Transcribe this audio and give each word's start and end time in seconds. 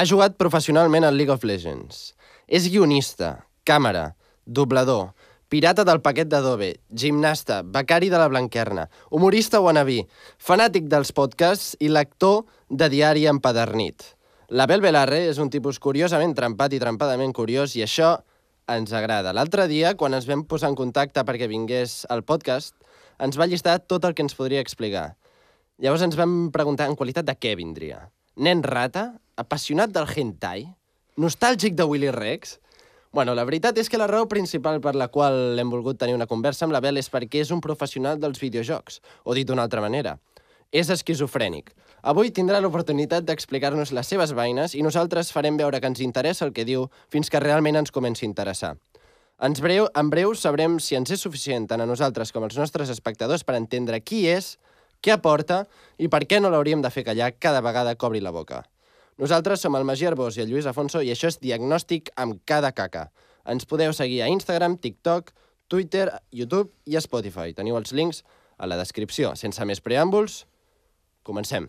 Ha 0.00 0.06
jugat 0.08 0.38
professionalment 0.40 1.04
al 1.04 1.18
League 1.18 1.34
of 1.34 1.42
Legends. 1.44 2.14
És 2.48 2.70
guionista, 2.72 3.42
càmera, 3.68 4.14
doblador, 4.46 5.10
pirata 5.52 5.84
del 5.84 5.98
paquet 6.00 6.30
d'Adobe, 6.30 6.70
gimnasta, 6.88 7.58
becari 7.60 8.08
de 8.08 8.16
la 8.16 8.30
Blanquerna, 8.32 8.86
humorista 9.12 9.58
wannabe, 9.60 10.06
fanàtic 10.40 10.86
dels 10.88 11.12
podcasts 11.12 11.74
i 11.84 11.90
lector 11.92 12.46
de 12.70 12.88
diari 12.88 13.26
empadernit. 13.28 14.06
L'Abel 14.48 14.80
Belarre 14.80 15.18
és 15.26 15.36
un 15.36 15.52
tipus 15.52 15.76
curiosament 15.76 16.32
trempat 16.38 16.72
i 16.72 16.80
trempadament 16.80 17.36
curiós 17.36 17.74
i 17.76 17.84
això 17.84 18.14
ens 18.72 18.94
agrada. 18.96 19.34
L'altre 19.36 19.66
dia, 19.68 19.92
quan 20.00 20.16
ens 20.16 20.30
vam 20.30 20.46
posar 20.48 20.70
en 20.72 20.78
contacte 20.80 21.26
perquè 21.28 21.50
vingués 21.50 22.06
al 22.08 22.24
podcast, 22.24 22.72
ens 23.20 23.36
va 23.36 23.50
llistar 23.52 23.76
tot 23.84 24.08
el 24.08 24.16
que 24.16 24.24
ens 24.24 24.38
podria 24.40 24.64
explicar. 24.64 25.10
Llavors 25.76 26.06
ens 26.08 26.16
vam 26.16 26.48
preguntar 26.56 26.88
en 26.88 26.96
qualitat 26.96 27.28
de 27.28 27.36
què 27.36 27.52
vindria. 27.60 28.00
Nen 28.40 28.62
rata? 28.64 29.18
Apassionat 29.36 29.90
del 29.92 30.06
hentai? 30.08 30.62
Nostàlgic 31.20 31.74
de 31.76 31.84
Willy 31.84 32.08
Rex? 32.08 32.54
Bueno, 33.12 33.34
la 33.36 33.44
veritat 33.44 33.76
és 33.76 33.90
que 33.92 33.98
la 34.00 34.06
raó 34.08 34.30
principal 34.30 34.78
per 34.80 34.94
la 34.96 35.10
qual 35.12 35.60
hem 35.60 35.68
volgut 35.68 35.98
tenir 36.00 36.14
una 36.16 36.28
conversa 36.30 36.64
amb 36.64 36.72
la 36.72 36.80
Bel 36.80 36.96
és 36.96 37.10
perquè 37.12 37.42
és 37.44 37.50
un 37.52 37.60
professional 37.60 38.16
dels 38.16 38.40
videojocs, 38.40 39.02
o 39.28 39.36
dit 39.36 39.44
d'una 39.44 39.66
altra 39.68 39.84
manera. 39.84 40.14
És 40.72 40.88
esquizofrènic. 40.88 41.68
Avui 42.00 42.32
tindrà 42.32 42.62
l'oportunitat 42.64 43.28
d'explicar-nos 43.28 43.92
les 43.92 44.08
seves 44.08 44.32
veïnes 44.32 44.72
i 44.72 44.80
nosaltres 44.80 45.34
farem 45.36 45.60
veure 45.60 45.76
que 45.76 45.92
ens 45.92 46.00
interessa 46.00 46.48
el 46.48 46.54
que 46.56 46.64
diu 46.64 46.88
fins 47.12 47.28
que 47.28 47.44
realment 47.44 47.76
ens 47.76 47.92
comenci 47.92 48.24
a 48.24 48.30
interessar. 48.30 48.78
Ens 49.36 49.60
breu, 49.60 49.90
en 49.92 50.08
breu 50.08 50.32
sabrem 50.32 50.80
si 50.80 50.96
ens 50.96 51.12
és 51.12 51.20
suficient 51.20 51.68
tant 51.68 51.84
a 51.84 51.90
nosaltres 51.92 52.32
com 52.32 52.48
als 52.48 52.56
nostres 52.56 52.88
espectadors 52.88 53.44
per 53.44 53.60
entendre 53.60 54.00
qui 54.00 54.24
és, 54.32 54.54
què 55.00 55.14
aporta 55.14 55.64
i 55.98 56.08
per 56.08 56.24
què 56.28 56.40
no 56.40 56.50
l'hauríem 56.52 56.82
de 56.84 56.90
fer 56.92 57.04
callar 57.08 57.32
cada 57.38 57.62
vegada 57.64 57.96
que 57.96 58.06
obri 58.06 58.20
la 58.20 58.32
boca. 58.34 58.62
Nosaltres 59.20 59.60
som 59.60 59.76
el 59.76 59.84
Magí 59.84 60.06
Arbós 60.08 60.38
i 60.38 60.44
el 60.44 60.52
Lluís 60.52 60.68
Afonso 60.68 61.02
i 61.04 61.10
això 61.12 61.28
és 61.28 61.40
Diagnòstic 61.40 62.12
amb 62.16 62.40
cada 62.48 62.72
caca. 62.72 63.10
Ens 63.44 63.66
podeu 63.68 63.92
seguir 63.96 64.22
a 64.22 64.30
Instagram, 64.32 64.78
TikTok, 64.80 65.32
Twitter, 65.68 66.08
YouTube 66.32 66.72
i 66.86 67.00
Spotify. 67.00 67.52
Teniu 67.56 67.76
els 67.80 67.92
links 67.92 68.24
a 68.58 68.68
la 68.68 68.80
descripció. 68.80 69.34
Sense 69.36 69.64
més 69.64 69.80
preàmbuls, 69.84 70.44
comencem. 71.24 71.68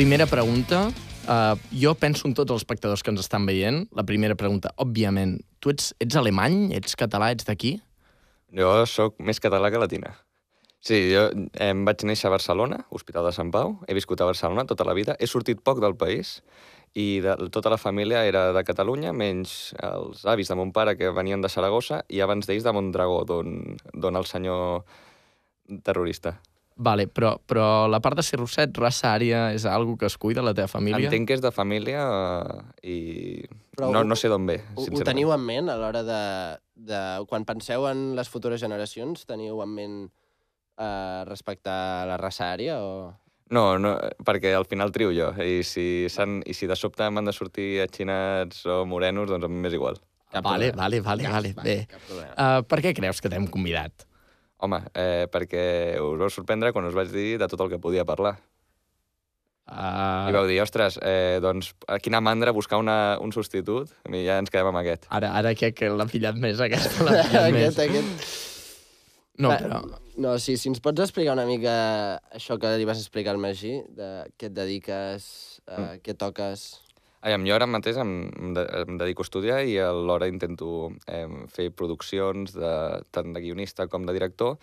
Primera 0.00 0.24
pregunta. 0.24 0.88
Uh, 1.28 1.60
jo 1.76 1.90
penso 1.92 2.24
en 2.24 2.32
tots 2.32 2.54
els 2.54 2.62
espectadors 2.62 3.02
que 3.04 3.12
ens 3.12 3.20
estan 3.20 3.44
veient. 3.44 3.82
La 3.92 4.00
primera 4.08 4.32
pregunta, 4.32 4.70
òbviament, 4.80 5.34
tu 5.60 5.68
ets, 5.74 5.90
ets 6.00 6.16
alemany? 6.16 6.70
Ets 6.78 6.96
català? 6.96 7.28
Ets 7.34 7.44
d'aquí? 7.44 7.74
Jo 8.56 8.70
sóc 8.88 9.20
més 9.20 9.42
català 9.44 9.68
que 9.68 9.82
latina. 9.82 10.14
Sí, 10.80 11.02
jo 11.12 11.26
em 11.60 11.84
vaig 11.84 12.06
néixer 12.08 12.30
a 12.30 12.32
Barcelona, 12.32 12.80
Hospital 12.88 13.28
de 13.28 13.34
Sant 13.36 13.52
Pau, 13.52 13.76
he 13.84 13.98
viscut 13.98 14.24
a 14.24 14.30
Barcelona 14.30 14.64
tota 14.64 14.88
la 14.88 14.96
vida, 14.96 15.18
he 15.20 15.28
sortit 15.28 15.60
poc 15.60 15.84
del 15.84 15.98
país 16.00 16.38
i 16.96 17.20
de, 17.20 17.36
tota 17.52 17.68
la 17.68 17.76
família 17.76 18.24
era 18.24 18.54
de 18.56 18.64
Catalunya, 18.64 19.12
menys 19.12 19.74
els 19.84 20.24
avis 20.24 20.48
de 20.48 20.56
mon 20.56 20.72
pare 20.72 20.96
que 20.96 21.12
venien 21.12 21.44
de 21.44 21.52
Saragossa 21.52 22.06
i 22.08 22.24
abans 22.24 22.48
d'ells 22.48 22.64
de 22.64 22.72
Mondragó, 22.72 23.26
d'on 23.28 24.16
el 24.16 24.32
senyor 24.32 24.80
terrorista. 25.84 26.38
Vale, 26.80 27.04
però, 27.12 27.34
però 27.44 27.64
la 27.92 27.98
part 28.00 28.16
de 28.16 28.22
ser 28.24 28.38
rosset, 28.40 28.72
raça 28.80 29.10
ària, 29.12 29.50
és 29.52 29.66
algo 29.68 29.98
que 30.00 30.08
es 30.08 30.16
cuida 30.16 30.40
la 30.40 30.54
teva 30.56 30.70
família? 30.72 31.10
Entenc 31.10 31.28
que 31.28 31.36
és 31.36 31.42
de 31.44 31.50
família 31.52 32.06
eh, 32.08 32.88
i 32.88 32.96
Però 33.76 33.90
no, 33.92 34.00
ho- 34.00 34.08
no 34.08 34.16
sé 34.16 34.30
d'on 34.32 34.46
ve, 34.48 34.56
Ho, 34.80 34.86
ho 34.88 35.02
teniu 35.04 35.34
en 35.36 35.44
ment 35.44 35.68
a 35.68 35.76
l'hora 35.76 36.00
de, 36.06 36.22
de... 36.88 37.00
Quan 37.28 37.44
penseu 37.44 37.84
en 37.90 38.14
les 38.16 38.32
futures 38.32 38.62
generacions, 38.64 39.26
teniu 39.28 39.60
en 39.60 39.74
ment 39.76 39.98
eh, 40.08 41.20
respectar 41.28 42.06
la 42.08 42.16
raça 42.16 42.48
ària 42.54 42.80
o... 42.80 43.10
No, 43.52 43.76
no, 43.82 43.96
perquè 44.24 44.54
al 44.56 44.64
final 44.70 44.92
trio 44.94 45.10
jo, 45.12 45.32
i 45.42 45.60
si, 45.66 46.06
s'han- 46.08 46.40
i 46.48 46.54
si 46.56 46.68
de 46.70 46.76
sobte 46.80 47.08
m'han 47.12 47.28
de 47.28 47.34
sortir 47.36 47.82
atxinats 47.84 48.62
o 48.64 48.84
morenos, 48.88 49.28
doncs 49.28 49.44
a 49.44 49.50
mi 49.52 49.60
m'és 49.60 49.74
igual. 49.76 50.00
Cap 50.30 50.46
vale, 50.46 50.70
problema. 50.70 50.86
vale, 50.86 51.00
vale, 51.02 51.32
vale, 51.34 51.52
bé. 51.60 51.76
Uh, 52.38 52.62
per 52.70 52.78
què 52.80 52.94
creus 52.96 53.20
que 53.20 53.28
t'hem 53.28 53.50
convidat? 53.50 54.06
Home, 54.60 54.82
eh, 54.94 55.26
perquè 55.32 55.62
us 56.04 56.18
vau 56.20 56.28
sorprendre 56.32 56.72
quan 56.76 56.84
us 56.84 56.96
vaig 56.96 57.08
dir 57.12 57.38
de 57.40 57.46
tot 57.48 57.60
el 57.64 57.70
que 57.72 57.78
podia 57.80 58.04
parlar. 58.04 58.34
Uh, 59.70 60.26
I 60.26 60.32
vau 60.34 60.46
dir, 60.48 60.56
ostres, 60.64 60.96
eh, 61.06 61.38
doncs, 61.42 61.68
a 61.86 62.00
quina 62.02 62.18
mandra 62.20 62.50
buscar 62.50 62.80
una, 62.82 63.16
un 63.22 63.30
substitut? 63.30 63.92
I 64.10 64.24
ja 64.26 64.40
ens 64.42 64.50
quedem 64.50 64.66
amb 64.66 64.80
aquest. 64.80 65.06
ara, 65.14 65.30
ara 65.38 65.52
què, 65.54 65.70
que 65.76 65.92
l'ha 65.94 66.06
pillat 66.10 66.40
més, 66.42 66.58
aquest? 66.64 66.96
Pillat 66.98 67.30
aquest, 67.30 67.54
més. 67.54 67.78
aquest... 67.84 68.38
No, 69.40 69.52
Va, 69.52 69.56
però... 69.62 69.78
No, 70.20 70.34
sí, 70.42 70.56
si 70.60 70.68
ens 70.68 70.82
pots 70.84 71.00
explicar 71.06 71.32
una 71.36 71.46
mica 71.48 71.72
això 72.36 72.58
que 72.60 72.74
li 72.76 72.84
vas 72.88 72.98
explicar 73.00 73.32
al 73.32 73.40
Magí, 73.40 73.78
de 73.96 74.10
què 74.36 74.50
et 74.50 74.56
dediques, 74.58 75.30
uh, 75.68 75.78
Mm. 75.78 76.02
què 76.04 76.16
toques... 76.18 76.66
Aviam, 77.20 77.44
jo 77.44 77.52
ara 77.52 77.66
mateix 77.68 77.98
em, 78.00 78.12
de, 78.56 78.62
em 78.80 78.96
dedico 79.00 79.20
a 79.20 79.26
estudiar 79.26 79.58
i 79.68 79.76
alhora 79.84 80.28
intento 80.30 80.90
eh, 81.04 81.26
fer 81.52 81.68
produccions 81.76 82.54
de, 82.56 82.72
tant 83.12 83.34
de 83.34 83.42
guionista 83.44 83.86
com 83.92 84.06
de 84.08 84.14
director 84.16 84.56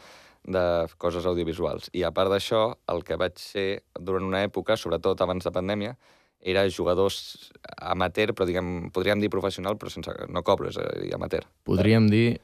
de 0.48 0.64
coses 0.98 1.28
audiovisuals. 1.30 1.92
I 1.94 2.06
a 2.08 2.14
part 2.16 2.32
d'això, 2.34 2.62
el 2.90 3.04
que 3.06 3.18
vaig 3.20 3.38
ser 3.42 3.68
durant 4.00 4.26
una 4.26 4.42
època, 4.48 4.78
sobretot 4.80 5.22
abans 5.22 5.46
de 5.46 5.54
pandèmia, 5.54 5.94
era 6.42 6.64
jugadors 6.70 7.52
amateur, 7.78 8.34
però 8.34 8.48
diguem, 8.50 8.90
podríem 8.96 9.22
dir 9.22 9.30
professional, 9.34 9.78
però 9.78 9.92
sense, 9.94 10.14
no 10.32 10.46
cobro, 10.48 10.72
és 10.72 10.78
a 10.82 10.86
dir, 11.02 11.12
amateur. 11.18 11.46
Podríem 11.68 12.10
dir... 12.10 12.40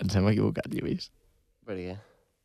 Ens 0.00 0.14
hem 0.16 0.30
equivocat, 0.30 0.70
Lluís. 0.72 1.10
Per 1.68 1.76
què? 1.76 1.98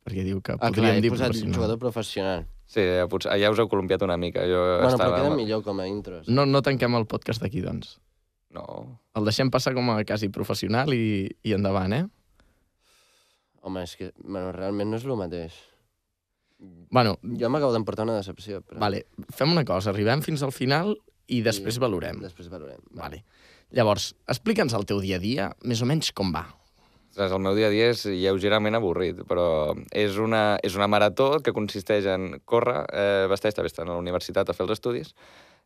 Perquè 0.06 0.22
diu 0.24 0.40
que 0.46 0.54
Ah, 0.54 0.60
clar, 0.60 0.72
podríem 0.72 1.00
he 1.00 1.02
dir 1.02 1.10
posat 1.10 1.32
professional. 1.32 1.56
jugador 1.58 1.80
professional. 1.82 2.44
Sí, 2.70 2.82
eh, 2.82 3.06
potser, 3.10 3.34
ja 3.42 3.50
us 3.52 3.60
heu 3.62 3.68
columpiat 3.70 4.02
una 4.06 4.18
mica. 4.22 4.44
Jo 4.46 4.60
Bueno, 4.80 4.90
estava... 4.94 5.16
però 5.18 5.24
queda 5.32 5.36
millor 5.40 5.64
com 5.66 5.80
a 5.82 5.88
intros. 5.90 6.28
No, 6.30 6.46
no 6.46 6.62
tanquem 6.62 6.94
el 6.98 7.08
podcast 7.10 7.42
d'aquí, 7.42 7.62
doncs. 7.66 7.98
No, 8.56 9.00
El 9.16 9.26
deixem 9.26 9.50
passar 9.52 9.74
com 9.76 9.90
a 9.92 9.98
quasi 10.08 10.30
professional 10.30 10.94
i, 10.94 11.28
i 11.44 11.54
endavant, 11.58 11.92
eh? 11.94 12.06
Home, 13.66 13.82
és 13.84 13.96
que 13.98 14.12
bueno, 14.22 14.52
realment 14.54 14.92
no 14.94 14.98
és 15.00 15.06
el 15.08 15.18
mateix. 15.18 15.56
Bueno, 16.94 17.18
Jo 17.42 17.50
m'acabo 17.52 17.74
d'emportar 17.74 18.06
una 18.06 18.16
decepció. 18.20 18.62
Però... 18.62 18.80
vale, 18.80 19.06
fem 19.36 19.52
una 19.52 19.66
cosa, 19.66 19.90
arribem 19.92 20.22
fins 20.24 20.44
al 20.46 20.54
final 20.56 20.94
i 21.28 21.42
després 21.42 21.76
I 21.78 21.82
valorem. 21.84 22.22
Després 22.22 22.48
valorem. 22.54 22.80
Vale. 22.96 23.24
Llavors, 23.76 24.14
explica'ns 24.30 24.74
el 24.78 24.86
teu 24.86 25.02
dia 25.02 25.18
a 25.18 25.20
dia, 25.24 25.50
més 25.66 25.82
o 25.82 25.86
menys 25.90 26.12
com 26.16 26.32
va. 26.32 26.46
Ostres, 27.16 27.32
el 27.32 27.40
meu 27.40 27.56
dia 27.56 27.70
a 27.70 27.72
dia 27.72 27.86
és 27.94 28.02
lleugerament 28.12 28.76
avorrit, 28.76 29.22
però 29.24 29.72
és 29.96 30.18
una, 30.20 30.58
és 30.68 30.74
una 30.76 30.90
marató 30.92 31.38
que 31.40 31.54
consisteix 31.56 32.10
en 32.12 32.42
córrer, 32.44 32.82
eh, 32.92 33.28
vesteix, 33.32 33.56
també 33.56 33.70
estan 33.72 33.88
a 33.88 33.94
la 33.94 34.02
universitat 34.04 34.50
a 34.52 34.56
fer 34.58 34.66
els 34.66 34.74
estudis, 34.76 35.14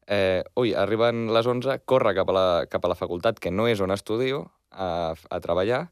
eh, 0.05 0.43
ui, 0.61 0.75
arriben 0.77 1.23
les 1.33 1.49
11, 1.49 1.79
córrer 1.89 2.13
cap 2.19 2.29
a, 2.29 2.35
la, 2.37 2.43
cap 2.69 2.85
a 2.85 2.91
la 2.93 2.99
facultat, 2.99 3.41
que 3.41 3.49
no 3.49 3.65
és 3.65 3.81
on 3.81 3.89
estudio, 3.89 4.43
a, 4.69 5.15
a 5.17 5.39
treballar, 5.41 5.87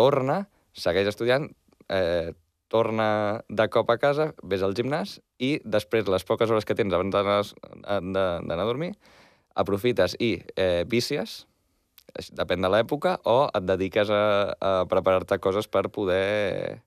torna, 0.00 0.46
segueix 0.72 1.12
estudiant, 1.12 1.50
eh, 1.92 2.32
torna 2.72 3.10
de 3.50 3.68
cop 3.68 3.92
a 3.92 3.98
casa, 4.00 4.30
ves 4.40 4.64
al 4.64 4.72
gimnàs 4.72 5.18
i 5.44 5.58
després, 5.60 6.08
les 6.08 6.24
poques 6.24 6.48
hores 6.48 6.64
que 6.64 6.78
tens 6.78 6.96
abans 6.96 7.12
d'anar 7.12 7.42
d'anar 8.00 8.62
a 8.64 8.70
dormir, 8.72 8.94
aprofites 9.60 10.16
i 10.16 10.38
eh, 10.56 10.86
vicies, 10.88 11.42
depèn 12.36 12.62
de 12.62 12.70
l'època, 12.72 13.18
o 13.24 13.48
et 13.54 13.66
dediques 13.66 14.10
a, 14.10 14.22
a 14.60 14.72
preparar-te 14.90 15.38
coses 15.38 15.68
per 15.68 15.88
poder 15.92 16.80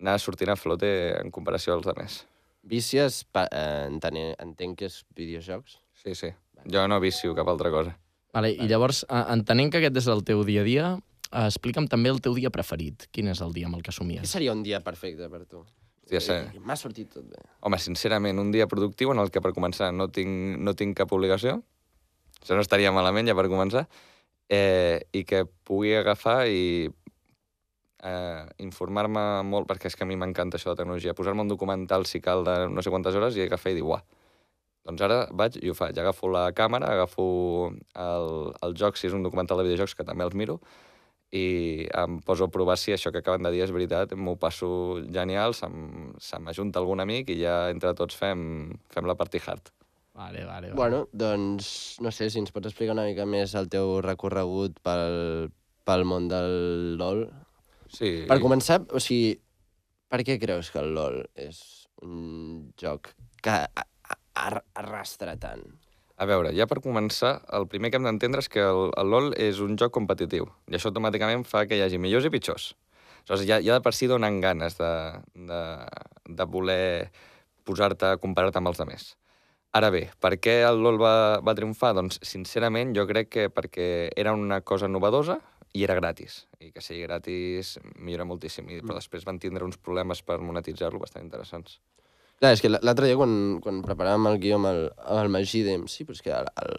anar 0.00 0.18
sortint 0.18 0.50
a 0.50 0.56
flote 0.56 0.88
en 1.20 1.30
comparació 1.34 1.74
als 1.76 1.86
altres. 1.90 2.22
Vícies, 2.64 3.22
pa, 3.28 3.44
eh, 3.52 3.86
entenc, 3.90 4.34
entenc 4.40 4.78
que 4.80 4.88
és 4.88 5.02
videojocs. 5.16 5.78
Sí, 6.02 6.14
sí. 6.16 6.32
Jo 6.70 6.86
no 6.88 6.98
vicio 7.00 7.34
cap 7.36 7.48
altra 7.52 7.70
cosa. 7.70 7.92
Vale, 8.34 8.50
I 8.50 8.66
llavors, 8.66 9.04
eh, 9.08 9.24
entenent 9.36 9.70
que 9.70 9.78
aquest 9.82 10.00
és 10.00 10.08
el 10.10 10.24
teu 10.24 10.42
dia 10.48 10.62
a 10.62 10.64
dia, 10.64 10.86
eh, 11.30 11.44
explica'm 11.46 11.86
també 11.88 12.10
el 12.10 12.20
teu 12.24 12.34
dia 12.34 12.50
preferit. 12.50 13.06
Quin 13.12 13.28
és 13.28 13.40
el 13.44 13.52
dia 13.52 13.68
amb 13.68 13.76
el 13.76 13.82
que 13.82 13.92
Què 13.92 13.98
somies? 14.00 14.28
seria 14.28 14.52
un 14.52 14.62
dia 14.62 14.80
perfecte 14.80 15.28
per 15.28 15.44
tu? 15.44 15.64
Hòstia, 16.04 16.20
sí. 16.20 16.58
M'ha 16.60 16.76
sortit 16.76 17.12
tot 17.14 17.24
bé. 17.24 17.38
Home, 17.60 17.78
sincerament, 17.78 18.38
un 18.38 18.50
dia 18.52 18.66
productiu 18.66 19.12
en 19.12 19.18
el 19.18 19.30
que, 19.30 19.40
per 19.40 19.52
començar, 19.56 19.92
no 19.92 20.08
tinc, 20.08 20.58
no 20.60 20.74
tinc 20.74 20.96
cap 20.96 21.12
obligació. 21.12 21.62
Això 22.42 22.56
no 22.56 22.60
estaria 22.60 22.92
malament, 22.92 23.26
ja 23.26 23.34
per 23.34 23.46
començar. 23.48 23.86
Eh, 24.52 25.00
I 25.12 25.24
que 25.24 25.44
pugui 25.64 25.94
agafar 25.96 26.46
i 26.48 26.90
eh, 28.04 28.44
informar-me 28.64 29.24
molt, 29.48 29.68
perquè 29.70 29.88
és 29.88 29.96
que 29.96 30.04
a 30.04 30.08
mi 30.08 30.18
m'encanta 30.20 30.58
això 30.58 30.72
de 30.72 30.82
tecnologia. 30.82 31.14
Posar-me 31.16 31.42
un 31.46 31.52
documental, 31.52 32.04
si 32.06 32.20
cal, 32.20 32.44
de 32.44 32.68
no 32.68 32.82
sé 32.84 32.92
quantes 32.92 33.16
hores 33.16 33.36
i 33.36 33.46
agafar 33.46 33.72
i 33.72 33.78
dir, 33.80 33.86
uah, 33.88 34.02
Doncs 34.84 35.00
ara 35.06 35.22
vaig 35.32 35.56
i 35.64 35.70
ho 35.72 35.74
faig. 35.76 35.96
Agafo 36.00 36.28
la 36.28 36.44
càmera, 36.56 36.90
agafo 36.92 37.24
el, 37.72 38.26
el 38.66 38.74
joc, 38.80 38.98
si 39.00 39.08
és 39.08 39.14
un 39.16 39.24
documental 39.24 39.60
de 39.60 39.64
videojocs, 39.68 39.96
que 39.96 40.04
també 40.04 40.26
els 40.26 40.36
miro, 40.36 40.58
i 41.34 41.44
em 42.02 42.18
poso 42.26 42.46
a 42.46 42.52
provar 42.52 42.76
si 42.78 42.92
això 42.94 43.10
que 43.14 43.22
acaben 43.24 43.48
de 43.48 43.54
dir 43.54 43.64
és 43.64 43.72
veritat, 43.74 44.12
m'ho 44.14 44.36
passo 44.40 44.68
genial, 45.16 45.56
se 45.56 46.42
m'ajunta 46.44 46.82
algun 46.82 47.00
amic 47.06 47.32
i 47.32 47.40
ja 47.40 47.56
entre 47.72 47.94
tots 47.96 48.20
fem, 48.20 48.44
fem 48.92 49.08
la 49.08 49.16
party 49.18 49.40
hard. 49.46 49.72
Vale, 50.14 50.44
vale, 50.44 50.68
vale. 50.68 50.74
Bueno, 50.74 51.08
doncs, 51.12 51.98
no 52.00 52.12
sé, 52.14 52.28
si 52.30 52.38
ens 52.38 52.52
pots 52.54 52.70
explicar 52.70 52.94
una 52.94 53.06
mica 53.08 53.26
més 53.26 53.54
el 53.58 53.66
teu 53.70 53.96
recorregut 54.04 54.76
pel, 54.86 55.50
pel 55.82 56.04
món 56.06 56.28
del 56.30 56.94
LoL. 57.00 57.24
Sí, 57.90 58.22
Per 58.30 58.38
començar, 58.42 58.80
o 58.94 59.02
sigui, 59.02 59.34
per 60.10 60.22
què 60.26 60.38
creus 60.42 60.70
que 60.70 60.78
el 60.82 60.94
LoL 60.94 61.18
és 61.34 61.58
un 62.06 62.70
joc 62.80 63.10
que 63.42 63.56
arrastra 64.34 65.34
tant? 65.40 65.66
A 66.14 66.28
veure, 66.30 66.52
ja 66.54 66.68
per 66.70 66.78
començar, 66.78 67.40
el 67.58 67.66
primer 67.66 67.90
que 67.90 67.98
hem 67.98 68.06
d'entendre 68.06 68.42
és 68.44 68.48
que 68.50 68.62
el, 68.62 68.92
el 68.94 69.10
LoL 69.10 69.32
és 69.34 69.58
un 69.64 69.74
joc 69.80 69.96
competitiu, 69.98 70.46
i 70.70 70.78
això 70.78 70.92
automàticament 70.92 71.42
fa 71.42 71.64
que 71.66 71.74
hi 71.74 71.82
hagi 71.82 71.98
millors 71.98 72.30
i 72.30 72.30
pitjors. 72.30 72.70
Aleshores, 73.24 73.48
ja, 73.48 73.58
ja 73.64 73.80
de 73.80 73.82
per 73.82 73.94
si 73.96 74.06
donen 74.06 74.38
ganes 74.44 74.78
de, 74.78 74.92
de, 75.50 75.60
de 76.38 76.46
voler 76.54 77.10
posar-te 77.66 78.14
a 78.14 78.18
comparar-te 78.22 78.60
amb 78.62 78.70
els 78.70 78.82
altres. 78.84 79.10
Ara 79.74 79.90
bé, 79.90 80.04
per 80.22 80.36
què 80.38 80.60
el 80.62 80.78
LoL 80.84 81.00
va, 81.02 81.14
va 81.42 81.54
triomfar? 81.58 81.94
Doncs, 81.98 82.20
sincerament, 82.22 82.92
jo 82.94 83.08
crec 83.10 83.30
que 83.32 83.48
perquè 83.50 83.88
era 84.14 84.34
una 84.36 84.60
cosa 84.62 84.86
novedosa 84.86 85.40
i 85.74 85.82
era 85.82 85.96
gratis. 85.98 86.44
I 86.62 86.70
que 86.70 86.82
sigui 86.84 87.02
gratis 87.08 87.74
millora 87.98 88.26
moltíssim. 88.28 88.68
I, 88.70 88.78
però 88.84 89.00
després 89.00 89.26
van 89.26 89.40
tindre 89.42 89.66
uns 89.66 89.80
problemes 89.82 90.22
per 90.22 90.38
monetitzar-lo 90.38 91.02
bastant 91.02 91.26
interessants. 91.26 91.80
Clar, 92.38 92.52
és 92.54 92.62
que 92.62 92.70
l'altre 92.70 93.08
dia, 93.08 93.18
quan, 93.18 93.34
quan 93.62 93.82
preparàvem 93.82 94.30
el 94.30 94.38
guió 94.42 94.60
amb 94.60 94.70
el, 94.70 94.80
amb 95.02 95.22
el 95.24 95.32
Magí, 95.34 95.64
dèiem, 95.66 95.88
sí, 95.90 96.06
però 96.06 96.18
és 96.18 96.22
que 96.22 96.34
el, 96.34 96.50
el, 96.62 96.78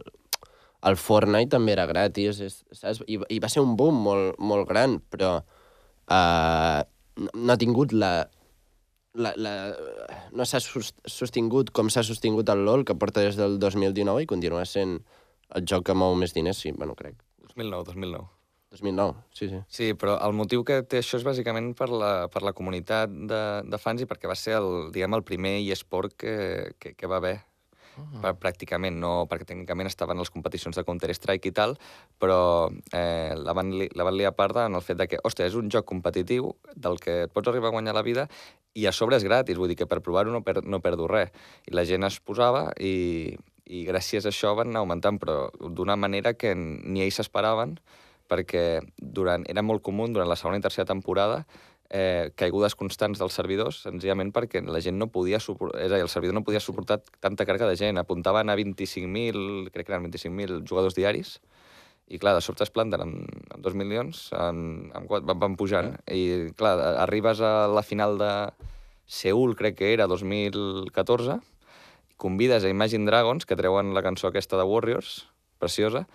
el 0.91 0.97
Fortnite 0.99 1.51
també 1.51 1.75
era 1.75 1.87
gratis, 1.91 2.39
és, 2.43 2.57
saps? 2.75 3.03
I, 3.11 3.19
I 3.31 3.39
va 3.43 3.51
ser 3.51 3.63
un 3.63 3.75
boom 3.79 3.99
molt, 4.07 4.39
molt 4.39 4.67
gran, 4.71 4.99
però 5.11 5.37
uh, 5.41 6.79
no, 7.19 7.29
no 7.35 7.53
ha 7.53 7.59
tingut 7.59 7.95
la... 7.95 8.13
la, 9.15 9.31
la 9.39 9.53
no 10.35 10.45
s'ha 10.45 10.59
sos- 10.63 10.93
sostingut 11.07 11.71
com 11.75 11.89
s'ha 11.89 12.03
sostingut 12.03 12.49
el 12.53 12.65
LoL, 12.67 12.85
que 12.85 12.95
porta 12.99 13.23
des 13.23 13.37
del 13.39 13.57
2019 13.59 14.23
i 14.23 14.29
continua 14.29 14.65
sent 14.69 14.99
el 15.55 15.65
joc 15.69 15.85
que 15.87 15.95
mou 15.97 16.15
més 16.19 16.33
diners, 16.35 16.57
sí, 16.63 16.71
bueno, 16.75 16.95
crec. 16.99 17.15
2009, 17.47 17.85
2009. 17.91 18.25
2009, 18.75 19.13
sí, 19.31 19.47
sí. 19.47 19.59
Sí, 19.71 19.85
però 19.95 20.17
el 20.25 20.33
motiu 20.35 20.65
que 20.67 20.81
té 20.83 20.99
això 20.99 21.15
és 21.15 21.23
bàsicament 21.23 21.69
per 21.79 21.87
la, 21.87 22.27
per 22.27 22.41
la 22.43 22.51
comunitat 22.51 23.07
de, 23.29 23.41
de 23.71 23.77
fans 23.79 24.01
i 24.03 24.07
perquè 24.09 24.27
va 24.27 24.35
ser 24.35 24.57
el, 24.57 24.89
diguem, 24.91 25.15
el 25.15 25.23
primer 25.23 25.53
eSport 25.71 26.17
que, 26.19 26.73
que, 26.79 26.91
que 26.97 27.07
va 27.07 27.21
haver. 27.21 27.37
Uh 27.95 28.33
pràcticament, 28.41 28.97
no, 28.99 29.25
perquè 29.29 29.45
tècnicament 29.45 29.87
estaven 29.87 30.17
les 30.17 30.29
competicions 30.29 30.75
de 30.75 30.83
Counter-Strike 30.83 31.49
i 31.49 31.51
tal, 31.51 31.75
però 32.19 32.69
eh, 32.91 33.33
la, 33.37 33.53
van 33.53 33.71
li, 33.71 33.87
la 33.95 34.03
van 34.03 34.17
liar 34.17 34.31
a 34.33 34.35
part 34.35 34.57
en 34.57 34.75
el 34.75 34.81
fet 34.81 34.97
de 34.97 35.07
que, 35.07 35.19
hòstia, 35.23 35.45
és 35.45 35.55
un 35.55 35.69
joc 35.69 35.85
competitiu 35.85 36.55
del 36.75 36.99
que 36.99 37.23
et 37.25 37.33
pots 37.33 37.47
arribar 37.47 37.69
a 37.69 37.75
guanyar 37.77 37.95
la 37.95 38.03
vida 38.03 38.27
i 38.73 38.87
a 38.87 38.91
sobre 38.91 39.15
és 39.15 39.23
gratis, 39.23 39.57
vull 39.57 39.69
dir 39.71 39.77
que 39.79 39.87
per 39.87 40.01
provar-ho 40.01 40.31
no, 40.31 40.41
per, 40.43 40.63
no 40.63 40.81
perdo 40.81 41.07
res. 41.07 41.31
I 41.69 41.75
la 41.75 41.85
gent 41.85 42.03
es 42.03 42.19
posava 42.19 42.71
i, 42.79 43.37
i 43.65 43.85
gràcies 43.87 44.25
a 44.25 44.33
això 44.33 44.55
van 44.55 44.73
anar 44.73 44.83
augmentant, 44.83 45.19
però 45.21 45.49
d'una 45.69 45.95
manera 45.95 46.33
que 46.33 46.55
ni 46.55 47.01
ells 47.05 47.21
s'esperaven, 47.21 47.77
perquè 48.27 48.81
durant, 48.97 49.45
era 49.47 49.61
molt 49.61 49.83
comú 49.85 50.07
durant 50.09 50.29
la 50.29 50.35
segona 50.35 50.57
i 50.57 50.65
tercera 50.65 50.89
temporada 50.89 51.43
eh, 51.89 52.31
caigudes 52.35 52.75
constants 52.75 53.19
dels 53.21 53.33
servidors, 53.37 53.81
senzillament 53.85 54.31
perquè 54.33 54.61
la 54.65 54.81
gent 54.81 54.97
no 54.99 55.07
podia 55.13 55.39
suportar, 55.39 55.81
és 55.85 55.91
a 55.91 55.99
dir, 55.99 56.05
el 56.05 56.11
servidor 56.11 56.35
no 56.37 56.43
podia 56.43 56.59
suportar 56.63 57.01
tanta 57.19 57.45
càrrega 57.45 57.67
de 57.69 57.77
gent. 57.79 57.97
Apuntaven 58.01 58.49
a 58.49 58.55
25.000, 58.57 59.69
crec 59.73 59.87
que 59.87 59.93
eren 59.93 60.07
25.000 60.09 60.63
jugadors 60.67 60.95
diaris, 60.97 61.39
i 62.07 62.19
clar, 62.21 62.35
de 62.37 62.41
sobte 62.45 62.61
es 62.65 62.69
planten 62.69 63.01
amb, 63.01 63.29
amb 63.55 63.63
2 63.65 63.73
milions, 63.77 64.27
en, 64.37 64.91
en, 64.93 65.07
quatre- 65.09 65.25
van, 65.25 65.39
van 65.41 65.55
pujant. 65.57 65.95
I 66.11 66.51
clar, 66.57 66.75
arribes 67.01 67.41
a 67.41 67.67
la 67.71 67.81
final 67.81 68.19
de 68.21 68.31
Seul, 69.05 69.55
crec 69.57 69.77
que 69.79 69.93
era, 69.93 70.05
2014, 70.09 71.39
convides 72.17 72.63
a 72.63 72.69
Imagine 72.69 73.09
Dragons, 73.09 73.45
que 73.45 73.57
treuen 73.57 73.93
la 73.93 74.03
cançó 74.05 74.29
aquesta 74.29 74.57
de 74.57 74.65
Warriors, 74.69 75.27
preciosa, 75.59 76.05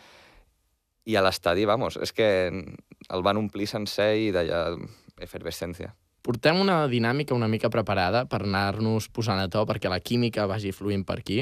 i 1.08 1.16
a 1.16 1.22
l'estadi, 1.24 1.64
vamos, 1.66 1.96
és 1.96 2.12
que 2.14 2.26
el 2.50 3.22
van 3.26 3.38
omplir 3.40 3.66
sencer 3.66 4.12
i 4.20 4.30
d'allà 4.34 4.76
efervescència. 5.20 5.94
Portem 6.20 6.58
una 6.60 6.82
dinàmica 6.88 7.34
una 7.34 7.48
mica 7.48 7.70
preparada 7.72 8.26
per 8.28 8.42
anar-nos 8.44 9.08
posant 9.08 9.40
a 9.40 9.48
to 9.48 9.64
perquè 9.68 9.88
la 9.88 10.02
química 10.04 10.44
vagi 10.50 10.72
fluint 10.76 11.06
per 11.08 11.20
aquí. 11.22 11.40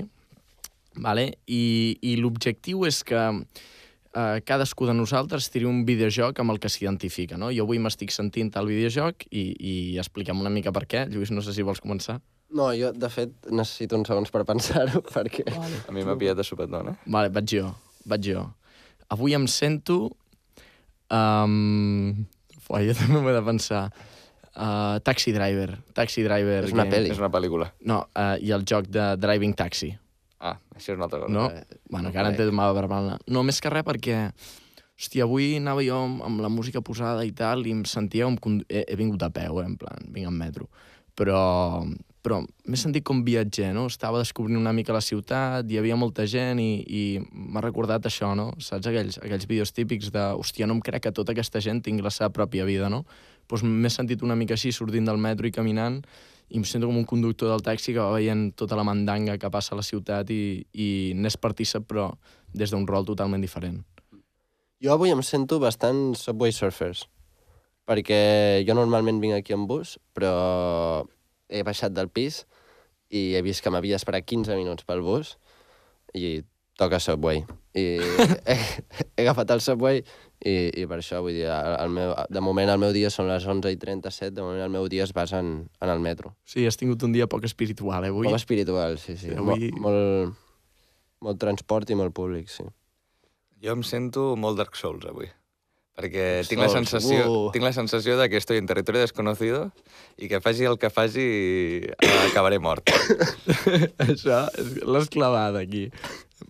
Vale? 0.99 1.27
I, 1.47 1.99
i 2.03 2.15
l'objectiu 2.19 2.85
és 2.87 3.03
que 3.07 3.19
eh, 4.19 4.39
cadascú 4.47 4.87
de 4.87 4.95
nosaltres 4.95 5.51
tiri 5.51 5.67
un 5.69 5.85
videojoc 5.89 6.39
amb 6.39 6.55
el 6.55 6.61
que 6.63 6.71
s'identifica. 6.71 7.39
No? 7.41 7.51
Jo 7.55 7.67
avui 7.67 7.83
m'estic 7.83 8.15
sentint 8.15 8.53
el 8.59 8.71
videojoc 8.71 9.27
i, 9.31 9.45
i 9.59 9.75
expliquem 9.99 10.39
una 10.41 10.53
mica 10.55 10.75
per 10.75 10.87
què. 10.87 11.07
Lluís, 11.11 11.35
no 11.35 11.43
sé 11.45 11.55
si 11.57 11.67
vols 11.67 11.83
començar. 11.85 12.21
No, 12.49 12.71
jo, 12.73 12.95
de 12.97 13.11
fet, 13.13 13.35
necessito 13.53 13.99
uns 13.99 14.09
segons 14.09 14.33
per 14.33 14.47
pensar-ho, 14.49 15.03
perquè... 15.15 15.45
Vale. 15.53 15.83
A 15.85 15.93
mi 15.93 16.07
m'ha 16.07 16.17
pillat 16.21 16.39
de 16.39 16.47
sopetón, 16.47 16.95
eh? 16.95 16.97
Vale, 17.05 17.35
vaig 17.35 17.51
jo, 17.59 17.75
vaig 18.09 18.31
jo. 18.31 18.47
Avui 19.13 19.37
em 19.37 19.51
sento... 19.51 20.05
Um... 21.13 22.27
Fuà, 22.69 22.83
jo 22.85 22.95
també 22.99 23.17
m'ho 23.23 23.33
he 23.33 23.37
de 23.39 23.45
pensar. 23.47 23.87
Uh, 24.59 24.99
taxi 25.07 25.33
Driver. 25.33 25.79
Taxi 25.97 26.25
Driver. 26.27 26.65
És 26.67 26.75
una 26.75 26.85
game. 26.85 26.97
pel·li. 26.97 27.13
És 27.15 27.21
una 27.23 27.31
pel·lícula. 27.33 27.71
No, 27.89 28.03
uh, 28.13 28.37
i 28.43 28.53
el 28.53 28.67
joc 28.69 28.91
de 28.93 29.15
Driving 29.17 29.55
Taxi. 29.57 29.93
Ah, 30.39 30.57
això 30.77 30.93
és 30.93 30.99
una 30.99 31.07
altra 31.09 31.23
cosa. 31.25 31.33
No? 31.35 31.49
Eh, 31.51 31.65
bueno, 31.89 32.09
no 32.09 32.13
que 32.13 32.21
ara 32.21 32.31
en 32.31 32.37
té 32.37 32.45
conec. 32.45 32.57
mala 32.61 32.75
verbal. 32.77 33.13
No, 33.27 33.45
més 33.47 33.61
que 33.63 33.73
res 33.73 33.87
perquè... 33.87 34.29
Hòstia, 34.99 35.29
avui 35.29 35.53
anava 35.55 35.83
jo 35.87 35.95
amb, 35.95 36.25
amb 36.27 36.41
la 36.43 36.49
música 36.51 36.81
posada 36.83 37.23
i 37.23 37.31
tal, 37.31 37.63
i 37.71 37.73
em 37.75 37.85
sentia 37.87 38.27
com... 38.43 38.57
He, 38.67 38.83
he 38.83 38.97
vingut 38.99 39.23
a 39.23 39.31
peu, 39.31 39.61
eh, 39.63 39.67
en 39.71 39.77
plan, 39.79 40.09
vinc 40.11 40.27
en 40.27 40.35
metro. 40.35 40.67
Però, 41.19 41.83
però 42.23 42.39
m'he 42.43 42.79
sentit 42.79 43.03
com 43.07 43.25
viatger, 43.27 43.73
no? 43.75 43.89
Estava 43.91 44.21
descobrint 44.23 44.59
una 44.61 44.75
mica 44.77 44.95
la 44.95 45.03
ciutat, 45.03 45.67
hi 45.67 45.81
havia 45.81 45.97
molta 45.99 46.27
gent 46.31 46.61
i, 46.63 46.71
i 46.87 47.03
m'ha 47.19 47.63
recordat 47.65 48.07
això, 48.07 48.35
no? 48.39 48.53
Saps 48.63 48.87
aquells, 48.91 49.19
aquells 49.19 49.49
vídeos 49.51 49.75
típics 49.75 50.13
de 50.15 50.29
hòstia, 50.39 50.69
no 50.71 50.79
em 50.79 50.85
crec 50.85 51.09
que 51.09 51.15
tota 51.15 51.35
aquesta 51.35 51.63
gent 51.65 51.83
tingui 51.83 52.07
la 52.07 52.15
seva 52.15 52.31
pròpia 52.35 52.69
vida, 52.69 52.91
no? 52.93 53.03
Doncs 53.51 53.65
m'he 53.67 53.91
sentit 53.91 54.23
una 54.23 54.37
mica 54.39 54.55
així 54.55 54.71
sortint 54.77 55.09
del 55.09 55.19
metro 55.19 55.49
i 55.49 55.55
caminant 55.55 56.03
i 56.49 56.57
em 56.57 56.65
sento 56.65 56.89
com 56.89 56.97
un 56.97 57.07
conductor 57.09 57.51
del 57.53 57.65
taxi 57.65 57.93
que 57.93 58.01
va 58.01 58.15
veient 58.15 58.53
tota 58.57 58.77
la 58.77 58.85
mandanga 58.87 59.37
que 59.41 59.51
passa 59.53 59.75
a 59.75 59.79
la 59.81 59.85
ciutat 59.85 60.31
i, 60.33 60.65
i 60.73 60.89
n'és 61.17 61.37
partícip, 61.37 61.85
però 61.89 62.09
des 62.55 62.73
d'un 62.73 62.87
rol 62.89 63.05
totalment 63.09 63.45
diferent. 63.45 63.83
Jo 64.81 64.95
avui 64.95 65.11
em 65.13 65.23
sento 65.27 65.59
bastant 65.59 66.15
Subway 66.17 66.55
Surfers, 66.55 67.09
perquè 67.89 68.63
jo 68.69 68.75
normalment 68.77 69.21
vinc 69.23 69.39
aquí 69.39 69.55
en 69.57 69.65
bus, 69.71 69.97
però 70.13 71.07
he 71.49 71.63
baixat 71.65 71.95
del 71.97 72.11
pis 72.13 72.43
i 73.09 73.33
he 73.39 73.41
vist 73.43 73.65
que 73.65 73.73
m'havia 73.73 73.97
d'esperar 73.97 74.21
15 74.29 74.57
minuts 74.61 74.85
pel 74.85 75.01
bus 75.01 75.39
i 76.13 76.43
toca 76.79 77.01
Subway. 77.01 77.41
I 77.75 77.85
he, 78.45 78.57
he 79.17 79.23
agafat 79.25 79.51
el 79.55 79.63
Subway 79.65 80.03
i, 80.45 80.53
i 80.79 80.85
per 80.87 80.99
això, 81.01 81.23
vull 81.25 81.35
dir, 81.35 81.47
el, 81.51 81.73
el 81.87 81.95
meu, 81.97 82.13
de 82.29 82.43
moment 82.45 82.71
el 82.71 82.79
meu 82.83 82.93
dia 82.95 83.09
són 83.11 83.27
les 83.31 83.47
11 83.49 83.73
i 83.75 83.79
37, 83.81 84.35
de 84.37 84.45
moment 84.45 84.63
el 84.67 84.71
meu 84.77 84.87
dia 84.93 85.07
es 85.09 85.15
basa 85.17 85.41
en, 85.43 85.55
en 85.81 85.91
el 85.95 86.05
metro. 86.05 86.35
Sí, 86.47 86.67
has 86.69 86.77
tingut 86.79 87.03
un 87.09 87.17
dia 87.17 87.27
poc 87.27 87.49
espiritual, 87.49 88.05
eh, 88.05 88.13
avui? 88.13 88.29
Poc 88.29 88.37
espiritual, 88.39 88.99
sí, 89.03 89.17
sí. 89.19 89.33
Avui- 89.35 89.73
Mo, 89.73 89.89
molt, 89.89 90.37
molt 91.25 91.41
transport 91.43 91.91
i 91.91 91.97
molt 91.99 92.15
públic, 92.15 92.53
sí. 92.53 92.69
Jo 93.65 93.75
em 93.75 93.83
sento 93.83 94.37
molt 94.39 94.61
Dark 94.61 94.77
Souls 94.79 95.09
avui. 95.11 95.33
Perquè 95.99 96.25
tinc 96.47 96.61
la, 96.63 96.69
sensació, 96.71 97.25
uh. 97.27 97.47
tinc 97.51 97.65
la 97.67 97.73
sensació 97.75 98.15
de 98.21 98.29
que 98.31 98.39
estoy 98.39 98.61
en 98.63 98.69
territori 98.71 99.01
desconocido 99.03 99.65
i 100.23 100.29
que 100.31 100.39
faci 100.41 100.69
el 100.71 100.77
que 100.79 100.91
faci 100.95 101.25
acabaré 102.31 102.61
mort. 102.63 102.87
Això, 104.07 104.45
és- 104.63 104.77
l'has 104.87 105.11
clavat 105.11 105.59
aquí. 105.59 105.89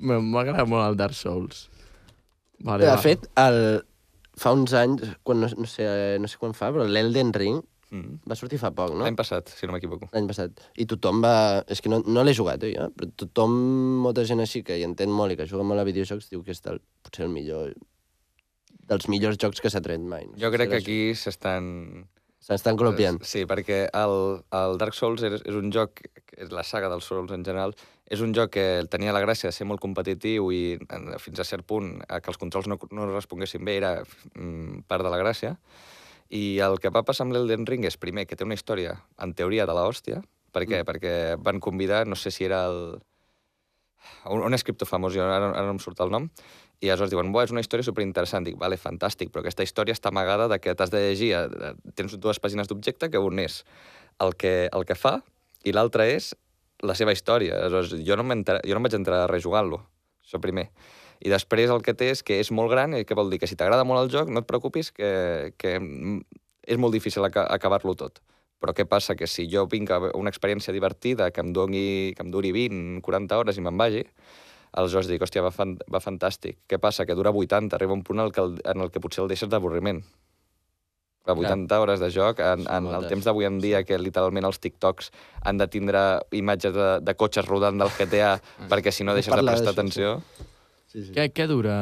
M'agrada 0.05 0.67
molt 0.69 0.85
el 0.90 0.99
Dark 1.00 1.17
Souls. 1.17 1.64
Vale, 2.61 2.85
de 2.85 2.93
va. 2.93 3.00
fet, 3.00 3.25
el, 3.40 3.59
fa 4.37 4.52
uns 4.52 4.75
anys, 4.76 5.07
quan, 5.25 5.40
no, 5.40 5.49
no, 5.57 5.67
sé, 5.71 5.88
no 6.21 6.28
sé 6.28 6.37
quan 6.43 6.52
fa, 6.59 6.69
però 6.75 6.85
l'Elden 6.88 7.33
Ring 7.37 7.64
Mm. 7.88 8.19
va 8.28 8.37
sortir 8.37 8.59
fa 8.61 8.69
poc, 8.76 8.90
no? 8.93 9.00
L'any 9.07 9.14
passat, 9.17 9.49
si 9.57 9.64
no 9.64 9.73
m'equivoco. 9.73 10.11
L'any 10.12 10.26
passat. 10.28 10.59
I 10.76 10.85
tothom 10.85 11.23
va... 11.25 11.62
És 11.73 11.81
que 11.81 11.88
no, 11.88 12.02
no 12.05 12.21
l'he 12.21 12.35
jugat, 12.37 12.61
eh, 12.69 12.75
jo, 12.75 12.90
però 12.93 13.09
tothom, 13.23 13.55
molta 14.05 14.26
gent 14.28 14.43
així 14.45 14.61
que 14.61 14.76
hi 14.76 14.85
entén 14.85 15.09
molt 15.09 15.33
i 15.33 15.38
que 15.40 15.47
juga 15.49 15.64
molt 15.64 15.81
a 15.81 15.87
videojocs, 15.88 16.26
diu 16.28 16.43
que 16.45 16.52
és 16.52 16.61
del, 16.67 16.83
potser 17.00 17.25
el 17.25 17.33
millor 17.33 17.71
dels 18.88 19.09
millors 19.12 19.38
jocs 19.40 19.61
que 19.62 19.71
s'ha 19.73 19.83
tret 19.85 20.00
mai. 20.00 20.26
No? 20.30 20.38
Jo 20.40 20.52
crec 20.54 20.73
que 20.73 20.80
aquí 20.83 21.00
s'estan... 21.18 22.07
S'estan 22.49 22.78
clopiant. 22.80 23.18
Sí, 23.26 23.42
perquè 23.50 23.83
el, 23.92 24.14
el 24.57 24.78
Dark 24.80 24.97
Souls 24.97 25.21
és, 25.26 25.40
és 25.42 25.57
un 25.59 25.73
joc, 25.75 26.00
és 26.38 26.52
la 26.54 26.62
saga 26.64 26.88
dels 26.88 27.04
Souls 27.04 27.35
en 27.35 27.42
general, 27.45 27.75
és 28.09 28.23
un 28.25 28.33
joc 28.33 28.54
que 28.54 28.64
tenia 28.88 29.12
la 29.12 29.21
gràcia 29.21 29.50
de 29.50 29.57
ser 29.57 29.66
molt 29.68 29.83
competitiu 29.83 30.49
i 30.54 30.62
en, 30.78 31.11
fins 31.21 31.42
a 31.42 31.45
cert 31.45 31.66
punt 31.68 31.99
que 32.09 32.33
els 32.33 32.40
controls 32.40 32.71
no, 32.71 32.78
no 32.95 33.11
responguessin 33.11 33.66
bé 33.68 33.76
era 33.83 33.92
mm, 34.00 34.87
part 34.88 35.04
de 35.04 35.12
la 35.12 35.21
gràcia. 35.21 35.59
I 36.33 36.61
el 36.64 36.78
que 36.80 36.92
va 36.95 37.04
passar 37.04 37.26
amb 37.26 37.37
l'Elden 37.37 37.66
Ring 37.68 37.85
és, 37.88 37.99
primer, 38.00 38.25
que 38.28 38.37
té 38.37 38.49
una 38.49 38.57
història, 38.57 38.97
en 39.21 39.35
teoria, 39.37 39.68
de 39.68 39.76
la 39.76 39.85
hòstia. 39.88 40.23
Per 40.52 40.64
què? 40.64 40.80
Mm. 40.80 40.88
Perquè 40.88 41.14
van 41.45 41.61
convidar, 41.61 42.07
no 42.09 42.16
sé 42.16 42.33
si 42.33 42.49
era 42.49 42.64
el... 42.71 42.99
un, 44.31 44.43
un 44.47 44.55
escriptor 44.55 44.88
famós, 44.88 45.14
jo 45.17 45.25
ara, 45.25 45.50
ara 45.50 45.67
no 45.67 45.76
em 45.76 45.83
surt 45.83 46.00
el 46.05 46.12
nom, 46.14 46.28
i 46.81 46.90
aleshores 46.90 47.11
diuen, 47.11 47.33
és 47.43 47.52
una 47.55 47.62
història 47.64 47.87
superinteressant. 47.87 48.47
Dic, 48.47 48.59
vale, 48.59 48.78
fantàstic, 48.78 49.33
però 49.35 49.43
aquesta 49.43 49.67
història 49.67 49.97
està 49.97 50.12
amagada 50.12 50.47
de 50.49 50.61
que 50.62 50.75
t'has 50.78 50.93
de 50.95 51.00
llegir, 51.09 51.33
eh, 51.35 51.73
tens 51.99 52.14
dues 52.19 52.38
pàgines 52.38 52.71
d'objecte, 52.71 53.11
que 53.11 53.19
un 53.19 53.38
és 53.43 53.64
el 54.23 54.37
que, 54.38 54.69
el 54.73 54.87
que 54.87 54.95
fa 54.95 55.19
i 55.64 55.75
l'altre 55.75 56.07
és 56.14 56.35
la 56.87 56.95
seva 56.95 57.12
història. 57.12 57.59
Aleshores, 57.59 57.99
jo 58.07 58.17
no, 58.17 58.23
jo 58.23 58.75
no 58.75 58.78
em 58.78 58.87
vaig 58.87 58.95
entrar 58.95 59.25
a 59.25 59.31
rejugant-lo, 59.31 59.83
això 60.23 60.38
primer. 60.40 60.69
I 61.19 61.33
després 61.33 61.71
el 61.75 61.83
que 61.83 61.97
té 61.99 62.12
és 62.14 62.23
que 62.23 62.38
és 62.38 62.52
molt 62.55 62.71
gran 62.71 62.95
i 62.95 63.05
que 63.05 63.17
vol 63.19 63.31
dir 63.31 63.40
que 63.43 63.50
si 63.50 63.59
t'agrada 63.59 63.87
molt 63.88 64.05
el 64.05 64.12
joc, 64.14 64.31
no 64.31 64.45
et 64.45 64.47
preocupis, 64.47 64.93
que, 64.95 65.52
que 65.59 65.75
és 66.69 66.78
molt 66.78 66.95
difícil 66.95 67.26
acabar-lo 67.26 67.97
tot. 67.99 68.23
Però 68.59 68.75
què 68.75 68.87
passa? 68.91 69.15
Que 69.15 69.29
si 69.31 69.47
jo 69.50 69.67
vinc 69.71 69.91
a 69.95 70.00
una 70.19 70.33
experiència 70.33 70.75
divertida 70.75 71.31
que 71.31 71.45
em, 71.45 71.53
doni, 71.55 72.15
que 72.17 72.25
em 72.27 72.31
duri 72.35 72.50
20, 72.55 73.03
40 73.07 73.38
hores 73.38 73.59
i 73.59 73.65
me'n 73.65 73.79
vagi, 73.79 74.05
aleshores 74.79 75.09
dic, 75.11 75.23
hòstia, 75.23 75.45
va, 75.47 75.53
fan, 75.55 75.77
va 75.91 76.03
fantàstic. 76.03 76.59
Què 76.69 76.81
passa? 76.83 77.07
Que 77.07 77.17
dura 77.19 77.31
80, 77.31 77.77
arriba 77.77 77.95
un 77.95 78.03
punt 78.07 78.19
en 78.19 78.27
el 78.27 78.33
que, 78.35 78.43
el, 78.45 78.59
en 78.65 78.83
el 78.85 78.91
que 78.91 79.03
potser 79.05 79.23
el 79.25 79.31
deixes 79.31 79.50
d'avorriment. 79.53 80.03
80 81.29 81.69
Clar. 81.69 81.81
hores 81.81 82.00
de 82.00 82.11
joc, 82.11 82.38
en, 82.41 82.65
en 82.73 82.87
el 82.95 83.07
temps 83.09 83.27
d'avui 83.27 83.45
en 83.45 83.59
dia, 83.61 83.83
que 83.85 83.99
literalment 84.00 84.47
els 84.49 84.61
TikToks 84.65 85.11
han 85.45 85.59
de 85.61 85.67
tindre 85.69 86.05
imatges 86.33 86.73
de, 86.73 86.87
de 87.05 87.15
cotxes 87.21 87.45
rodant 87.49 87.81
del 87.81 87.93
GTA, 87.99 88.38
perquè 88.73 88.95
si 88.95 89.05
no 89.05 89.17
deixes 89.19 89.35
de 89.35 89.45
prestar 89.45 89.75
atenció... 89.77 90.19
Sí, 90.88 91.02
sí. 91.04 91.12
Què, 91.12 91.26
què 91.37 91.45
dura? 91.45 91.75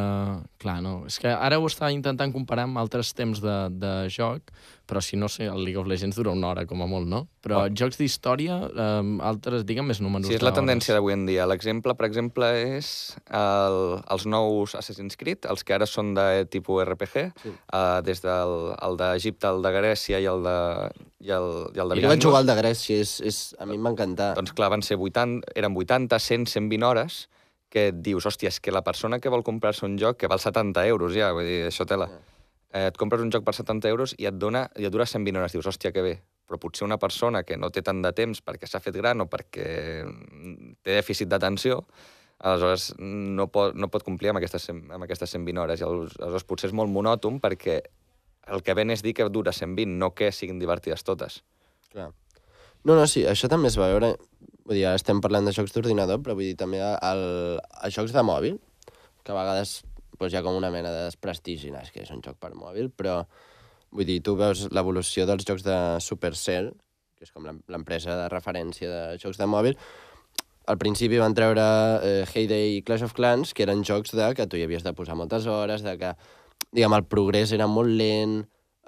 Clar, 0.59 0.81
no. 0.83 1.05
És 1.07 1.21
que 1.23 1.31
ara 1.31 1.61
ho 1.63 1.67
està 1.69 1.93
intentant 1.95 2.33
comparar 2.35 2.65
amb 2.67 2.81
altres 2.81 3.13
temps 3.15 3.39
de, 3.39 3.55
de 3.71 3.93
joc, 4.11 4.51
però 4.87 4.99
si 5.03 5.15
no 5.15 5.29
sé, 5.31 5.47
el 5.47 5.63
League 5.63 5.79
of 5.79 5.87
Legends 5.87 6.19
dura 6.19 6.33
una 6.35 6.49
hora 6.51 6.65
com 6.67 6.83
a 6.83 6.89
molt, 6.91 7.07
no? 7.07 7.21
Però 7.43 7.61
oh. 7.61 7.69
jocs 7.71 8.01
d'història, 8.01 8.57
eh, 8.67 9.13
altres, 9.29 9.63
diguem, 9.69 9.87
més 9.87 10.01
números 10.03 10.27
Sí, 10.27 10.35
és 10.35 10.43
la 10.43 10.51
tendència 10.57 10.97
d'avui 10.97 11.15
en 11.15 11.23
dia. 11.29 11.47
L'exemple, 11.47 11.95
per 11.95 12.09
exemple, 12.09 12.49
és 12.79 12.89
el, 13.31 13.79
els 14.03 14.27
nous 14.27 14.75
Assassin's 14.83 15.15
Creed, 15.23 15.47
els 15.55 15.63
que 15.63 15.79
ara 15.79 15.87
són 15.87 16.11
de 16.19 16.43
tipus 16.51 16.83
RPG, 16.89 17.29
sí. 17.45 17.55
uh, 17.55 18.03
des 18.07 18.27
del 18.27 18.57
el 18.75 18.99
d'Egipte, 18.99 19.55
el 19.55 19.63
de 19.63 19.75
Grècia 19.79 20.19
i 20.19 20.27
el 20.35 20.43
de, 20.51 20.59
i 21.23 21.31
el, 21.39 21.49
i 21.79 21.85
el 21.87 21.95
de 21.95 22.03
Jo 22.03 22.11
vaig 22.11 22.27
jugar 22.27 22.43
al 22.43 22.51
de 22.51 22.59
Grècia, 22.59 22.99
és, 23.07 23.21
és, 23.23 23.41
a 23.63 23.71
mi 23.71 23.79
m'encanta. 23.79 24.33
Doncs 24.35 24.51
clar, 24.59 24.75
van 24.75 24.83
ser 24.83 24.99
80, 24.99 25.55
eren 25.55 25.79
80, 25.79 26.19
100, 26.27 26.51
120 26.59 26.91
hores, 26.91 27.23
que 27.73 27.89
et 27.91 27.99
dius, 28.03 28.27
hòstia, 28.29 28.53
és 28.53 28.61
que 28.63 28.75
la 28.75 28.85
persona 28.87 29.19
que 29.21 29.33
vol 29.33 29.45
comprar-se 29.47 29.87
un 29.87 29.97
joc 30.01 30.21
que 30.21 30.31
val 30.31 30.41
70 30.43 30.87
euros 30.87 31.15
ja, 31.17 31.33
vull 31.35 31.49
dir, 31.49 31.61
això 31.69 31.87
tela. 31.89 32.09
Yeah. 32.13 32.25
Eh, 32.77 32.87
et 32.91 32.99
compres 33.01 33.23
un 33.25 33.31
joc 33.33 33.45
per 33.47 33.55
70 33.57 33.89
euros 33.91 34.15
i 34.19 34.29
et, 34.29 34.37
dona, 34.37 34.67
i 34.77 34.87
et 34.87 34.93
dura 34.93 35.07
120 35.07 35.41
hores. 35.41 35.55
Dius, 35.57 35.69
hòstia, 35.71 35.93
que 35.95 36.05
bé. 36.05 36.15
Però 36.47 36.61
potser 36.63 36.85
una 36.87 36.99
persona 37.03 37.43
que 37.43 37.57
no 37.59 37.73
té 37.75 37.83
tant 37.83 38.03
de 38.05 38.13
temps 38.15 38.43
perquè 38.45 38.69
s'ha 38.71 38.83
fet 38.83 38.95
gran 38.95 39.25
o 39.25 39.27
perquè 39.31 39.67
té 40.85 40.95
dèficit 40.95 41.31
d'atenció, 41.31 41.81
aleshores 42.39 42.93
no 43.01 43.49
pot, 43.51 43.75
no 43.75 43.89
pot 43.91 44.05
complir 44.07 44.31
amb 44.31 44.39
aquestes, 44.39 44.69
amb 44.71 45.03
aquestes 45.03 45.35
120 45.35 45.63
hores. 45.63 45.83
I 45.83 45.89
aleshores 45.89 46.47
potser 46.47 46.71
és 46.71 46.77
molt 46.77 46.93
monòton 46.93 47.41
perquè 47.43 47.81
el 48.47 48.63
que 48.63 48.77
ven 48.79 48.95
és 48.95 49.03
dir 49.03 49.17
que 49.17 49.27
dura 49.33 49.53
120, 49.53 49.99
no 49.99 50.13
que 50.15 50.31
siguin 50.31 50.61
divertides 50.63 51.03
totes. 51.03 51.41
Clar. 51.91 52.13
No, 52.87 52.95
no, 52.95 53.07
sí, 53.11 53.25
això 53.27 53.51
també 53.51 53.73
es 53.73 53.79
va 53.81 53.91
veure 53.91 54.13
Vull 54.67 54.81
dir, 54.81 54.87
ara 54.89 54.99
estem 54.99 55.21
parlant 55.23 55.47
de 55.47 55.55
jocs 55.55 55.75
d'ordinador, 55.75 56.19
però 56.25 56.35
vull 56.35 56.49
dir 56.49 56.57
també 56.59 56.81
el, 56.83 57.21
els 57.87 57.95
jocs 57.95 58.15
de 58.15 58.25
mòbil, 58.27 58.57
que 59.23 59.31
a 59.35 59.37
vegades 59.39 59.79
doncs, 60.19 60.33
hi 60.33 60.39
ha 60.41 60.43
com 60.43 60.57
una 60.59 60.73
mena 60.75 60.91
de 60.91 61.05
desprestigi, 61.07 61.71
no, 61.71 61.83
és 61.85 61.93
que 61.95 62.03
és 62.03 62.11
un 62.11 62.23
joc 62.25 62.41
per 62.43 62.51
mòbil, 62.57 62.91
però 62.91 63.21
vull 63.95 64.09
dir, 64.09 64.19
tu 64.27 64.35
veus 64.39 64.67
l'evolució 64.75 65.27
dels 65.29 65.47
jocs 65.47 65.63
de 65.67 65.77
Supercell, 66.03 66.73
que 67.17 67.29
és 67.29 67.33
com 67.33 67.47
l'empresa 67.47 68.17
de 68.19 68.27
referència 68.33 68.91
de 68.91 69.23
jocs 69.23 69.39
de 69.39 69.49
mòbil, 69.49 69.79
al 70.67 70.81
principi 70.83 71.21
van 71.23 71.35
treure 71.37 71.63
eh, 72.03 72.25
Heyday 72.27 72.81
i 72.81 72.83
Clash 72.83 73.07
of 73.07 73.15
Clans, 73.15 73.55
que 73.55 73.63
eren 73.63 73.87
jocs 73.87 74.17
de 74.19 74.33
que 74.35 74.49
tu 74.51 74.59
hi 74.59 74.67
havies 74.67 74.83
de 74.83 74.93
posar 74.99 75.15
moltes 75.15 75.47
hores, 75.47 75.87
de 75.87 75.95
que, 76.01 76.11
diguem, 76.75 76.97
el 76.97 77.07
progrés 77.07 77.55
era 77.55 77.69
molt 77.71 77.95
lent, 77.95 78.41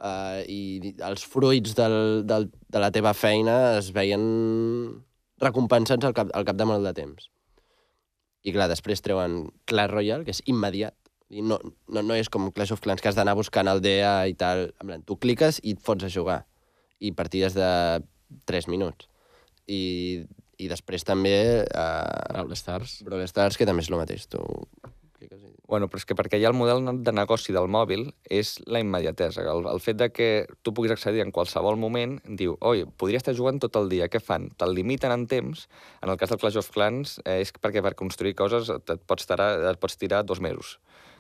eh, 0.03 0.43
i 0.51 0.95
els 1.07 1.23
fruits 1.23 1.77
del, 1.79 2.25
del, 2.27 2.49
de 2.51 2.83
la 2.83 2.91
teva 2.95 3.15
feina 3.15 3.79
es 3.79 3.93
veien 3.95 4.27
recompensats 5.43 6.07
al 6.07 6.15
cap, 6.17 6.33
al 6.35 6.47
cap 6.49 6.59
de 6.59 6.67
molt 6.69 6.87
de 6.87 6.95
temps. 6.97 7.29
I 8.47 8.55
clar, 8.55 8.69
després 8.71 9.03
treuen 9.05 9.41
Clash 9.69 9.93
Royale, 9.93 10.27
que 10.27 10.35
és 10.35 10.43
immediat. 10.47 10.97
I 11.29 11.43
no, 11.45 11.59
no, 11.93 12.03
no 12.03 12.17
és 12.17 12.31
com 12.33 12.49
Clash 12.55 12.73
of 12.73 12.83
Clans, 12.85 13.03
que 13.05 13.11
has 13.11 13.19
d'anar 13.19 13.37
buscant 13.37 13.69
el 13.69 13.83
DA 13.85 14.15
i 14.31 14.37
tal. 14.39 14.69
Plan, 14.81 15.05
tu 15.05 15.19
cliques 15.21 15.61
i 15.63 15.77
et 15.77 15.85
fots 15.85 16.07
a 16.07 16.13
jugar. 16.13 16.43
I 16.99 17.13
partides 17.17 17.57
de 17.59 17.71
3 18.49 18.71
minuts. 18.73 19.11
I, 19.69 20.25
i 20.57 20.71
després 20.71 21.05
també... 21.07 21.37
Uh, 21.69 22.33
Brawl 22.33 22.57
Stars. 22.59 23.01
Brawl 23.07 23.27
Stars, 23.29 23.59
que 23.61 23.69
també 23.69 23.85
és 23.85 23.93
el 23.93 24.01
mateix. 24.01 24.27
Tu 24.33 24.41
Bueno, 25.69 25.91
però 25.93 26.01
és 26.01 26.07
que 26.09 26.17
perquè 26.17 26.39
ja 26.41 26.49
el 26.49 26.57
model 26.57 26.87
de 27.05 27.13
negoci 27.13 27.53
del 27.53 27.67
mòbil 27.69 28.07
és 28.33 28.55
la 28.73 28.81
immediatesa. 28.81 29.45
El, 29.53 29.67
el 29.69 29.83
fet 29.85 29.99
de 30.01 30.09
que 30.09 30.29
tu 30.65 30.73
puguis 30.73 30.95
accedir 30.95 31.21
en 31.21 31.33
qualsevol 31.35 31.77
moment, 31.77 32.17
diu, 32.41 32.57
oi, 32.65 32.87
podria 32.97 33.21
estar 33.21 33.37
jugant 33.37 33.61
tot 33.61 33.77
el 33.77 33.91
dia, 33.93 34.09
què 34.09 34.23
fan? 34.25 34.49
Te'l 34.57 34.73
limiten 34.73 35.13
en 35.13 35.27
temps. 35.29 35.67
En 36.01 36.09
el 36.09 36.17
cas 36.17 36.33
del 36.33 36.41
Clash 36.41 36.57
of 36.63 36.73
Clans 36.73 37.19
eh, 37.27 37.43
és 37.45 37.53
perquè 37.53 37.85
per 37.85 37.93
construir 38.01 38.33
coses 38.39 38.73
et 38.73 38.95
pots, 39.05 39.29
tirar, 39.29 39.51
et 39.69 39.83
pots 39.83 40.01
tirar 40.01 40.25
dos 40.25 40.41
mesos 40.41 40.79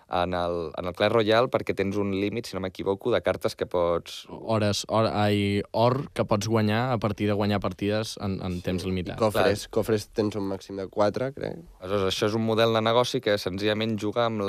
en 0.09 0.35
el, 0.35 0.71
en 0.79 0.89
el 0.89 0.95
Clash 0.97 1.13
Royale 1.13 1.51
perquè 1.53 1.75
tens 1.77 1.99
un 2.01 2.15
límit, 2.17 2.49
si 2.49 2.57
no 2.57 2.63
m'equivoco, 2.65 3.13
de 3.13 3.21
cartes 3.25 3.57
que 3.59 3.69
pots... 3.69 4.23
Hores, 4.29 4.85
or, 4.89 5.11
ai, 5.13 5.61
or 5.73 6.09
que 6.17 6.25
pots 6.29 6.49
guanyar 6.49 6.89
a 6.95 6.99
partir 7.03 7.29
de 7.29 7.37
guanyar 7.37 7.61
partides 7.65 8.17
en, 8.25 8.39
en 8.45 8.61
temps 8.65 8.83
sí. 8.83 8.89
limitat. 8.89 9.19
I 9.19 9.23
cofres, 9.27 9.67
Clar. 9.67 9.75
cofres 9.81 10.09
tens 10.17 10.39
un 10.41 10.49
màxim 10.49 10.81
de 10.81 10.89
4, 10.89 11.33
crec. 11.37 11.61
Aleshores, 11.83 12.09
això 12.13 12.31
és 12.33 12.39
un 12.39 12.47
model 12.47 12.75
de 12.77 12.85
negoci 12.85 13.23
que 13.25 13.37
senzillament 13.41 13.99
juga 14.01 14.27
amb 14.29 14.43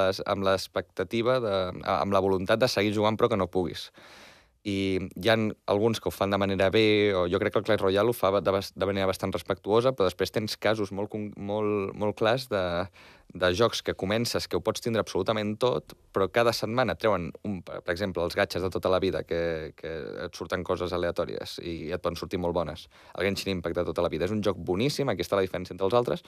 l'expectativa, 0.48 1.40
amb 2.00 2.16
la 2.16 2.24
voluntat 2.24 2.62
de 2.62 2.72
seguir 2.72 2.96
jugant 2.96 3.20
però 3.20 3.32
que 3.32 3.40
no 3.40 3.52
puguis 3.52 3.90
i 4.68 5.00
hi 5.16 5.30
ha 5.32 5.38
alguns 5.72 6.02
que 6.02 6.10
ho 6.10 6.12
fan 6.12 6.34
de 6.34 6.38
manera 6.38 6.70
bé, 6.70 7.14
o 7.16 7.28
jo 7.32 7.40
crec 7.40 7.54
que 7.54 7.60
el 7.62 7.66
Clash 7.66 7.80
Royale 7.80 8.12
ho 8.12 8.14
fa 8.14 8.32
de, 8.42 8.52
de 8.52 8.86
manera 8.86 9.08
bastant 9.08 9.32
respectuosa, 9.32 9.94
però 9.94 10.10
després 10.10 10.36
tens 10.36 10.58
casos 10.60 10.92
molt, 10.92 11.16
molt, 11.38 11.94
molt 11.96 12.18
clars 12.20 12.50
de, 12.52 12.64
de 13.34 13.52
jocs 13.56 13.82
que 13.86 13.94
comences, 13.94 14.50
que 14.50 14.58
ho 14.58 14.64
pots 14.66 14.84
tindre 14.84 15.00
absolutament 15.00 15.54
tot, 15.62 15.96
però 16.12 16.28
cada 16.34 16.52
setmana 16.52 16.98
treuen, 17.00 17.30
un, 17.48 17.62
per 17.64 17.94
exemple, 17.94 18.24
els 18.26 18.36
gatxes 18.36 18.66
de 18.66 18.72
tota 18.74 18.92
la 18.92 19.00
vida, 19.00 19.24
que, 19.24 19.72
que 19.80 19.94
et 20.26 20.36
surten 20.36 20.66
coses 20.68 20.92
aleatòries 20.92 21.60
i 21.64 21.94
et 21.96 22.04
poden 22.04 22.20
sortir 22.20 22.42
molt 22.44 22.58
bones. 22.58 22.90
El 23.16 23.30
Genshin 23.30 23.54
Impact 23.56 23.80
de 23.80 23.88
tota 23.88 24.04
la 24.04 24.12
vida. 24.12 24.28
És 24.28 24.36
un 24.36 24.44
joc 24.44 24.60
boníssim, 24.60 25.08
aquí 25.08 25.24
està 25.24 25.40
la 25.40 25.46
diferència 25.46 25.76
entre 25.78 25.88
els 25.88 25.96
altres, 25.96 26.26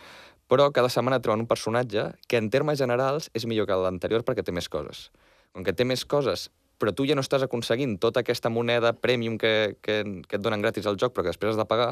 però 0.48 0.70
cada 0.72 0.94
setmana 0.94 1.20
treuen 1.20 1.44
un 1.44 1.52
personatge 1.52 2.14
que 2.32 2.40
en 2.40 2.48
termes 2.54 2.80
generals 2.80 3.28
és 3.36 3.50
millor 3.50 3.68
que 3.68 3.82
l'anterior 3.82 4.24
perquè 4.24 4.46
té 4.46 4.56
més 4.56 4.72
coses. 4.72 5.10
Com 5.52 5.66
que 5.68 5.76
té 5.76 5.84
més 5.84 6.06
coses, 6.08 6.48
però 6.82 6.94
tu 6.98 7.06
ja 7.06 7.16
no 7.18 7.22
estàs 7.22 7.46
aconseguint 7.46 8.00
tota 8.02 8.26
aquesta 8.26 8.50
moneda 8.50 8.96
premium 8.98 9.38
que, 9.38 9.78
que, 9.86 10.02
que 10.26 10.40
et 10.40 10.42
donen 10.42 10.64
gratis 10.64 10.90
al 10.90 10.98
joc, 10.98 11.14
però 11.14 11.28
que 11.28 11.34
després 11.34 11.54
has 11.54 11.62
de 11.62 11.68
pagar, 11.70 11.92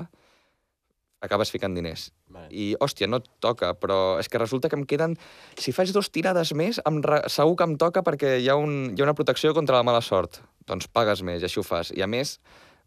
acabes 1.21 1.51
ficant 1.51 1.75
diners. 1.75 2.09
Vale. 2.31 2.47
I, 2.49 2.71
hòstia, 2.79 3.09
no 3.11 3.19
et 3.19 3.27
toca, 3.43 3.73
però 3.77 4.17
és 4.21 4.29
que 4.31 4.41
resulta 4.41 4.71
que 4.71 4.79
em 4.79 4.85
queden... 4.87 5.17
Si 5.59 5.73
faig 5.75 5.91
dos 5.95 6.09
tirades 6.15 6.53
més, 6.55 6.79
em 6.87 7.01
re... 7.05 7.21
segur 7.31 7.57
que 7.59 7.67
em 7.67 7.75
toca 7.81 8.03
perquè 8.07 8.37
hi 8.39 8.49
ha, 8.49 8.55
un... 8.59 8.95
hi 8.95 9.03
ha 9.03 9.07
una 9.09 9.17
protecció 9.17 9.53
contra 9.57 9.79
la 9.79 9.87
mala 9.87 10.01
sort. 10.05 10.41
Doncs 10.69 10.87
pagues 10.91 11.23
més, 11.25 11.43
i 11.43 11.49
així 11.49 11.59
ho 11.61 11.65
fas. 11.67 11.91
I, 11.95 12.03
a 12.05 12.09
més, 12.09 12.37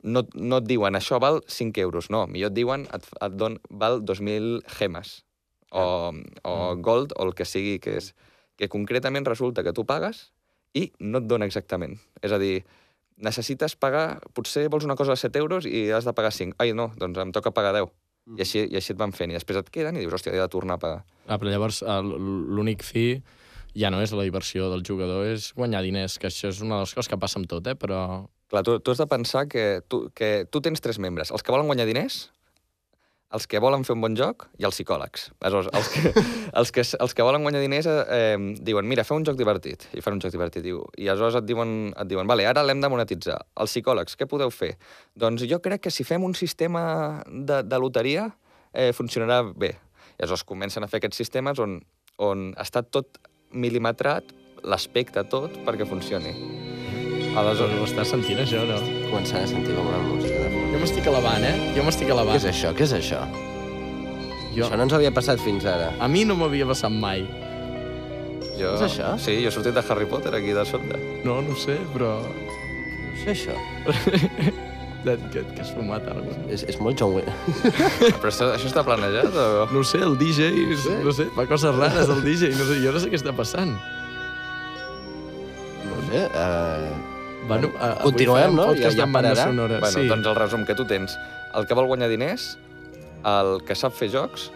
no, 0.02 0.24
no 0.34 0.62
et 0.62 0.68
diuen 0.68 0.96
això 0.98 1.20
val 1.22 1.42
5 1.46 1.84
euros, 1.84 2.10
no. 2.14 2.24
Millor 2.30 2.52
et 2.52 2.58
diuen 2.58 2.88
et, 2.94 3.08
et 3.20 3.38
don, 3.38 3.58
val 3.70 4.00
2.000 4.02 4.62
gemes 4.78 5.20
o, 5.70 5.84
o 5.84 6.12
mm. 6.12 6.82
gold 6.84 7.16
o 7.16 7.28
el 7.28 7.36
que 7.36 7.48
sigui 7.48 7.78
que 7.84 7.98
és. 8.00 8.12
Que 8.56 8.68
concretament 8.72 9.26
resulta 9.28 9.64
que 9.64 9.74
tu 9.76 9.84
pagues 9.88 10.30
i 10.78 10.88
no 11.00 11.20
et 11.20 11.28
dona 11.28 11.48
exactament. 11.48 11.98
És 12.24 12.32
a 12.32 12.38
dir, 12.40 12.62
necessites 13.22 13.76
pagar, 13.76 14.20
potser 14.34 14.68
vols 14.72 14.86
una 14.88 14.96
cosa 14.96 15.14
de 15.14 15.20
7 15.20 15.42
euros 15.42 15.68
i 15.68 15.90
has 15.92 16.08
de 16.08 16.14
pagar 16.16 16.32
5. 16.32 16.56
Ai, 16.62 16.72
no, 16.76 16.90
doncs 16.98 17.20
em 17.22 17.32
toca 17.34 17.52
pagar 17.54 17.74
10. 17.76 17.92
Mm. 18.26 18.38
I, 18.38 18.42
així, 18.44 18.64
I 18.70 18.78
així 18.78 18.94
et 18.94 19.00
van 19.00 19.14
fent. 19.16 19.32
I 19.32 19.38
després 19.38 19.60
et 19.60 19.70
queden 19.74 19.98
i 19.98 20.04
dius, 20.04 20.14
hòstia, 20.16 20.34
he 20.34 20.40
de 20.40 20.50
tornar 20.50 20.78
a 20.78 20.82
pagar. 20.82 21.00
Ah, 21.26 21.38
però 21.38 21.52
llavors 21.52 21.82
l'únic 21.84 22.84
fi 22.86 23.06
ja 23.78 23.88
no 23.92 24.02
és 24.04 24.12
la 24.12 24.26
diversió 24.26 24.68
del 24.72 24.84
jugador, 24.84 25.24
és 25.32 25.50
guanyar 25.56 25.82
diners, 25.84 26.18
que 26.20 26.28
això 26.28 26.50
és 26.52 26.60
una 26.60 26.76
de 26.76 26.86
les 26.86 26.92
coses 26.92 27.08
que 27.08 27.18
passa 27.20 27.40
amb 27.40 27.48
tot, 27.48 27.66
eh? 27.66 27.76
però... 27.78 28.28
Clar, 28.52 28.60
tu, 28.66 28.76
tu 28.84 28.92
has 28.92 29.00
de 29.00 29.08
pensar 29.08 29.46
que 29.48 29.80
tu, 29.88 30.04
que 30.12 30.44
tu 30.44 30.60
tens 30.60 30.82
tres 30.84 30.98
membres. 31.00 31.30
Els 31.32 31.40
que 31.40 31.54
volen 31.54 31.70
guanyar 31.70 31.86
diners, 31.88 32.26
els 33.32 33.46
que 33.48 33.60
volen 33.62 33.84
fer 33.86 33.94
un 33.96 34.02
bon 34.04 34.16
joc 34.18 34.46
i 34.60 34.66
els 34.68 34.76
psicòlegs. 34.76 35.30
Aleshores, 35.40 35.70
els 35.78 35.88
que, 35.92 36.24
els 36.60 36.72
que, 36.74 36.84
els 37.04 37.14
que 37.16 37.26
volen 37.26 37.44
guanyar 37.46 37.62
diners 37.64 37.88
eh, 37.88 38.36
diuen, 38.60 38.88
mira, 38.88 39.06
feu 39.08 39.18
un 39.18 39.26
joc 39.28 39.38
divertit, 39.40 39.86
i 39.96 40.04
fan 40.04 40.18
un 40.18 40.22
joc 40.24 40.34
divertit, 40.34 40.64
diu. 40.64 40.82
I 41.00 41.08
aleshores 41.08 41.40
et 41.40 41.48
diuen, 41.48 41.92
et 41.96 42.10
diuen 42.10 42.28
vale, 42.28 42.46
ara 42.48 42.64
l'hem 42.66 42.82
de 42.82 42.92
monetitzar. 42.92 43.38
Els 43.62 43.72
psicòlegs, 43.72 44.18
què 44.20 44.28
podeu 44.28 44.52
fer? 44.52 44.74
Doncs 45.18 45.46
jo 45.48 45.62
crec 45.64 45.86
que 45.86 45.94
si 45.94 46.06
fem 46.08 46.24
un 46.24 46.36
sistema 46.38 46.84
de, 47.26 47.62
de 47.64 47.80
loteria 47.80 48.28
eh, 48.72 48.92
funcionarà 48.96 49.42
bé. 49.48 49.74
I 50.18 50.24
aleshores 50.24 50.46
comencen 50.48 50.84
a 50.84 50.90
fer 50.90 51.00
aquests 51.00 51.22
sistemes 51.24 51.62
on, 51.62 51.80
on 52.20 52.50
està 52.60 52.84
tot 52.84 53.20
mil·limetrat, 53.52 54.32
l'aspecte 54.62 55.24
tot, 55.32 55.56
perquè 55.66 55.88
funcioni. 55.88 56.36
Aleshores, 57.32 57.78
ho 57.80 57.88
estàs 57.88 58.12
sentint, 58.12 58.44
això, 58.44 58.66
no? 58.68 58.76
Començant 59.08 59.40
a 59.40 59.48
sentir 59.48 59.78
com 59.78 59.88
una 59.88 60.02
música 60.04 60.36
de 60.44 60.61
m'estic 60.82 61.06
elevant, 61.10 61.44
eh? 61.46 61.54
Jo 61.76 61.84
m'estic 61.86 62.10
elevant. 62.10 62.34
Què 62.36 62.42
és 62.42 62.48
això? 62.50 62.72
Què 62.76 62.86
és 62.88 62.94
això? 62.98 63.22
Jo, 64.52 64.66
Això 64.66 64.76
no 64.76 64.84
ens 64.84 64.92
havia 64.98 65.12
passat 65.14 65.40
fins 65.40 65.64
ara. 65.64 65.92
a 66.02 66.08
mi 66.12 66.26
no 66.28 66.34
m'havia 66.36 66.66
passat 66.68 66.92
mai. 66.92 67.22
Jo... 68.58 68.74
És 68.76 68.82
això? 68.90 69.14
Sí, 69.22 69.38
jo 69.40 69.48
he 69.48 69.54
sortit 69.54 69.72
de 69.78 69.84
Harry 69.88 70.04
Potter 70.10 70.34
aquí 70.36 70.52
de 70.52 70.64
sobte. 70.68 70.98
No, 71.24 71.38
no 71.46 71.56
sé, 71.56 71.78
però... 71.94 72.18
No 72.26 73.16
sé 73.22 73.32
això. 73.36 73.56
Que, 75.02 75.16
que, 75.32 75.40
que 75.56 75.60
has 75.64 75.72
fumat 75.74 76.04
alguna 76.06 76.30
cosa. 76.30 76.44
És, 76.54 76.60
és 76.70 76.76
molt 76.78 76.94
John 77.00 77.16
Wayne. 77.16 77.32
Però 78.22 78.28
això, 78.30 78.52
això 78.54 78.68
està 78.68 78.84
planejat 78.86 79.34
o...? 79.34 79.46
No 79.74 79.80
sé, 79.82 79.98
el 79.98 80.14
DJ, 80.14 80.52
no 81.02 81.10
sé, 81.10 81.26
fa 81.34 81.42
coses 81.50 81.74
rares 81.74 82.06
el 82.06 82.20
DJ, 82.22 82.52
no 82.54 82.68
sé, 82.68 82.76
jo 82.84 82.92
no 82.94 83.02
sé 83.02 83.10
què 83.10 83.18
està 83.18 83.34
passant. 83.34 83.72
No 85.88 85.98
sé. 86.06 86.22
Uh... 86.30 87.11
Bueno, 87.48 87.70
a, 87.78 87.92
avui 88.00 88.12
Continuem, 88.12 88.54
no? 88.54 88.66
Ja- 88.78 88.90
ja 88.94 89.06
pararà? 89.10 89.44
sonora. 89.48 89.78
Bueno, 89.80 89.98
sí. 90.00 90.08
doncs 90.08 90.26
el 90.26 90.34
resum 90.36 90.64
que 90.64 90.74
tu 90.78 90.84
tens. 90.86 91.16
El 91.54 91.66
que 91.66 91.74
vol 91.74 91.86
guanyar 91.90 92.08
diners, 92.08 92.56
el 93.26 93.62
que 93.66 93.74
sap 93.74 93.92
fer 93.98 94.08
jocs, 94.12 94.50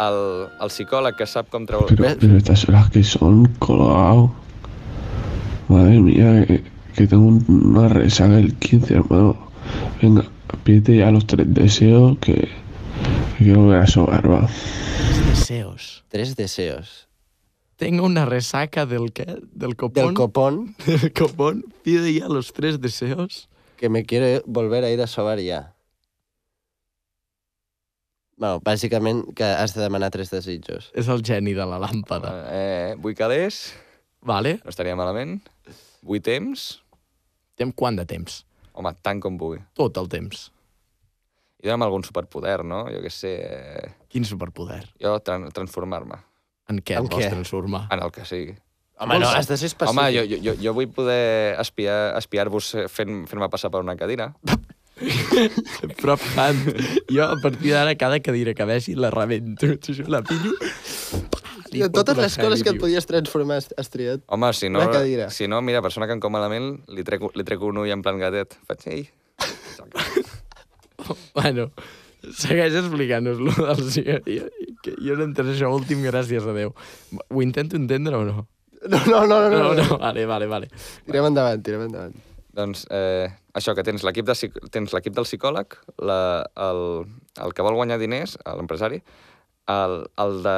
el, 0.00 0.48
el 0.60 0.70
psicòleg 0.72 1.14
que 1.18 1.26
sap 1.26 1.50
com 1.52 1.66
treure... 1.68 1.94
Pero, 1.94 2.16
pero 2.18 2.36
estas 2.38 2.66
horas 2.68 2.88
que 2.90 3.02
son, 3.04 3.46
colgado. 3.58 4.32
Madre 5.68 6.00
mía, 6.00 6.46
que, 6.46 6.64
que 6.96 7.06
tengo 7.06 7.38
una 7.48 7.88
resaca 7.88 8.38
el 8.38 8.54
15, 8.56 8.94
hermano. 8.94 9.36
Venga, 10.02 10.24
pídete 10.64 10.96
ya 10.96 11.10
los 11.10 11.26
tres 11.26 11.46
deseos 11.54 12.16
que, 12.20 12.48
que 13.38 13.44
quiero 13.44 13.68
ver 13.68 13.82
a 13.82 13.86
sobar, 13.86 14.28
va. 14.30 14.48
Deseos. 15.28 16.02
Tres 16.08 16.34
deseos. 16.34 17.06
Tengo 17.80 18.04
una 18.04 18.26
resaca 18.26 18.84
del 18.84 19.10
qué? 19.12 19.24
Del 19.56 19.74
copón. 19.74 20.04
Del 20.06 20.14
copón, 20.14 20.74
Del 20.86 21.12
copón. 21.14 21.64
Pide 21.82 22.12
ya 22.12 22.28
los 22.28 22.52
tres 22.52 22.78
deseos. 22.80 23.48
que 23.80 23.88
me 23.88 24.04
quiere 24.04 24.42
volver 24.44 24.84
a 24.84 24.90
ir 24.92 25.00
a 25.00 25.06
sobar 25.08 25.40
ya. 25.40 25.72
Bueno, 28.36 28.60
bàsicament 28.60 29.32
que 29.36 29.44
has 29.44 29.72
de 29.74 29.80
demanar 29.80 30.10
tres 30.12 30.28
desitjos. 30.32 30.90
És 30.96 31.08
el 31.08 31.22
geni 31.24 31.54
de 31.56 31.64
la 31.68 31.78
làmpada. 31.80 32.30
Eh, 32.52 32.94
vull 33.00 33.16
calés, 33.16 33.72
Vale. 34.20 34.58
no 34.64 34.68
estaria 34.72 34.96
malament. 34.96 35.40
Vull 36.04 36.20
temps, 36.24 36.82
Tem 37.56 37.72
quant 37.72 37.96
de 37.96 38.04
temps? 38.08 38.42
home, 38.72 38.92
tant 39.04 39.20
com 39.20 39.36
pugui. 39.40 39.58
Tot 39.76 39.96
el 40.00 40.08
temps. 40.08 40.50
I 41.60 41.68
dona'm 41.68 41.82
algun 41.84 42.04
superpoder, 42.04 42.62
no? 42.64 42.86
Jo 42.88 43.00
què 43.04 43.10
sé... 43.12 43.32
Eh, 43.44 43.90
Quin 44.08 44.24
superpoder? 44.24 44.86
jo 45.00 45.18
tran 45.20 45.48
transformar-me 45.52 46.16
En 46.70 46.78
què 46.80 46.96
En 46.98 47.04
et 47.06 47.10
vols 47.12 47.24
què? 47.24 47.30
transformar? 47.34 47.84
en 47.90 48.02
el 48.06 48.12
que 48.14 48.24
sigui. 48.28 48.54
Home, 49.00 49.16
no, 49.18 49.28
has 49.32 49.48
de 49.48 49.56
ser 49.56 49.70
específic. 49.70 49.96
Home, 49.96 50.10
jo, 50.12 50.22
jo, 50.28 50.36
jo, 50.44 50.52
jo 50.60 50.74
vull 50.76 50.88
poder 50.92 51.56
espiar- 51.62 52.16
espiar-vos 52.20 52.74
eh, 52.76 52.84
fent- 52.92 53.24
fent-me 53.30 53.48
passar 53.48 53.70
per 53.72 53.80
una 53.80 53.96
cadira. 53.96 54.34
Prop 56.02 56.20
hand. 56.36 56.74
Jo, 57.08 57.24
a 57.32 57.36
partir 57.40 57.72
d'ara, 57.72 57.94
cada 57.96 58.20
cadira 58.20 58.52
que 58.54 58.64
vegi 58.68 58.94
la 58.94 59.10
rebento. 59.10 59.66
La 60.06 60.20
pillo... 60.22 60.52
De 61.70 61.86
totes 61.88 62.16
les 62.18 62.34
coses 62.36 62.64
que 62.66 62.72
et 62.74 62.80
podies 62.82 63.06
transformar 63.06 63.60
has, 63.62 63.88
triat. 63.94 64.24
Home, 64.26 64.48
si 64.58 64.68
no, 64.68 64.80
si 65.30 65.46
no, 65.48 65.60
mira, 65.62 65.80
persona 65.80 66.08
que 66.10 66.16
em 66.16 66.20
com 66.20 66.32
malament, 66.34 66.80
li 66.90 67.04
trec, 67.06 67.22
li 67.38 67.44
trec 67.46 67.62
un 67.62 67.78
ull 67.78 67.92
en 67.94 68.02
plan 68.02 68.18
gatet. 68.18 68.56
Faig, 68.66 68.82
ei, 68.90 69.04
Bueno, 71.34 71.70
segueix 72.36 72.74
explicant-nos-lo 72.82 73.54
del 73.54 73.86
cigarrillo. 73.94 74.50
Que 74.84 74.94
jo 74.96 75.16
no 75.18 75.26
entenc 75.28 75.50
això 75.52 75.68
últim, 75.74 76.00
gràcies 76.06 76.46
a 76.48 76.54
Déu. 76.56 76.72
Ho 77.28 77.42
intento 77.44 77.76
entendre 77.76 78.16
o 78.16 78.24
no? 78.24 78.46
No, 78.88 79.00
no, 79.06 79.26
no, 79.28 79.40
no. 79.44 79.50
No, 79.50 79.74
no, 79.74 79.82
no, 79.84 79.98
vale, 80.00 80.24
vale, 80.26 80.46
vale. 80.48 80.68
Tirem 81.04 81.26
endavant, 81.28 81.60
tirem 81.66 81.82
endavant. 81.84 82.14
Doncs 82.56 82.86
eh, 82.90 83.28
això, 83.54 83.74
que 83.76 83.84
tens 83.86 84.02
l'equip 84.02 84.24
de, 84.26 84.34
tens 84.72 84.94
l'equip 84.96 85.14
del 85.14 85.26
psicòleg, 85.28 85.76
la, 86.02 86.16
el, 86.56 86.80
el 87.44 87.52
que 87.54 87.62
vol 87.66 87.76
guanyar 87.76 88.00
diners, 88.00 88.38
l'empresari, 88.56 89.02
el, 89.70 89.98
el 90.24 90.40
de... 90.46 90.56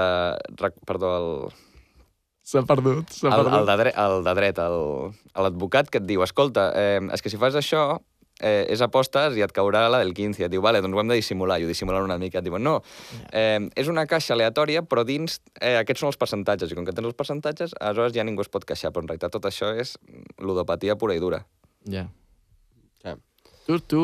rec- 0.63 0.79
Perdó, 0.89 1.11
el, 1.19 1.29
S'ha 2.47 2.63
perdut, 2.67 3.11
s'ha 3.15 3.29
el, 3.29 3.35
el, 3.35 3.45
perdut. 3.51 3.67
de 3.69 3.77
dret, 3.83 3.99
el 4.07 4.25
de 4.27 4.33
dret, 4.39 4.63
el- 4.65 5.45
l'advocat 5.45 5.91
que 5.93 6.01
et 6.01 6.07
diu, 6.09 6.23
escolta, 6.25 6.71
eh, 6.79 7.03
és 7.15 7.23
que 7.23 7.31
si 7.31 7.39
fas 7.43 7.59
això, 7.59 7.85
eh, 8.43 8.67
és 8.75 8.83
apostes 8.85 9.37
i 9.39 9.45
et 9.47 9.53
caurà 9.55 9.87
la 9.89 10.01
del 10.03 10.13
15. 10.13 10.43
Et 10.45 10.51
diu, 10.53 10.61
vale, 10.65 10.83
doncs 10.83 10.95
ho 10.99 11.01
hem 11.01 11.09
de 11.13 11.17
dissimular. 11.21 11.61
I 11.63 11.65
ho 11.65 11.71
dissimulen 11.71 12.03
una 12.05 12.19
mica. 12.19 12.43
Et 12.43 12.45
diuen, 12.51 12.63
no, 12.63 12.81
eh, 13.33 13.61
és 13.79 13.89
una 13.89 14.05
caixa 14.11 14.35
aleatòria, 14.35 14.83
però 14.83 15.05
dins 15.07 15.39
eh, 15.61 15.77
aquests 15.81 16.03
són 16.05 16.11
els 16.13 16.19
percentatges. 16.21 16.73
I 16.75 16.79
com 16.79 16.85
que 16.89 16.93
tens 16.97 17.07
els 17.09 17.17
percentatges, 17.19 17.73
aleshores 17.81 18.13
ja 18.19 18.25
ningú 18.27 18.43
es 18.45 18.51
pot 18.53 18.67
queixar. 18.69 18.91
Però 18.93 19.07
en 19.07 19.09
realitat 19.13 19.33
tot 19.39 19.47
això 19.49 19.71
és 19.79 19.95
ludopatia 20.43 20.99
pura 21.01 21.15
i 21.17 21.23
dura. 21.23 21.45
Ja. 21.89 22.09
Ja. 23.05 23.17
Tu, 23.67 23.79
tu, 23.87 24.03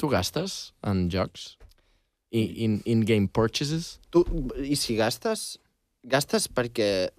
tu 0.00 0.08
gastes 0.08 0.72
en 0.88 1.06
jocs? 1.12 1.56
In- 2.32 2.52
In- 2.56 2.82
In-game 2.86 3.26
purchases? 3.28 3.98
Tu, 4.14 4.22
i 4.64 4.76
si 4.78 4.94
gastes, 4.96 5.58
gastes 6.06 6.46
perquè 6.48 7.10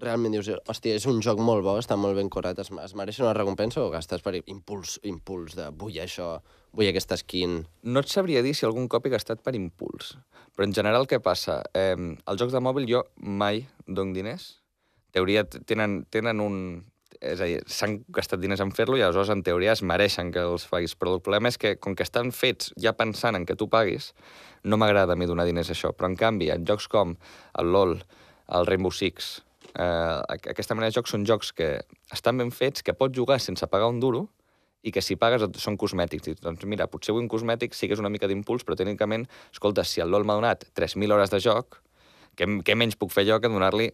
realment 0.00 0.34
dius, 0.34 0.48
hòstia, 0.68 0.96
és 0.98 1.06
un 1.08 1.20
joc 1.24 1.40
molt 1.42 1.64
bo, 1.64 1.76
està 1.80 1.96
molt 1.98 2.16
ben 2.18 2.28
corat, 2.32 2.58
es, 2.60 2.70
es 2.82 2.94
mereix 2.98 3.20
una 3.22 3.34
recompensa 3.36 3.82
o 3.82 3.90
gastes 3.92 4.24
per 4.24 4.34
impuls, 4.38 4.98
impuls 5.08 5.56
de 5.58 5.68
vull 5.72 5.96
això, 6.02 6.36
vull 6.76 6.90
aquesta 6.90 7.18
skin... 7.20 7.62
No 7.84 8.02
et 8.04 8.12
sabria 8.12 8.42
dir 8.44 8.54
si 8.56 8.66
algun 8.68 8.88
cop 8.92 9.06
he 9.06 9.12
gastat 9.14 9.42
per 9.44 9.56
impuls. 9.56 10.14
Però 10.56 10.66
en 10.66 10.74
general 10.76 11.08
què 11.08 11.20
passa? 11.22 11.60
Eh, 11.76 11.94
els 11.96 12.40
jocs 12.40 12.54
de 12.54 12.62
mòbil 12.64 12.88
jo 12.90 13.02
mai 13.16 13.64
dono 13.86 14.16
diners. 14.16 14.56
Teoria 15.16 15.46
tenen, 15.46 16.04
tenen 16.12 16.42
un... 16.44 16.60
És 17.16 17.40
a 17.40 17.46
dir, 17.48 17.62
s'han 17.72 18.02
gastat 18.12 18.42
diners 18.42 18.60
en 18.60 18.70
fer-lo 18.76 18.98
i 18.98 19.02
aleshores 19.04 19.30
en 19.32 19.40
teoria 19.44 19.72
es 19.72 19.80
mereixen 19.80 20.28
que 20.34 20.42
els 20.44 20.66
facis. 20.68 20.92
Però 21.00 21.14
el 21.16 21.22
problema 21.24 21.48
és 21.48 21.56
que 21.60 21.74
com 21.80 21.96
que 21.96 22.04
estan 22.04 22.32
fets 22.36 22.74
ja 22.80 22.92
pensant 22.96 23.38
en 23.38 23.46
que 23.48 23.56
tu 23.56 23.70
paguis, 23.72 24.10
no 24.64 24.76
m'agrada 24.76 25.16
a 25.16 25.16
mi 25.16 25.28
donar 25.28 25.48
diners 25.48 25.72
a 25.72 25.76
això. 25.76 25.94
Però 25.96 26.12
en 26.12 26.18
canvi, 26.20 26.50
en 26.52 26.68
jocs 26.68 26.88
com 26.92 27.16
el 27.56 27.72
LoL, 27.72 27.96
el 28.52 28.68
Rainbow 28.68 28.92
Six, 28.92 29.45
eh, 29.78 30.22
aqu- 30.34 30.50
aquesta 30.52 30.74
mena 30.74 30.88
de 30.90 30.96
jocs 30.96 31.10
són 31.12 31.26
jocs 31.28 31.52
que 31.52 31.68
estan 32.12 32.38
ben 32.38 32.50
fets, 32.50 32.82
que 32.82 32.94
pots 32.94 33.16
jugar 33.16 33.38
sense 33.40 33.66
pagar 33.66 33.88
un 33.92 34.00
duro, 34.00 34.26
i 34.86 34.92
que 34.94 35.02
si 35.02 35.16
pagues 35.18 35.42
són 35.58 35.76
cosmètics. 35.76 36.28
I, 36.28 36.34
doncs 36.40 36.64
mira, 36.64 36.86
potser 36.86 37.12
vull 37.14 37.24
un 37.24 37.28
cosmètic, 37.28 37.74
sí 37.74 37.88
que 37.88 37.94
és 37.96 38.00
una 38.02 38.10
mica 38.12 38.28
d'impuls, 38.30 38.62
però 38.64 38.76
tècnicament, 38.78 39.26
escolta, 39.52 39.82
si 39.84 40.00
el 40.00 40.10
LoL 40.10 40.24
m'ha 40.24 40.36
donat 40.38 40.64
3.000 40.78 41.10
hores 41.12 41.30
de 41.32 41.40
joc, 41.42 41.80
què, 42.38 42.46
què 42.62 42.76
menys 42.78 42.94
puc 42.96 43.10
fer 43.10 43.24
jo 43.26 43.40
que 43.40 43.48
donar-li 43.50 43.90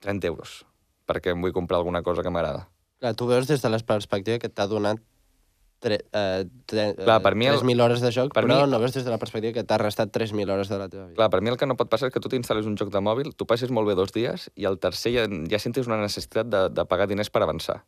30 0.00 0.26
euros? 0.30 0.62
Perquè 1.06 1.34
em 1.34 1.42
vull 1.44 1.52
comprar 1.52 1.76
alguna 1.82 2.00
cosa 2.02 2.22
que 2.24 2.30
m'agrada. 2.32 2.66
Clar, 3.00 3.12
tu 3.18 3.26
veus 3.28 3.46
des 3.46 3.60
de 3.60 3.68
la 3.68 3.78
perspectiva 3.84 4.38
que 4.40 4.48
t'ha 4.48 4.66
donat 4.66 5.02
tre, 5.84 5.98
eh, 6.16 6.44
tre, 6.64 6.84
Clar, 6.96 7.18
per 7.20 7.34
mi 7.36 7.44
el- 7.50 7.58
3.000 7.60 7.82
hores 7.84 8.00
de 8.00 8.10
joc, 8.16 8.32
per 8.32 8.46
però 8.46 8.62
mi- 8.64 8.70
no 8.72 8.78
veus 8.80 8.94
des 8.96 9.04
de 9.04 9.10
la 9.12 9.18
perspectiva 9.20 9.52
que 9.52 9.64
t'ha 9.68 9.76
restat 9.82 10.08
3.000 10.14 10.48
hores 10.48 10.70
de 10.72 10.78
la 10.80 10.88
teva 10.88 11.04
vida. 11.10 11.16
Clar, 11.18 11.28
per 11.30 11.42
mi 11.44 11.50
el 11.52 11.58
que 11.60 11.66
no 11.68 11.76
pot 11.76 11.90
passar 11.92 12.08
és 12.08 12.14
que 12.14 12.20
tu 12.24 12.30
t'instal·les 12.32 12.64
un 12.70 12.76
joc 12.80 12.88
de 12.94 13.02
mòbil, 13.04 13.34
tu 13.36 13.44
passes 13.46 13.68
molt 13.70 13.86
bé 13.90 13.94
dos 13.98 14.12
dies 14.16 14.48
i 14.56 14.64
al 14.64 14.78
tercer 14.80 15.12
ja, 15.12 15.26
ja 15.50 15.58
sentis 15.60 15.86
una 15.90 16.00
necessitat 16.00 16.48
de, 16.48 16.68
de 16.72 16.86
pagar 16.88 17.06
diners 17.12 17.28
per 17.30 17.42
avançar. 17.44 17.82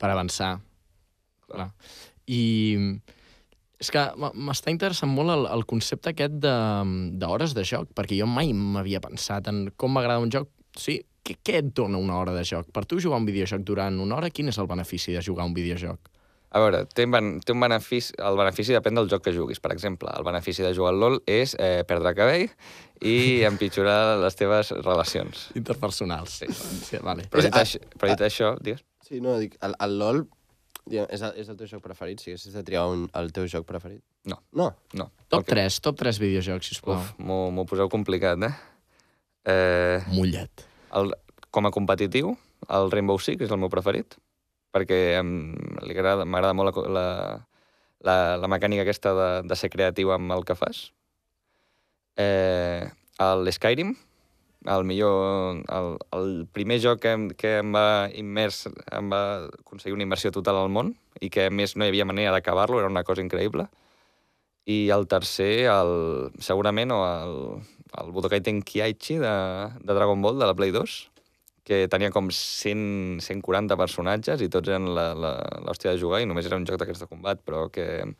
per 0.00 0.08
avançar. 0.08 0.60
Clar. 1.46 1.70
I 2.26 3.00
és 3.80 3.90
que 3.92 4.00
m- 4.16 4.30
m'està 4.48 4.70
interessant 4.72 5.10
molt 5.12 5.32
el, 5.34 5.46
el 5.52 5.64
concepte 5.68 6.12
aquest 6.14 6.38
de- 6.40 7.18
d'hores 7.20 7.52
de, 7.54 7.60
de 7.60 7.68
joc, 7.68 7.90
perquè 7.96 8.16
jo 8.20 8.26
mai 8.28 8.52
m'havia 8.56 9.00
pensat 9.04 9.48
en 9.52 9.70
com 9.76 9.92
m'agrada 9.92 10.20
un 10.24 10.30
joc. 10.32 10.48
Sí, 10.76 11.00
què, 11.24 11.36
què 11.44 11.58
et 11.60 11.72
dona 11.76 11.98
una 12.00 12.16
hora 12.20 12.32
de 12.32 12.44
joc? 12.48 12.70
Per 12.72 12.84
tu 12.86 13.00
jugar 13.00 13.18
un 13.20 13.26
videojoc 13.28 13.60
durant 13.66 13.98
una 14.00 14.16
hora, 14.16 14.30
quin 14.30 14.48
és 14.48 14.56
el 14.62 14.68
benefici 14.70 15.12
de 15.12 15.20
jugar 15.22 15.44
un 15.44 15.52
videojoc? 15.56 15.98
A 16.50 16.58
veure, 16.58 16.82
té, 16.90 17.04
un 17.06 17.36
té 17.46 17.54
un 17.54 17.62
benefici, 17.62 18.16
el 18.18 18.38
benefici 18.38 18.74
depèn 18.74 18.96
del 18.98 19.08
joc 19.10 19.22
que 19.22 19.34
juguis. 19.34 19.60
Per 19.62 19.70
exemple, 19.70 20.10
el 20.18 20.26
benefici 20.26 20.64
de 20.66 20.72
jugar 20.74 20.90
al 20.94 20.98
LoL 20.98 21.20
és 21.30 21.54
eh, 21.62 21.84
perdre 21.86 22.10
cabell 22.18 22.48
i 23.06 23.16
empitjorar 23.50 24.18
les 24.24 24.38
teves 24.38 24.72
relacions. 24.80 25.48
Interpersonals. 25.60 26.40
Sí. 26.42 26.50
sí 26.50 26.98
vale. 27.06 27.28
Però 27.30 27.44
dit, 27.46 27.54
ah, 27.54 27.62
això, 27.62 27.78
però 27.94 28.10
dit 28.10 28.26
això, 28.26 28.54
digues. 28.58 28.82
Sí, 29.06 29.22
no, 29.22 29.36
dic, 29.38 29.54
el, 29.66 29.76
el 29.86 29.96
LOL 30.00 30.24
diguem, 30.90 31.06
és, 31.06 31.22
el, 31.22 31.36
és 31.38 31.50
el 31.52 31.58
teu 31.60 31.70
joc 31.70 31.84
preferit, 31.84 32.22
si 32.22 32.32
haguessis 32.32 32.56
de 32.56 32.64
triar 32.66 32.86
un, 32.90 33.06
el 33.20 33.30
teu 33.36 33.46
joc 33.50 33.66
preferit. 33.68 34.02
No. 34.26 34.40
No? 34.56 34.72
No. 34.98 35.10
Top 35.28 35.44
Ok. 35.44 35.52
3, 35.54 35.78
top 35.86 36.00
3 36.02 36.18
videojocs, 36.22 36.72
sisplau. 36.72 36.98
Uf, 36.98 37.12
m'ho 37.22 37.38
m'ho 37.54 37.66
poseu 37.70 37.90
complicat, 37.92 38.42
eh? 38.46 38.54
eh 39.54 40.02
Mullet. 40.10 40.66
el, 40.98 41.14
com 41.54 41.66
a 41.66 41.72
competitiu, 41.74 42.34
el 42.68 42.90
Rainbow 42.90 43.22
Six 43.22 43.46
és 43.46 43.54
el 43.54 43.62
meu 43.62 43.70
preferit, 43.72 44.18
perquè 44.74 45.20
m'agrada 45.22 46.54
molt 46.56 46.70
la, 46.70 46.84
la, 46.96 47.06
la, 48.06 48.16
la 48.40 48.50
mecànica 48.50 48.86
aquesta 48.86 49.14
de, 49.16 49.30
de 49.48 49.58
ser 49.58 49.70
creatiu 49.72 50.12
amb 50.14 50.32
el 50.36 50.46
que 50.46 50.56
fas. 50.58 50.90
Eh, 52.20 52.86
el 53.20 53.52
Skyrim, 53.52 53.94
el 54.66 54.84
millor, 54.84 55.62
el, 55.72 55.94
el 56.16 56.30
primer 56.52 56.80
joc 56.82 57.00
que, 57.04 57.14
que 57.40 57.56
em 57.62 57.74
va 57.74 58.10
immers, 58.12 58.66
em 58.92 59.12
va 59.12 59.22
aconseguir 59.62 59.96
una 59.96 60.04
immersió 60.04 60.32
total 60.34 60.60
al 60.60 60.72
món 60.72 60.94
i 61.20 61.30
que 61.32 61.48
a 61.48 61.52
més 61.52 61.76
no 61.76 61.86
hi 61.86 61.92
havia 61.92 62.08
manera 62.08 62.34
d'acabar-lo, 62.34 62.80
era 62.80 62.90
una 62.92 63.04
cosa 63.04 63.24
increïble. 63.24 63.68
I 64.68 64.90
el 64.94 65.06
tercer, 65.08 65.66
el, 65.72 65.94
segurament, 66.44 66.92
o 66.92 67.00
el, 67.08 67.38
el 68.02 68.12
Budokai 68.14 68.42
Tenkaichi 68.44 69.16
de, 69.22 69.36
de 69.80 69.96
Dragon 69.96 70.20
Ball, 70.22 70.38
de 70.38 70.48
la 70.50 70.54
Play 70.54 70.70
2, 70.76 70.98
que 71.64 71.86
tenia 71.92 72.10
com 72.10 72.30
100, 72.32 73.20
140 73.20 73.76
personatges 73.76 74.40
i 74.40 74.48
tots 74.52 74.68
eren 74.68 74.88
l'hòstia 74.94 75.92
de 75.92 76.00
jugar 76.00 76.22
i 76.22 76.28
només 76.28 76.46
era 76.48 76.56
un 76.56 76.66
joc 76.68 76.80
d'aquests 76.80 77.04
de 77.04 77.10
combat, 77.10 77.40
però 77.44 77.68
que 77.70 78.14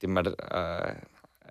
t'immer- 0.00 0.34
eh, 0.34 0.94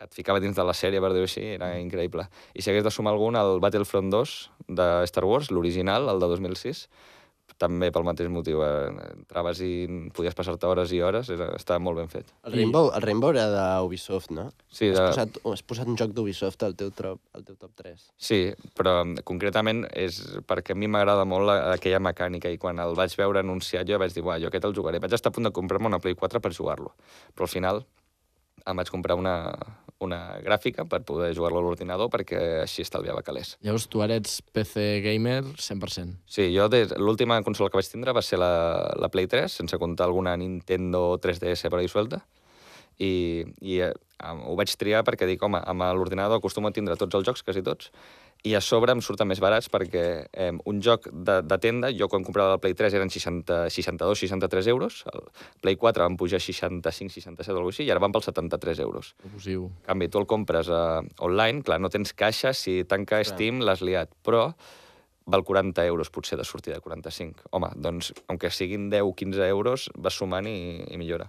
et 0.01 0.13
ficava 0.15 0.39
dins 0.39 0.55
de 0.55 0.63
la 0.63 0.73
sèrie, 0.73 1.01
per 1.03 1.11
dir-ho 1.11 1.27
així, 1.27 1.43
era 1.57 1.73
increïble. 1.77 2.23
I 2.55 2.61
si 2.61 2.71
hagués 2.71 2.85
de 2.85 2.91
sumar 2.91 3.11
algun, 3.13 3.35
el 3.35 3.59
Battlefront 3.59 4.09
2 4.09 4.49
de 4.67 4.87
Star 5.11 5.25
Wars, 5.25 5.51
l'original, 5.51 6.07
el 6.07 6.19
de 6.19 6.27
2006, 6.31 6.87
també 7.59 7.89
pel 7.93 8.05
mateix 8.07 8.29
motiu. 8.31 8.61
Eh? 8.63 9.09
Entraves 9.09 9.61
i 9.65 9.71
podies 10.15 10.37
passar-te 10.37 10.67
hores 10.69 10.93
i 10.95 11.01
hores, 11.03 11.29
era, 11.35 11.49
estava 11.57 11.81
molt 11.83 11.99
ben 11.99 12.09
fet. 12.11 12.31
El 12.47 12.55
Rainbow, 12.55 12.91
el 12.95 13.03
Rainbow 13.03 13.33
era 13.35 13.45
d'Ubisoft, 13.51 14.31
no? 14.35 14.49
Sí, 14.71 14.89
Has, 14.93 14.97
de... 14.99 15.05
posat, 15.09 15.39
has 15.53 15.63
posat 15.73 15.91
un 15.91 15.99
joc 15.99 16.15
d'Ubisoft 16.15 16.63
al, 16.65 16.77
teu 16.79 16.93
top, 16.95 17.21
al 17.35 17.45
teu 17.47 17.59
top 17.59 17.75
3. 17.83 18.07
Sí, 18.29 18.41
però 18.77 18.99
mm, 19.03 19.25
concretament 19.27 19.85
és 19.91 20.21
perquè 20.49 20.75
a 20.75 20.79
mi 20.79 20.89
m'agrada 20.91 21.27
molt 21.29 21.49
la, 21.51 21.59
aquella 21.75 22.01
mecànica 22.03 22.51
i 22.51 22.59
quan 22.61 22.79
el 22.83 22.95
vaig 22.99 23.15
veure 23.19 23.43
anunciat 23.43 23.87
jo 23.89 23.99
vaig 24.01 24.15
dir, 24.15 24.25
uah, 24.25 24.39
jo 24.41 24.51
aquest 24.51 24.69
el 24.69 24.77
jugaré. 24.77 25.03
Vaig 25.03 25.15
estar 25.17 25.33
a 25.33 25.35
punt 25.35 25.49
de 25.49 25.55
comprar-me 25.55 25.91
una 25.91 26.01
Play 26.03 26.15
4 26.15 26.41
per 26.43 26.55
jugar-lo, 26.55 26.95
però 27.35 27.49
al 27.49 27.53
final 27.53 27.83
em 28.67 28.79
vaig 28.79 28.91
comprar 28.93 29.15
una, 29.19 29.35
una 30.03 30.39
gràfica 30.43 30.85
per 30.87 31.01
poder 31.07 31.33
jugar-lo 31.35 31.59
a 31.59 31.65
l'ordinador 31.65 32.09
perquè 32.11 32.39
així 32.63 32.83
estalviava 32.85 33.23
calés. 33.25 33.55
Llavors 33.65 33.87
tu 33.91 34.03
ara 34.03 34.15
ets 34.19 34.39
PC 34.55 35.01
gamer 35.03 35.41
100%. 35.59 36.19
Sí, 36.25 36.49
jo 36.55 36.69
des... 36.71 36.93
l'última 36.97 37.39
consola 37.43 37.69
que 37.69 37.79
vaig 37.79 37.91
tindre 37.91 38.15
va 38.15 38.23
ser 38.23 38.39
la, 38.39 38.51
la 38.95 39.11
Play 39.11 39.27
3, 39.27 39.59
sense 39.61 39.79
comptar 39.81 40.07
alguna 40.07 40.37
Nintendo 40.39 41.19
3DS 41.19 41.67
per 41.69 41.81
ahí 41.81 41.91
suelta, 41.91 42.23
i, 42.99 43.45
i 43.63 43.79
eh, 43.83 43.93
ho 44.19 44.55
vaig 44.59 44.71
triar 44.79 45.03
perquè 45.07 45.27
dic, 45.27 45.43
home, 45.43 45.61
amb 45.63 45.85
l'ordinador 45.95 46.39
acostumo 46.39 46.71
a 46.71 46.75
tindre 46.75 46.97
tots 46.99 47.19
els 47.19 47.27
jocs, 47.27 47.43
quasi 47.43 47.63
tots, 47.65 47.91
i 48.47 48.53
a 48.55 48.61
sobre 48.63 48.93
em 48.95 49.01
surten 49.03 49.27
més 49.27 49.41
barats 49.43 49.67
perquè 49.71 50.03
eh, 50.31 50.51
un 50.71 50.79
joc 50.83 51.09
de, 51.11 51.39
de 51.43 51.57
tenda, 51.59 51.89
jo 51.91 52.07
quan 52.11 52.23
comprava 52.23 52.55
el 52.55 52.61
Play 52.63 52.75
3 52.77 52.95
eren 52.95 53.11
60, 53.11 53.65
62, 53.73 54.21
63 54.23 54.69
euros, 54.71 55.01
el 55.11 55.25
Play 55.59 55.75
4 55.75 56.05
van 56.05 56.15
pujar 56.19 56.39
a 56.39 56.43
65, 56.45 57.11
67 57.19 57.51
o 57.51 57.59
alguna 57.59 57.73
així, 57.75 57.87
i 57.87 57.91
ara 57.91 58.03
van 58.03 58.15
pels 58.15 58.29
73 58.31 58.79
euros. 58.85 59.13
Abusiu. 59.27 59.67
En 59.81 59.87
canvi, 59.89 60.07
tu 60.07 60.21
el 60.21 60.27
compres 60.29 60.71
uh, 60.71 61.01
online, 61.25 61.65
clar, 61.67 61.81
no 61.83 61.91
tens 61.91 62.15
caixa, 62.15 62.53
si 62.55 62.83
tanca 62.87 63.19
Steam 63.27 63.59
l'has 63.65 63.83
liat, 63.83 64.15
però 64.23 64.47
val 65.29 65.43
40 65.45 65.83
euros 65.85 66.09
potser 66.09 66.39
de 66.39 66.47
sortida, 66.47 66.79
45. 66.79 67.51
Home, 67.51 67.73
doncs, 67.75 68.13
aunque 68.31 68.49
siguin 68.55 68.87
10 68.89 69.03
o 69.03 69.13
15 69.13 69.51
euros, 69.51 69.89
vas 69.99 70.15
sumant 70.15 70.47
i, 70.47 70.79
i 70.87 70.97
millora. 70.97 71.27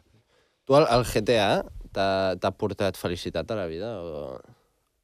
Tu, 0.65 0.79
el, 0.79 0.87
el 0.95 1.05
GTA, 1.11 1.51
t'ha 1.91 2.55
portat 2.55 2.97
felicitat 2.97 3.51
a 3.51 3.59
la 3.59 3.67
vida 3.67 3.97
o 3.99 4.39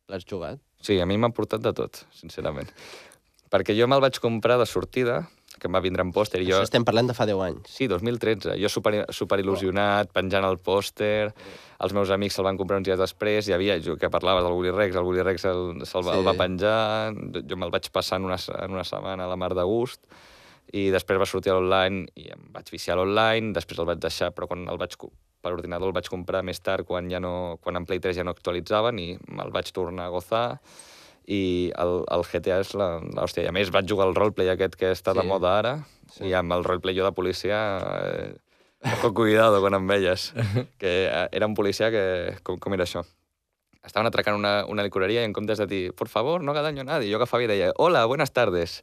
l'has 0.07 0.25
jugat? 0.25 0.63
Sí, 0.87 1.01
a 1.03 1.07
mi 1.09 1.17
m'ha 1.19 1.33
portat 1.35 1.65
de 1.65 1.73
tot, 1.75 2.05
sincerament. 2.15 2.71
Perquè 3.51 3.75
jo 3.79 3.89
me'l 3.91 4.03
vaig 4.05 4.19
comprar 4.23 4.59
de 4.61 4.67
sortida, 4.71 5.25
que 5.57 5.67
em 5.71 5.75
va 5.75 5.81
vindre 5.81 6.05
en 6.05 6.11
pòster, 6.13 6.43
Jo... 6.45 6.59
Això 6.59 6.67
estem 6.69 6.85
parlant 6.85 7.09
de 7.09 7.15
fa 7.17 7.25
10 7.27 7.41
anys. 7.47 7.71
Sí, 7.73 7.87
2013. 7.89 8.57
Jo 8.61 8.69
super, 8.71 9.07
super 9.15 9.39
il·lusionat, 9.41 10.11
penjant 10.15 10.45
el 10.45 10.59
pòster, 10.63 11.33
els 11.81 11.95
meus 11.97 12.13
amics 12.13 12.37
se'l 12.37 12.47
van 12.47 12.59
comprar 12.61 12.79
uns 12.83 12.87
dies 12.91 13.01
després, 13.01 13.49
hi 13.49 13.55
havia, 13.57 13.79
jo 13.83 13.97
que 14.01 14.11
parlava 14.13 14.45
del 14.45 14.53
Willy 14.59 14.75
Rex, 14.75 14.99
el 15.01 15.09
Willy 15.09 15.25
Rex 15.27 15.47
se'l 15.47 15.81
se 15.83 15.97
Sí. 15.97 16.13
el 16.13 16.27
va 16.27 16.37
penjar, 16.37 17.15
jo 17.49 17.57
me'l 17.57 17.73
vaig 17.73 17.89
passar 17.95 18.21
en 18.21 18.29
una, 18.29 18.37
en 18.37 18.77
una 18.77 18.85
setmana 18.85 19.25
a 19.25 19.33
la 19.33 19.37
mar 19.41 19.55
de 19.57 19.65
gust, 19.65 20.03
i 20.73 20.89
després 20.91 21.19
va 21.21 21.27
sortir 21.29 21.53
a 21.53 21.59
l'online 21.59 22.07
i 22.19 22.29
em 22.35 22.49
vaig 22.55 22.71
viciar 22.73 22.97
a 22.97 23.01
l'online, 23.01 23.53
després 23.55 23.79
el 23.79 23.87
vaig 23.87 24.01
deixar, 24.03 24.33
però 24.35 24.49
quan 24.51 24.67
el 24.69 24.79
vaig, 24.81 24.97
per 25.43 25.53
ordinador 25.55 25.93
el 25.93 25.95
vaig 25.95 26.09
comprar 26.11 26.43
més 26.43 26.59
tard, 26.61 26.87
quan, 26.89 27.11
ja 27.11 27.21
no, 27.23 27.59
quan 27.63 27.77
en 27.79 27.87
Play 27.87 28.01
3 28.03 28.17
ja 28.19 28.25
no 28.27 28.35
actualitzaven, 28.35 28.99
i 28.99 29.13
me'l 29.29 29.53
vaig 29.55 29.71
tornar 29.73 30.09
a 30.09 30.15
gozar, 30.15 30.47
i 31.27 31.73
el, 31.75 32.05
el 32.15 32.23
GTA 32.23 32.61
és 32.63 32.73
la, 32.79 32.89
la 33.03 33.25
hòstia. 33.27 33.43
I 33.47 33.51
a 33.51 33.55
més 33.55 33.71
vaig 33.75 33.87
jugar 33.91 34.07
al 34.07 34.15
roleplay 34.15 34.51
aquest 34.53 34.77
que 34.79 34.91
està 34.95 35.15
de 35.15 35.23
Sí. 35.25 35.31
moda 35.31 35.55
ara, 35.59 35.73
i 36.23 36.33
amb 36.39 36.53
el 36.55 36.65
roleplay 36.65 36.95
jo 36.99 37.05
de 37.07 37.13
policia... 37.13 37.61
Eh, 38.07 38.35
Ojo, 38.87 39.09
cuidado 39.15 39.59
quan 39.65 39.75
em 39.75 39.87
veies. 39.89 40.29
Que 40.79 41.07
eh, 41.09 41.29
era 41.33 41.47
un 41.49 41.55
policia 41.59 41.91
que... 41.91 42.37
Com, 42.47 42.59
com 42.63 42.75
era 42.77 42.85
això? 42.87 43.03
Estaven 43.87 44.07
atracant 44.07 44.37
una, 44.39 44.65
una 44.67 44.83
licoreria 44.87 45.23
i 45.23 45.27
en 45.27 45.33
comptes 45.35 45.59
de 45.59 45.67
dir, 45.67 45.83
por 45.95 46.07
favor, 46.11 46.43
no 46.43 46.53
haga 46.53 46.63
daño 46.63 46.83
a 46.83 46.91
nadie, 46.91 47.11
jo 47.11 47.19
agafava 47.19 47.43
i 47.43 47.47
deia, 47.51 47.73
hola, 47.79 48.05
buenas 48.07 48.31
tardes. 48.35 48.81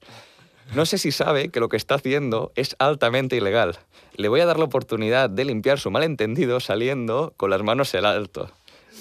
No 0.73 0.85
sé 0.85 0.97
si 0.97 1.11
sabe 1.11 1.49
que 1.49 1.59
lo 1.59 1.69
que 1.69 1.77
está 1.77 1.95
haciendo 1.95 2.51
es 2.55 2.75
altamente 2.79 3.35
ilegal. 3.35 3.77
Le 4.15 4.27
voy 4.27 4.39
a 4.39 4.45
dar 4.45 4.57
la 4.57 4.65
oportunidad 4.65 5.29
de 5.29 5.45
limpiar 5.45 5.79
su 5.79 5.91
malentendido 5.91 6.59
saliendo 6.59 7.33
con 7.37 7.49
las 7.49 7.61
manos 7.61 7.93
en 7.93 8.05
alto. 8.05 8.49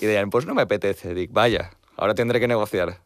Y 0.01 0.07
decían, 0.07 0.31
pues 0.31 0.47
no 0.47 0.55
me 0.55 0.63
apetece. 0.63 1.15
Dic, 1.15 1.33
vaya, 1.33 1.71
ahora 1.97 2.15
tendré 2.15 2.41
que 2.41 2.49
negociar. 2.49 2.99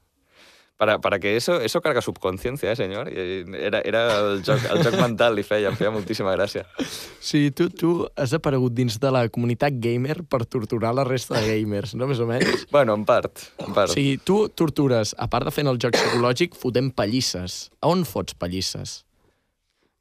Para, 0.77 1.01
para 1.01 1.19
que 1.19 1.37
eso, 1.37 1.61
eso 1.63 1.81
carga 1.81 2.03
subconsciencia, 2.03 2.71
eh, 2.71 2.77
senyor? 2.77 3.09
I 3.09 3.47
era, 3.57 3.81
era 3.81 4.03
el, 4.21 4.43
joc, 4.45 4.61
el 4.69 4.85
joc 4.85 4.99
mental, 5.01 5.33
li 5.39 5.45
feia, 5.47 5.71
em 5.73 5.79
feia 5.79 5.89
moltíssima 5.95 6.35
gràcia. 6.37 6.67
Sí, 7.17 7.49
tu, 7.57 7.71
tu 7.73 7.93
has 8.13 8.35
aparegut 8.37 8.77
dins 8.77 8.99
de 9.01 9.13
la 9.15 9.25
comunitat 9.33 9.81
gamer 9.81 10.19
per 10.29 10.45
torturar 10.45 10.93
la 10.99 11.07
resta 11.09 11.41
de 11.41 11.49
gamers, 11.49 11.97
no? 11.97 12.11
Més 12.11 12.21
o 12.21 12.29
menys. 12.29 12.67
Bueno, 12.69 12.93
en 12.93 13.09
part, 13.09 13.41
en 13.57 13.73
part. 13.73 13.89
O 13.89 13.97
sigui, 13.97 14.19
tu 14.21 14.43
tortures, 14.53 15.15
a 15.17 15.31
part 15.33 15.49
de 15.49 15.55
fent 15.57 15.73
el 15.73 15.81
joc 15.81 15.97
psicològic, 15.97 16.61
fotent 16.61 16.93
pallisses. 16.93 17.71
A 17.81 17.89
on 17.89 18.05
fots 18.05 18.37
pallisses? 18.37 19.06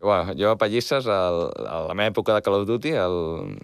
Bueno, 0.05 0.35
jo 0.37 0.51
a 0.51 0.55
pallisses, 0.55 1.07
el, 1.09 1.37
a 1.65 1.77
la 1.87 1.93
meva 1.97 2.11
època 2.11 2.35
de 2.35 2.43
Call 2.45 2.59
of 2.59 2.67
Duty, 2.69 2.91
el 3.01 3.15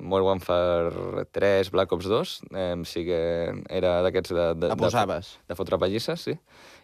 Modern 0.01 0.25
Warfare 0.25 1.25
3, 1.37 1.69
Black 1.69 1.91
Ops 1.93 2.07
2, 2.09 2.31
eh, 2.57 2.71
sí 2.89 3.03
que 3.05 3.19
era 3.69 3.91
d'aquests 4.01 4.33
de, 4.33 4.45
de, 4.63 4.71
de, 4.73 5.17
de 5.51 5.57
fotre 5.59 5.77
pallisses, 5.77 6.23
sí. 6.25 6.33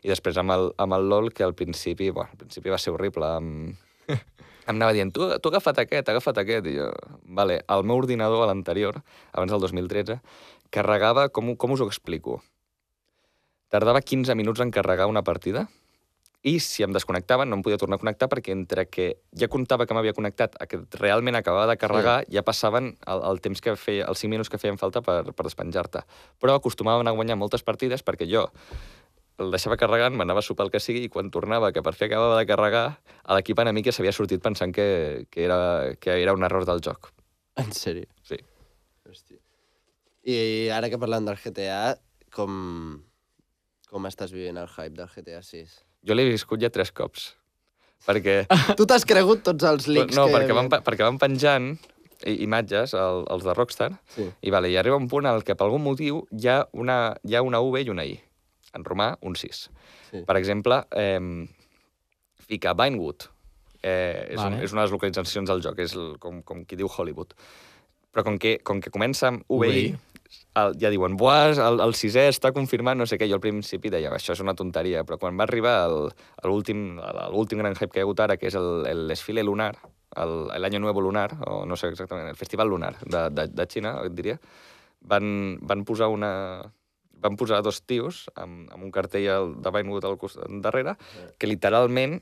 I 0.05 0.11
després 0.13 0.37
amb 0.37 0.53
el, 0.53 0.69
amb 0.77 0.93
el 0.99 1.09
LOL, 1.09 1.31
que 1.33 1.41
al 1.41 1.55
principi, 1.57 2.11
bueno, 2.11 2.29
al 2.37 2.43
principi 2.43 2.69
va 2.69 2.77
ser 2.77 2.93
horrible. 2.93 3.31
Em, 3.39 3.73
em 4.13 4.75
anava 4.75 4.93
dient, 4.93 5.09
tu, 5.15 5.25
tu 5.41 5.49
agafat 5.49 5.81
aquest, 5.87 6.13
agafat 6.13 6.43
aquest. 6.43 6.69
I 6.69 6.75
jo, 6.77 6.91
vale, 7.41 7.57
el 7.65 7.89
meu 7.89 7.97
ordinador, 8.03 8.45
a 8.45 8.51
l'anterior, 8.51 9.01
abans 9.33 9.55
del 9.55 9.65
2013, 9.65 10.19
carregava, 10.69 11.31
com, 11.33 11.55
com 11.57 11.73
us 11.73 11.81
ho 11.81 11.89
explico? 11.89 12.43
Tardava 13.73 14.05
15 14.05 14.37
minuts 14.37 14.61
en 14.61 14.69
carregar 14.69 15.09
una 15.09 15.25
partida 15.25 15.65
i 16.45 16.59
si 16.61 16.83
em 16.85 16.93
desconnectava 16.93 17.45
no 17.45 17.57
em 17.57 17.63
podia 17.65 17.79
tornar 17.81 17.97
a 17.97 18.01
connectar 18.01 18.29
perquè 18.29 18.53
entre 18.53 18.85
que 18.89 19.07
ja 19.37 19.49
comptava 19.51 19.87
que 19.87 19.95
m'havia 19.97 20.13
connectat 20.13 20.55
a 20.61 20.67
que 20.69 20.83
realment 20.99 21.35
acabava 21.35 21.65
de 21.71 21.77
carregar, 21.81 22.19
sí. 22.25 22.35
ja 22.37 22.43
passaven 22.45 22.93
el, 23.07 23.23
el 23.31 23.41
temps 23.41 23.61
que 23.63 23.73
feia, 23.75 24.05
els 24.05 24.21
5 24.21 24.31
minuts 24.31 24.51
que 24.53 24.61
feien 24.61 24.77
falta 24.77 25.01
per, 25.01 25.23
per 25.33 25.47
despenjar-te. 25.47 26.05
Però 26.39 26.55
acostumaven 26.55 27.09
a 27.09 27.15
guanyar 27.17 27.39
moltes 27.41 27.65
partides 27.65 28.05
perquè 28.05 28.29
jo 28.29 28.47
el 29.37 29.51
deixava 29.53 29.77
carregant, 29.77 30.15
m'anava 30.17 30.41
a 30.41 30.45
sopar 30.45 30.65
el 30.65 30.71
que 30.73 30.81
sigui, 30.81 31.03
i 31.05 31.11
quan 31.13 31.29
tornava, 31.33 31.69
que 31.73 31.83
per 31.85 31.93
fi 31.93 32.07
acabava 32.07 32.39
de 32.39 32.47
carregar, 32.49 32.85
a 33.21 33.37
l'equip 33.37 33.59
enemic 33.61 33.89
ja 33.89 33.93
s'havia 33.93 34.13
sortit 34.15 34.41
pensant 34.41 34.73
que, 34.73 35.27
que, 35.29 35.43
era, 35.45 35.59
que 36.01 36.15
era 36.23 36.33
un 36.33 36.45
error 36.47 36.65
del 36.65 36.81
joc. 36.81 37.11
En 37.61 37.69
sèrio? 37.73 38.09
Sí. 38.25 38.39
Hòstia. 39.05 39.37
I 40.27 40.37
ara 40.73 40.89
que 40.89 40.99
parlant 40.99 41.29
del 41.29 41.37
GTA, 41.43 41.97
com, 42.33 42.97
com 43.91 44.09
estàs 44.09 44.33
vivint 44.33 44.57
el 44.57 44.71
hype 44.73 44.97
del 44.97 45.13
GTA 45.13 45.43
6? 45.45 45.77
Jo 46.05 46.13
l'he 46.15 46.27
viscut 46.29 46.61
ja 46.61 46.69
tres 46.69 46.91
cops. 46.91 47.31
Perquè 48.07 48.45
Tu 48.77 48.85
t'has 48.85 49.03
cregut 49.09 49.41
tots 49.43 49.63
els 49.67 49.87
leaks 49.87 50.15
no, 50.15 50.27
que... 50.27 50.31
hi 50.31 50.35
perquè 50.37 50.53
van, 50.55 50.69
perquè 50.69 51.03
van 51.07 51.17
penjant 51.19 51.71
imatges, 52.25 52.93
el, 52.97 53.25
els 53.29 53.43
de 53.45 53.53
Rockstar, 53.53 53.91
Sí. 54.15 54.25
i, 54.41 54.49
vale, 54.53 54.69
i 54.71 54.77
arriba 54.79 54.97
un 54.97 55.07
punt 55.11 55.27
el 55.29 55.43
que 55.45 55.55
per 55.55 55.67
algun 55.67 55.83
motiu 55.85 56.23
hi 56.33 56.47
ha 56.49 56.61
una, 56.73 57.15
hi 57.23 57.35
ha 57.37 57.43
una 57.45 57.59
V 57.61 57.81
i 57.85 57.89
una 57.93 58.05
I. 58.09 58.15
En 58.77 58.83
romà, 58.85 59.11
un 59.21 59.35
6. 59.37 59.59
Sí. 60.11 60.21
Per 60.27 60.35
exemple, 60.37 60.79
eh, 60.97 61.45
fica 62.47 62.73
Vinewood. 62.73 63.27
Eh, 63.83 64.33
és, 64.33 64.37
Vale. 64.39 64.55
un, 64.55 64.61
és 64.65 64.73
una 64.73 64.81
de 64.81 64.87
les 64.87 64.93
localitzacions 64.95 65.49
del 65.49 65.61
joc, 65.63 65.77
és 65.79 65.93
el, 65.95 66.15
com, 66.19 66.41
com 66.43 66.63
qui 66.65 66.75
diu 66.79 66.89
Hollywood. 66.89 67.33
Però 68.13 68.23
com 68.25 68.37
que, 68.41 68.57
com 68.65 68.81
que 68.81 68.89
comença 68.93 69.29
amb 69.29 69.43
VI, 69.51 69.91
el, 70.55 70.73
ja 70.81 70.89
diuen, 70.93 71.15
buah, 71.17 71.51
el, 71.53 71.79
el 71.83 71.93
sisè 71.97 72.27
està 72.31 72.51
confirmat, 72.55 72.97
no 72.97 73.05
sé 73.09 73.17
què. 73.17 73.27
Jo 73.29 73.37
al 73.39 73.43
principi 73.43 73.91
deia, 73.93 74.11
això 74.15 74.33
és 74.35 74.41
una 74.43 74.55
tonteria, 74.55 75.03
però 75.07 75.17
quan 75.21 75.37
va 75.39 75.45
arribar 75.47 75.75
l'últim 77.31 77.59
gran 77.61 77.75
hype 77.75 77.91
que 77.91 77.99
hi 77.99 78.03
ha 78.03 78.07
hagut 78.07 78.19
ara, 78.25 78.37
que 78.37 78.47
és 78.51 78.57
desfile 79.09 79.43
lunar, 79.43 79.75
Año 80.65 80.79
Nuevo 80.79 81.01
Lunar, 81.01 81.37
o 81.45 81.65
no 81.65 81.75
sé 81.75 81.89
exactament, 81.91 82.29
el 82.29 82.35
Festival 82.39 82.69
Lunar 82.69 82.95
de, 83.05 83.29
de, 83.29 83.47
de 83.47 83.65
Xina, 83.67 83.97
diria, 84.09 84.39
van, 85.01 85.59
van 85.61 85.85
posar 85.85 86.07
una 86.09 86.73
van 87.19 87.35
posar 87.35 87.63
dos 87.65 87.81
tios 87.81 88.27
amb, 88.37 88.67
amb 88.71 88.83
un 88.85 88.91
cartell 88.93 89.27
al- 89.33 89.55
de 89.61 89.71
Vinewood 89.73 90.05
al 90.05 90.17
costat 90.21 90.51
darrere, 90.61 90.93
que 91.41 91.47
literalment 91.49 92.19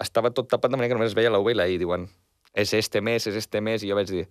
estava 0.00 0.30
tot 0.32 0.48
tapat 0.48 0.72
de 0.72 0.78
manera 0.80 0.94
que 0.94 0.96
només 0.96 1.10
es 1.12 1.16
veia 1.18 1.30
la 1.30 1.40
V 1.40 1.52
i 1.52 1.56
la 1.58 1.66
I. 1.68 1.76
Diuen, 1.76 2.06
és 2.54 2.72
este 2.72 3.02
mes, 3.04 3.26
és 3.28 3.36
este 3.36 3.60
mes, 3.60 3.84
i 3.84 3.90
jo 3.90 3.98
vaig 3.98 4.08
dir, 4.08 4.24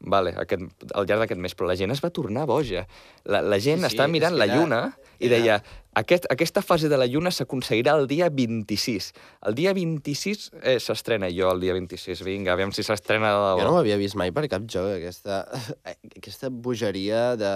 vale, 0.00 0.32
aquest, 0.40 0.62
al 0.96 1.06
llarg 1.06 1.20
d'aquest 1.24 1.40
mes, 1.40 1.54
però 1.54 1.68
la 1.68 1.76
gent 1.76 1.92
es 1.92 2.00
va 2.00 2.10
tornar 2.10 2.46
boja. 2.48 2.86
La, 3.24 3.42
la 3.42 3.58
gent 3.60 3.80
Sí, 3.82 3.86
sí, 3.88 3.92
estava 3.94 4.08
mirant 4.08 4.34
la 4.36 4.46
era- 4.48 4.56
lluna 4.56 4.80
i 5.20 5.26
era- 5.28 5.36
deia, 5.36 5.58
aquest, 5.94 6.26
aquesta 6.32 6.62
fase 6.62 6.88
de 6.88 6.96
la 6.96 7.06
lluna 7.06 7.30
s'aconseguirà 7.30 7.94
el 8.00 8.06
dia 8.08 8.30
26. 8.30 9.12
El 9.46 9.54
dia 9.54 9.74
26 9.76 10.50
eh, 10.62 10.78
s'estrena, 10.80 11.28
jo 11.30 11.50
el 11.52 11.60
dia 11.60 11.74
26, 11.76 12.24
vinga, 12.24 12.52
aviam 12.56 12.72
si 12.72 12.82
s'estrena 12.82 13.28
de 13.28 13.38
debò. 13.50 13.60
Jo 13.60 13.68
no 13.68 13.74
ho 13.76 13.80
havia 13.84 13.96
vist 14.00 14.16
mai 14.16 14.32
per 14.32 14.48
cap 14.48 14.64
joc, 14.66 14.88
aquesta, 14.96 15.44
aquesta 16.16 16.48
bogeria 16.50 17.36
de 17.36 17.52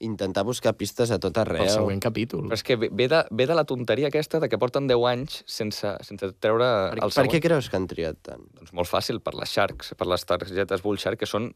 intentar 0.00 0.42
buscar 0.48 0.72
pistes 0.80 1.10
a 1.12 1.18
tot 1.20 1.36
arreu. 1.38 1.62
El 1.62 1.70
següent 1.72 2.00
capítol. 2.02 2.46
Però 2.48 2.56
és 2.56 2.62
que 2.64 2.76
ve, 2.80 2.88
ve, 2.92 3.06
de, 3.12 3.18
ve 3.30 3.46
de 3.46 3.54
la 3.54 3.64
tonteria 3.68 4.08
aquesta 4.08 4.40
de 4.40 4.48
que 4.48 4.58
porten 4.58 4.86
10 4.88 5.04
anys 5.10 5.42
sense, 5.46 5.92
sense 6.06 6.30
treure 6.40 6.64
Per, 6.64 6.96
el 6.96 7.00
per 7.04 7.10
següent. 7.18 7.32
què 7.34 7.40
creus 7.44 7.68
que 7.68 7.76
han 7.76 7.86
triat 7.90 8.16
tant? 8.24 8.46
Doncs 8.56 8.72
molt 8.76 8.88
fàcil, 8.88 9.20
per 9.20 9.34
les 9.36 9.52
Sharks, 9.52 9.92
per 10.00 10.08
les 10.08 10.24
targetes 10.24 10.82
Bull 10.82 10.96
Shark, 10.98 11.20
que 11.20 11.28
són 11.28 11.50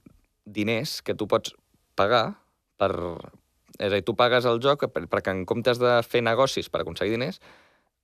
diners 0.45 0.99
que 1.03 1.15
tu 1.17 1.27
pots 1.31 1.55
pagar 1.97 2.35
per, 2.77 2.93
És 3.79 3.89
a 3.91 3.95
dir, 3.97 4.05
tu 4.07 4.15
pagues 4.15 4.45
el 4.47 4.61
joc 4.63 4.85
per- 4.93 5.09
perquè 5.11 5.33
en 5.35 5.45
comptes 5.49 5.81
de 5.83 5.97
fer 6.07 6.21
negocis 6.23 6.69
per 6.71 6.83
aconseguir 6.85 7.17
diners, 7.17 7.41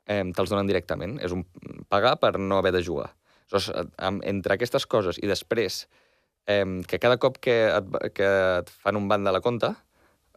eh, 0.09 0.24
te'ls 0.35 0.50
donen 0.50 0.66
directament. 0.66 1.20
És 1.22 1.31
un 1.37 1.44
pagar 1.88 2.16
per 2.18 2.38
no 2.40 2.57
haver 2.59 2.72
de 2.72 2.83
jugar. 2.83 3.12
Aleshores, 3.53 3.87
amb- 3.98 4.24
entre 4.24 4.55
aquestes 4.57 4.87
coses 4.87 5.18
i 5.22 5.26
després 5.29 5.87
eh, 6.46 6.64
que 6.88 6.98
cada 6.98 7.18
cop 7.18 7.38
que 7.38 7.68
et, 7.68 8.12
que 8.14 8.26
et 8.64 8.68
fan 8.83 8.96
un 8.96 9.07
ban 9.07 9.22
de 9.22 9.31
la 9.31 9.40
compta, 9.44 9.76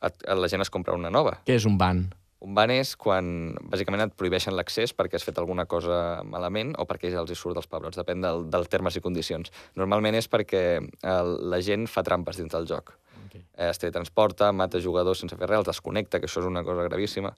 et, 0.04 0.28
la 0.28 0.52
gent 0.52 0.66
es 0.66 0.74
compra 0.74 0.98
una 0.98 1.12
nova. 1.14 1.40
Què 1.48 1.58
és 1.60 1.68
un 1.70 1.78
ban? 1.80 2.06
Un 2.44 2.56
ban 2.58 2.72
és 2.76 2.92
quan, 3.00 3.54
bàsicament, 3.72 4.04
et 4.04 4.16
prohibeixen 4.20 4.56
l'accés 4.58 4.92
perquè 4.92 5.16
has 5.16 5.24
fet 5.24 5.38
alguna 5.40 5.64
cosa 5.70 5.98
malament 6.28 6.74
o 6.76 6.84
perquè 6.90 7.14
els 7.16 7.32
hi 7.32 7.38
surt 7.40 7.56
dels 7.56 7.70
pebrots, 7.72 7.96
depèn 7.96 8.26
del, 8.26 8.44
dels 8.52 8.68
termes 8.72 8.98
i 9.00 9.04
condicions. 9.06 9.54
Normalment 9.80 10.18
és 10.20 10.28
perquè 10.28 10.64
el, 10.82 11.34
la 11.54 11.62
gent 11.64 11.88
fa 11.88 12.04
trampes 12.04 12.42
dins 12.42 12.52
del 12.52 12.68
joc. 12.68 12.98
Okay. 13.30 13.46
Eh, 13.56 13.70
es 13.70 13.80
teletransporta, 13.80 14.52
mata 14.52 14.82
jugadors 14.84 15.24
sense 15.24 15.40
fer 15.40 15.48
res, 15.48 15.62
els 15.62 15.72
desconnecta, 15.72 16.20
que 16.20 16.28
això 16.28 16.44
és 16.44 16.50
una 16.52 16.66
cosa 16.68 16.84
gravíssima. 16.90 17.32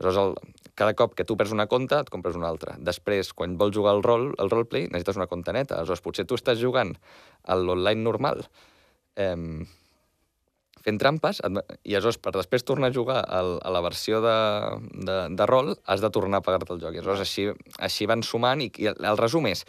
Aleshores, 0.00 0.22
el, 0.24 0.72
cada 0.76 0.96
cop 0.96 1.14
que 1.16 1.24
tu 1.28 1.36
perds 1.36 1.52
una 1.52 1.68
compte, 1.68 2.00
et 2.00 2.08
compres 2.12 2.36
una 2.36 2.48
altra. 2.48 2.78
Després, 2.80 3.34
quan 3.36 3.60
vols 3.60 3.76
jugar 3.76 3.92
al 3.92 4.04
rol, 4.04 4.30
al 4.40 4.52
roleplay, 4.52 4.88
necessites 4.88 5.20
una 5.20 5.28
compte 5.28 5.52
neta. 5.52 5.76
Aleshores, 5.76 6.04
potser 6.04 6.24
tu 6.24 6.36
estàs 6.40 6.60
jugant 6.60 6.96
a 7.44 7.60
l'online 7.60 8.04
normal, 8.08 8.46
eh, 9.20 9.36
fent 10.86 11.00
trampes, 11.02 11.42
et- 11.44 11.76
i 11.84 11.96
aleshores 11.98 12.20
per 12.22 12.32
després 12.38 12.62
tornar 12.66 12.92
a 12.92 12.94
jugar 12.94 13.18
al, 13.26 13.56
a 13.66 13.72
la 13.74 13.82
versió 13.84 14.22
de, 14.24 14.36
de, 15.08 15.18
de 15.36 15.46
rol, 15.50 15.74
has 15.90 16.00
de 16.04 16.10
tornar 16.14 16.40
a 16.40 16.46
pagar-te 16.46 16.72
el 16.76 16.80
joc. 16.84 16.94
I 16.94 17.02
aleshores 17.02 17.26
així, 17.26 17.48
així 17.82 18.06
van 18.06 18.22
sumant, 18.26 18.62
i, 18.62 18.70
i 18.78 18.88
el, 18.92 19.00
el 19.10 19.18
resum 19.20 19.50
és 19.50 19.64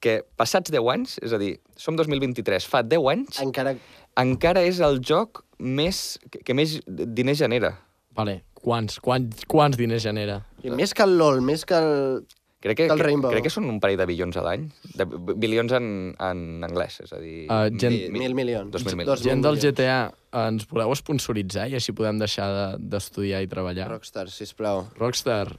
que 0.00 0.22
passats 0.40 0.72
10 0.72 0.86
anys, 0.94 1.18
és 1.20 1.34
a 1.36 1.38
dir, 1.42 1.56
som 1.76 1.98
2023, 1.98 2.64
fa 2.70 2.80
10 2.86 3.10
anys, 3.12 3.42
Encara... 3.44 3.74
encara 4.16 4.62
és 4.64 4.78
el 4.80 4.96
joc 5.04 5.42
més, 5.60 6.14
que, 6.30 6.40
que 6.46 6.56
més 6.56 6.78
diners 6.88 7.42
genera. 7.42 7.74
Vale, 8.16 8.38
quants, 8.64 8.96
quants, 9.04 9.44
quants 9.50 9.76
diners 9.76 10.06
genera? 10.08 10.38
I 10.64 10.72
més 10.72 10.94
que 10.96 11.04
el 11.04 11.18
LOL, 11.20 11.42
més 11.44 11.66
que 11.68 11.76
el... 11.76 12.24
Crec 12.60 12.76
que, 12.76 12.88
Del 12.90 12.98
que, 12.98 13.04
Rainbow. 13.06 13.30
crec 13.32 13.46
que 13.46 13.50
són 13.54 13.64
un 13.72 13.78
parell 13.80 13.96
de 13.96 14.04
bilions 14.04 14.36
a 14.36 14.42
l'any. 14.44 14.66
De 14.92 15.06
bi- 15.08 15.32
bilions 15.40 15.72
en, 15.72 15.86
en 16.20 16.40
anglès, 16.66 16.98
és 17.06 17.12
a 17.16 17.20
dir... 17.22 17.46
Uh, 17.48 17.70
gent- 17.72 17.94
Mil, 18.12 18.18
mil 18.18 18.34
milions. 18.36 18.68
Dos 18.74 18.84
mil 18.84 18.98
milions. 19.00 19.14
Dos 19.14 19.22
mil 19.24 19.30
Gent 19.32 19.44
del. 19.46 19.56
GTA, 19.62 19.96
ens 20.42 20.66
voleu 20.68 20.92
sponsoritzar 20.98 21.70
i 21.72 21.78
així 21.78 21.94
podem 21.96 22.18
deixar 22.20 22.50
de- 22.52 22.82
d'estudiar 22.92 23.40
i 23.40 23.48
treballar? 23.48 23.86
Rockstar, 23.94 24.26
sisplau. 24.28 24.82
Rockstar, 25.00 25.54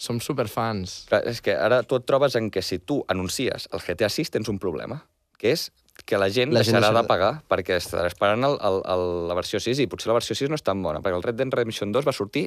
som 0.00 0.16
superfans. 0.24 1.02
Clar, 1.10 1.20
és 1.28 1.42
que 1.44 1.52
ara 1.52 1.82
tu 1.84 1.98
et 2.00 2.06
trobes 2.08 2.34
en 2.40 2.48
què 2.50 2.62
si 2.64 2.78
tu 2.80 3.02
anuncies 3.12 3.68
el 3.76 3.84
GTA 3.84 4.08
6 4.08 4.32
tens 4.38 4.48
un 4.48 4.56
problema, 4.62 5.02
que 5.36 5.52
és 5.52 5.68
que 6.08 6.16
la 6.16 6.30
gent 6.32 6.52
La 6.54 6.60
la 6.60 6.64
gent 6.64 6.76
deixarà 6.78 6.88
deixarà- 6.88 7.02
de 7.04 7.08
pagar 7.12 7.30
perquè 7.52 7.76
estarà 7.76 8.08
esperant 8.08 8.44
el, 8.48 8.56
el, 8.64 8.80
el, 8.96 9.04
la 9.28 9.36
versió 9.36 9.60
6 9.60 9.80
i 9.84 9.86
potser 9.92 10.08
la 10.08 10.16
versió 10.16 10.32
6 10.36 10.48
no 10.48 10.56
és 10.56 10.64
tan 10.64 10.80
bona, 10.84 11.00
perquè 11.04 11.16
el 11.20 11.24
Red 11.24 11.36
Dead 11.36 11.52
Redemption 11.52 11.92
2 11.92 12.04
va 12.08 12.16
sortir 12.16 12.46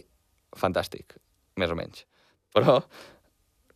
fantàstic, 0.58 1.14
més 1.62 1.70
o 1.70 1.78
menys. 1.78 2.06
Però 2.54 2.80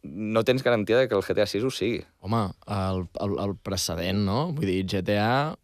no 0.03 0.43
tens 0.43 0.63
garantia 0.63 0.97
de 0.99 1.07
que 1.07 1.15
el 1.15 1.23
GTA 1.23 1.47
6 1.47 1.63
ho 1.63 1.71
sigui. 1.71 2.03
Home, 2.21 2.43
el, 2.67 3.05
el, 3.23 3.35
el 3.45 3.55
precedent, 3.55 4.23
no? 4.27 4.51
Vull 4.55 4.69
dir, 4.69 4.83
GTA... 4.91 5.55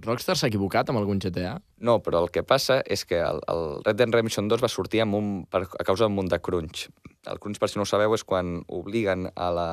Rockstar 0.00 0.32
s'ha 0.38 0.48
equivocat 0.48 0.88
amb 0.88 0.96
algun 0.96 1.18
GTA? 1.20 1.58
No, 1.84 1.98
però 2.00 2.22
el 2.24 2.30
que 2.32 2.40
passa 2.40 2.78
és 2.88 3.02
que 3.04 3.18
el, 3.20 3.40
el 3.52 3.64
Red 3.84 3.98
Dead 3.98 4.08
Redemption 4.08 4.46
2 4.48 4.62
va 4.64 4.70
sortir 4.72 5.02
amb 5.04 5.18
un, 5.18 5.26
per, 5.44 5.66
a 5.66 5.84
causa 5.84 6.06
d'un 6.06 6.14
munt 6.16 6.30
de 6.32 6.38
crunch. 6.40 6.86
El 7.28 7.40
crunch, 7.42 7.60
per 7.60 7.68
si 7.68 7.76
no 7.76 7.84
ho 7.84 7.88
sabeu, 7.88 8.14
és 8.16 8.24
quan 8.24 8.62
obliguen 8.72 9.28
a 9.34 9.50
la, 9.52 9.68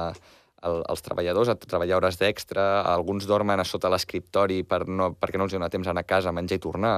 el, 0.67 0.81
els 0.83 1.05
treballadors 1.05 1.53
a 1.53 1.55
treballar 1.61 2.01
hores 2.01 2.19
d'extra, 2.19 2.65
alguns 2.91 3.27
dormen 3.29 3.63
a 3.63 3.67
sota 3.67 3.91
l'escriptori 3.93 4.63
per 4.67 4.83
no, 4.89 5.13
perquè 5.15 5.39
no 5.39 5.47
els 5.47 5.55
dona 5.55 5.71
temps 5.71 5.87
d'anar 5.87 6.03
a 6.03 6.11
casa, 6.11 6.33
a 6.33 6.35
menjar 6.35 6.59
i 6.59 6.65
tornar. 6.67 6.95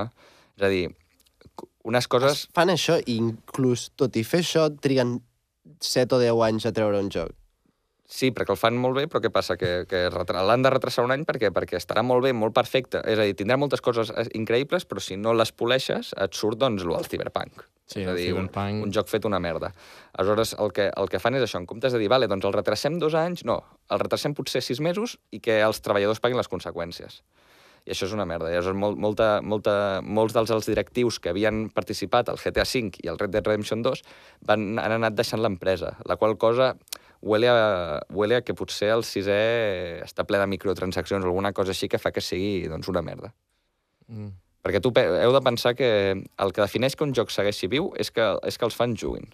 És 0.57 0.65
a 0.65 0.73
dir, 0.73 0.87
unes 1.85 2.09
coses... 2.09 2.47
Fan 2.55 2.73
això 2.73 2.97
i 3.05 3.19
inclús, 3.21 3.91
tot 3.99 4.17
i 4.17 4.25
fer 4.25 4.41
això, 4.41 4.67
triguen 4.81 5.19
7 5.79 6.15
o 6.15 6.19
10 6.19 6.41
anys 6.49 6.65
a 6.65 6.73
treure 6.75 6.99
un 6.99 7.09
joc. 7.13 7.35
Sí, 8.09 8.31
perquè 8.33 8.55
el 8.55 8.57
fan 8.57 8.73
molt 8.81 8.97
bé, 8.97 9.03
però 9.05 9.19
què 9.21 9.29
passa? 9.29 9.53
Que, 9.53 9.83
que 9.85 10.07
l'han 10.09 10.63
de 10.65 10.69
retrasar 10.73 11.03
un 11.05 11.11
any 11.13 11.27
perquè 11.29 11.51
perquè 11.53 11.77
estarà 11.77 12.01
molt 12.01 12.23
bé, 12.25 12.31
molt 12.33 12.55
perfecte. 12.57 13.03
És 13.05 13.19
a 13.21 13.27
dir, 13.27 13.35
tindrà 13.37 13.57
moltes 13.61 13.83
coses 13.85 14.09
eh, 14.09 14.23
increïbles, 14.33 14.87
però 14.89 15.03
si 15.03 15.13
no 15.15 15.35
les 15.37 15.51
poleixes, 15.53 16.15
et 16.17 16.33
surt, 16.33 16.57
doncs, 16.57 16.81
el 16.81 17.05
Cyberpunk. 17.05 17.67
Sí, 17.85 18.01
és 18.01 18.09
a 18.09 18.15
dir, 18.17 18.31
un, 18.33 18.47
Cyberpunk- 18.49 18.87
un 18.87 18.95
joc 18.97 19.11
fet 19.13 19.27
una 19.29 19.37
merda. 19.39 19.69
Aleshores, 20.17 20.55
el 20.57 20.73
que, 20.73 20.87
el 20.89 21.09
que 21.09 21.21
fan 21.21 21.37
és 21.37 21.45
això, 21.45 21.61
en 21.61 21.69
comptes 21.69 21.93
de 21.93 22.01
dir, 22.01 22.09
vale, 22.09 22.25
doncs 22.29 22.49
el 22.49 22.53
retrasem 22.57 22.97
dos 22.97 23.13
anys, 23.13 23.45
no, 23.45 23.59
el 23.93 24.01
retrasem 24.01 24.33
potser 24.33 24.63
sis 24.65 24.81
mesos 24.81 25.19
i 25.29 25.37
que 25.39 25.59
els 25.61 25.81
treballadors 25.85 26.21
paguin 26.21 26.41
les 26.41 26.49
conseqüències. 26.49 27.21
I 27.89 27.95
això 27.95 28.05
és 28.05 28.13
una 28.13 28.27
merda. 28.29 28.51
Aleshores, 28.51 28.77
molt, 28.77 28.99
molta, 29.01 29.27
molta, 29.41 29.73
molts 30.05 30.35
dels 30.35 30.51
alts 30.53 30.69
directius 30.69 31.17
que 31.17 31.31
havien 31.33 31.63
participat 31.73 32.29
al 32.29 32.37
GTA 32.37 32.67
V 32.69 33.01
i 33.01 33.09
al 33.09 33.17
Red 33.17 33.33
Dead 33.33 33.47
Redemption 33.47 33.81
2 33.85 34.03
van, 34.45 34.67
han 34.77 34.97
anat 34.99 35.17
deixant 35.17 35.41
l'empresa, 35.41 35.95
la 36.05 36.19
qual 36.21 36.37
cosa 36.37 36.75
huele 37.21 37.49
a, 37.49 37.99
huele 38.13 38.37
a 38.37 38.43
que 38.45 38.53
potser 38.53 38.91
el 38.93 39.01
sisè 39.03 39.39
està 40.05 40.23
ple 40.29 40.37
de 40.37 40.47
microtransaccions 40.53 41.25
o 41.25 41.31
alguna 41.33 41.51
cosa 41.57 41.73
així 41.73 41.89
que 41.89 41.97
fa 41.97 42.13
que 42.13 42.21
sigui 42.21 42.69
doncs, 42.69 42.91
una 42.93 43.01
merda. 43.01 43.33
Mm. 44.07 44.31
Perquè 44.63 44.81
tu 44.83 44.93
heu 44.93 45.33
de 45.33 45.41
pensar 45.41 45.73
que 45.73 45.89
el 46.13 46.53
que 46.53 46.61
defineix 46.61 46.95
que 46.95 47.07
un 47.07 47.15
joc 47.15 47.31
segueixi 47.33 47.71
viu 47.71 47.89
és 47.97 48.11
que, 48.11 48.35
és 48.45 48.57
que 48.59 48.67
els 48.67 48.77
fans 48.77 49.01
juguin. 49.01 49.25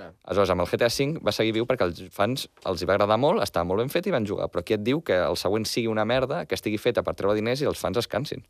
Clar. 0.00 0.10
Aleshores, 0.24 0.50
amb 0.54 0.64
el 0.64 0.68
GTA 0.70 0.88
V 0.88 1.20
va 1.26 1.32
seguir 1.36 1.52
viu 1.58 1.66
perquè 1.68 1.84
als 1.84 2.00
fans 2.14 2.46
els 2.70 2.80
hi 2.80 2.88
va 2.88 2.96
agradar 2.96 3.18
molt, 3.20 3.42
estava 3.44 3.68
molt 3.68 3.84
ben 3.84 3.92
fet 3.92 4.08
i 4.08 4.14
van 4.14 4.26
jugar. 4.28 4.48
Però 4.52 4.64
aquí 4.64 4.76
et 4.76 4.84
diu 4.86 5.02
que 5.04 5.18
el 5.20 5.36
següent 5.36 5.66
sigui 5.68 5.90
una 5.92 6.06
merda, 6.08 6.46
que 6.48 6.56
estigui 6.56 6.80
feta 6.80 7.04
per 7.04 7.16
treure 7.18 7.36
diners 7.36 7.60
i 7.60 7.68
els 7.68 7.80
fans 7.80 8.00
es 8.00 8.08
cansin. 8.08 8.44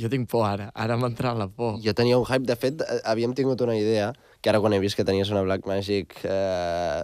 Jo 0.00 0.10
tinc 0.12 0.28
por 0.30 0.44
ara. 0.46 0.68
Ara 0.74 0.98
m'ha 1.00 1.08
entrat 1.10 1.38
la 1.38 1.48
por. 1.48 1.78
Jo 1.84 1.94
tenia 1.96 2.18
un 2.20 2.26
hype, 2.28 2.44
de 2.48 2.56
fet, 2.56 2.84
havíem 3.08 3.32
tingut 3.38 3.64
una 3.64 3.78
idea, 3.78 4.12
que 4.40 4.52
ara 4.52 4.60
quan 4.60 4.76
he 4.76 4.82
vist 4.82 4.98
que 4.98 5.08
tenies 5.08 5.32
una 5.32 5.42
Black 5.46 5.66
Magic 5.68 6.14
eh, 6.24 7.02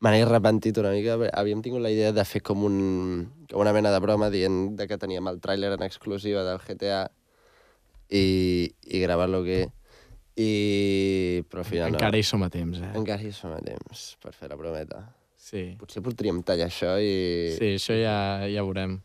me 0.00 0.12
n'he 0.12 0.22
arrepentit 0.24 0.78
una 0.78 0.92
mica, 0.94 1.18
havíem 1.34 1.62
tingut 1.64 1.82
la 1.82 1.92
idea 1.92 2.12
de 2.12 2.24
fer 2.28 2.42
com, 2.46 2.64
un, 2.68 2.78
com 3.50 3.62
una 3.62 3.72
mena 3.76 3.92
de 3.94 4.00
broma 4.04 4.30
dient 4.30 4.76
de 4.78 4.86
que 4.86 4.98
teníem 5.02 5.28
el 5.30 5.40
tràiler 5.44 5.72
en 5.76 5.84
exclusiva 5.86 6.44
del 6.46 6.60
GTA 6.62 7.06
i, 8.08 8.26
i 8.86 9.02
gravar-lo 9.02 9.42
aquí. 9.44 9.64
I... 10.36 11.42
Però 11.48 11.64
al 11.64 11.68
final 11.68 11.94
Encara 11.94 12.12
no. 12.12 12.20
hi 12.20 12.26
som 12.28 12.44
a 12.44 12.50
temps, 12.52 12.80
eh? 12.84 12.92
Encara 12.98 13.24
hi 13.24 13.32
som 13.32 13.54
a 13.56 13.60
temps 13.64 14.06
per 14.20 14.34
fer 14.36 14.50
la 14.52 14.58
brometa. 14.60 15.00
Sí. 15.40 15.70
Potser 15.80 16.02
podríem 16.04 16.42
tallar 16.44 16.68
això 16.68 16.96
i... 17.00 17.54
Sí, 17.56 17.76
això 17.78 17.96
ja, 17.96 18.16
ja 18.50 18.64
veurem. 18.66 18.98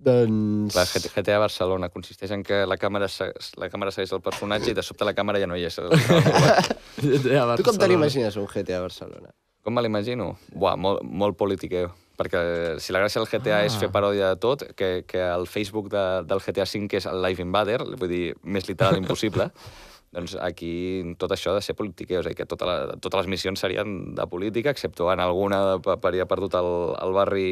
Doncs... 0.00 0.74
La 0.74 0.86
GTA 0.88 1.38
Barcelona 1.42 1.90
consisteix 1.92 2.32
en 2.32 2.42
que 2.44 2.62
la 2.68 2.78
càmera, 2.80 3.08
se- 3.12 3.32
la 3.60 3.68
càmera 3.72 3.92
segueix 3.92 4.14
el 4.16 4.22
personatge 4.24 4.72
i 4.72 4.76
de 4.76 4.84
sobte 4.84 5.04
la 5.04 5.12
càmera 5.16 5.40
ja 5.42 5.48
no 5.48 5.58
hi 5.60 5.66
és. 5.68 5.76
Tu 7.00 7.64
com 7.64 7.76
te 7.80 7.88
l'imagines, 7.88 8.36
un 8.40 8.48
GTA 8.48 8.80
Barcelona? 8.82 9.32
Com 9.64 9.76
me 9.76 9.84
l'imagino? 9.84 10.34
Buah, 10.56 10.76
molt, 10.80 11.04
molt 11.04 11.36
politiqueo. 11.40 11.92
Perquè 12.20 12.40
si 12.80 12.92
la 12.92 13.00
gràcia 13.00 13.20
del 13.20 13.28
GTA 13.28 13.60
ah. 13.60 13.68
és 13.68 13.76
fer 13.80 13.88
paròdia 13.92 14.32
de 14.32 14.40
tot, 14.40 14.64
que, 14.76 14.90
que 15.08 15.20
el 15.20 15.46
Facebook 15.48 15.88
de, 15.92 16.04
del 16.28 16.42
GTA 16.44 16.66
V, 16.68 16.88
que 16.88 17.00
és 17.00 17.08
el 17.08 17.20
Live 17.24 17.44
Invader, 17.44 17.78
vull 18.00 18.12
dir, 18.12 18.24
més 18.42 18.68
literal 18.68 18.98
impossible, 19.00 19.48
doncs 20.10 20.34
aquí 20.42 20.72
tot 21.18 21.30
això 21.34 21.52
ha 21.52 21.58
de 21.60 21.62
ser 21.62 21.76
és 22.18 22.26
a 22.26 22.30
dir, 22.32 22.36
que 22.38 22.46
tota 22.50 22.66
la, 22.66 22.76
totes 22.98 23.22
les 23.22 23.30
missions 23.30 23.60
serien 23.62 24.14
de 24.16 24.26
política, 24.26 24.72
excepte 24.74 25.06
en 25.06 25.20
alguna 25.22 25.60
de, 25.68 25.76
per 25.86 26.10
haver 26.10 26.26
perdut 26.26 26.56
el, 26.58 26.70
el 26.98 27.12
barri, 27.14 27.50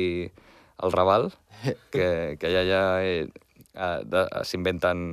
el 0.83 0.92
Raval, 0.94 1.31
que, 1.94 2.37
que 2.40 2.51
allà 2.51 2.64
ja 2.66 2.83
eh, 3.03 3.29
s'inventen 4.47 5.05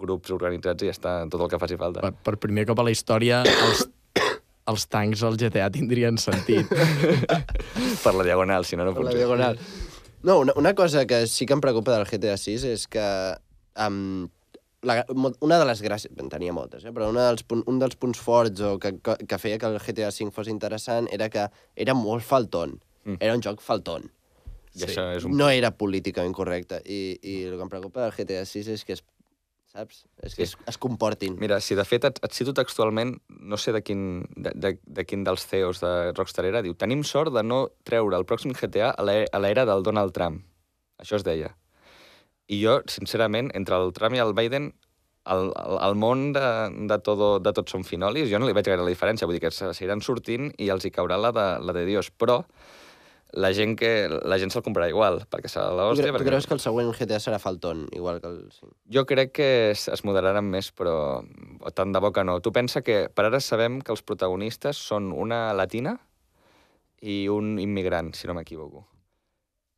grups 0.00 0.32
organitzats 0.32 0.84
i 0.84 0.88
ja 0.88 0.94
està 0.96 1.18
tot 1.32 1.42
el 1.44 1.52
que 1.52 1.60
faci 1.60 1.76
falta. 1.80 2.00
Per, 2.04 2.14
per 2.30 2.36
primer 2.40 2.64
cop 2.68 2.80
a 2.80 2.86
la 2.88 2.94
història, 2.94 3.42
els, 3.44 3.84
els 4.72 4.86
tancs 4.92 5.24
al 5.26 5.36
GTA 5.40 5.68
tindrien 5.74 6.16
sentit. 6.20 6.72
per 8.04 8.14
la 8.16 8.24
diagonal, 8.24 8.64
si 8.64 8.76
no, 8.80 8.88
no 8.88 8.96
Per 8.96 9.04
la 9.04 9.10
funciona. 9.12 9.20
diagonal. 9.20 9.60
No, 10.26 10.40
una, 10.40 10.56
una 10.56 10.72
cosa 10.74 11.04
que 11.06 11.26
sí 11.28 11.46
que 11.46 11.54
em 11.54 11.60
preocupa 11.60 11.92
del 11.94 12.08
GTA 12.08 12.38
6 12.40 12.64
és 12.72 12.86
que 12.90 13.04
um, 13.84 14.26
la, 14.82 15.04
una 15.40 15.58
de 15.58 15.64
les 15.66 15.80
gràcies, 15.82 16.12
en 16.20 16.28
tenia 16.28 16.52
moltes, 16.52 16.84
eh, 16.84 16.92
però 16.92 17.08
una 17.10 17.28
dels, 17.30 17.44
un 17.66 17.78
dels 17.80 17.96
punts 17.96 18.20
forts 18.20 18.60
o 18.60 18.76
que, 18.78 18.94
que, 19.00 19.16
que 19.26 19.38
feia 19.38 19.58
que 19.58 19.66
el 19.66 19.78
GTA 19.80 20.10
5 20.12 20.30
fos 20.36 20.48
interessant 20.52 21.08
era 21.12 21.28
que 21.32 21.48
era 21.74 21.94
molt 21.94 22.22
falton. 22.24 22.76
Mm. 23.04 23.16
Era 23.20 23.34
un 23.34 23.42
joc 23.42 23.60
falton. 23.62 24.10
I 24.76 24.84
això 24.84 25.06
és 25.16 25.24
un... 25.24 25.36
No 25.38 25.48
era 25.48 25.70
políticament 25.72 26.34
correcte. 26.36 26.82
I, 26.84 27.16
I 27.22 27.36
el 27.48 27.56
que 27.56 27.62
em 27.64 27.70
preocupa 27.72 28.02
del 28.04 28.12
GTA 28.12 28.44
6 28.44 28.68
és 28.74 28.84
que 28.84 28.92
es, 28.98 29.02
saps? 29.72 30.02
És 30.22 30.34
que 30.36 30.44
es, 30.44 30.52
es 30.68 30.76
comportin. 30.78 31.38
Mira, 31.40 31.58
si 31.64 31.74
de 31.78 31.84
fet 31.88 32.04
et, 32.04 32.20
et 32.22 32.34
cito 32.36 32.52
textualment, 32.52 33.14
no 33.40 33.56
sé 33.56 33.72
de 33.72 33.80
quin, 33.82 34.26
de, 34.36 34.52
de, 34.54 34.74
de 34.84 35.04
quin 35.08 35.24
dels 35.24 35.46
CEOs 35.48 35.80
de 35.80 35.92
Rockstar 36.18 36.44
era, 36.50 36.60
diu 36.66 36.76
tenim 36.76 37.02
sort 37.08 37.32
de 37.32 37.42
no 37.46 37.62
treure 37.88 38.18
el 38.20 38.26
pròxim 38.28 38.52
GTA 38.52 38.90
a 38.92 39.06
l'e- 39.08 39.30
a 39.32 39.40
l'era 39.40 39.64
del 39.64 39.82
Donald 39.86 40.12
Trump. 40.12 40.42
Això 41.00 41.16
es 41.16 41.24
deia. 41.24 41.54
I 42.48 42.60
jo, 42.62 42.80
sincerament, 42.86 43.50
entre 43.58 43.76
el 43.80 43.92
Trump 43.96 44.14
i 44.14 44.22
el 44.22 44.34
Biden, 44.38 44.70
el, 45.26 45.48
el, 45.58 45.78
el 45.82 45.96
món 45.98 46.28
de, 46.36 46.46
de, 46.86 46.98
todo, 47.02 47.38
de 47.42 47.52
tots 47.52 47.74
són 47.74 47.82
finolis, 47.84 48.28
jo 48.30 48.38
no 48.38 48.46
li 48.46 48.54
veig 48.54 48.68
gaire 48.68 48.84
la 48.86 48.92
diferència. 48.92 49.26
Vull 49.26 49.34
dir 49.40 49.42
que 49.42 49.50
se- 49.50 49.72
seguiran 49.74 50.02
sortint 50.04 50.52
i 50.62 50.68
els 50.70 50.86
hi 50.86 50.92
caurà 50.94 51.18
la 51.18 51.32
de, 51.34 51.46
la 51.66 51.74
de 51.74 51.82
Dios. 51.88 52.12
Però 52.14 52.44
la 53.34 53.50
gent, 53.52 53.74
que, 53.76 53.90
la 54.22 54.38
gent 54.38 54.54
se'l 54.54 54.62
comprarà 54.62 54.86
igual, 54.88 55.24
perquè 55.28 55.50
serà 55.50 55.72
l'hòstia. 55.74 56.12
tu 56.12 56.14
perquè... 56.20 56.30
creus 56.30 56.46
que 56.46 56.54
el 56.54 56.62
següent 56.62 56.92
GTA 56.94 57.18
serà 57.20 57.40
Falton, 57.42 57.88
igual 57.92 58.20
que 58.22 58.30
el 58.30 58.38
5? 58.54 58.70
Jo 58.94 59.02
crec 59.10 59.32
que 59.34 59.48
es, 59.72 59.88
es 59.90 60.04
moderaran 60.06 60.46
més, 60.46 60.70
però 60.70 61.24
tant 61.74 61.90
de 61.92 61.98
bo 62.00 62.12
que 62.14 62.22
no. 62.24 62.38
Tu 62.40 62.54
pensa 62.54 62.84
que 62.86 63.08
per 63.10 63.26
ara 63.26 63.42
sabem 63.42 63.80
que 63.82 63.90
els 63.92 64.06
protagonistes 64.06 64.78
són 64.78 65.10
una 65.10 65.50
latina 65.58 65.98
i 67.02 67.26
un 67.28 67.58
immigrant, 67.60 68.14
si 68.14 68.30
no 68.30 68.38
m'equivoco. 68.38 68.86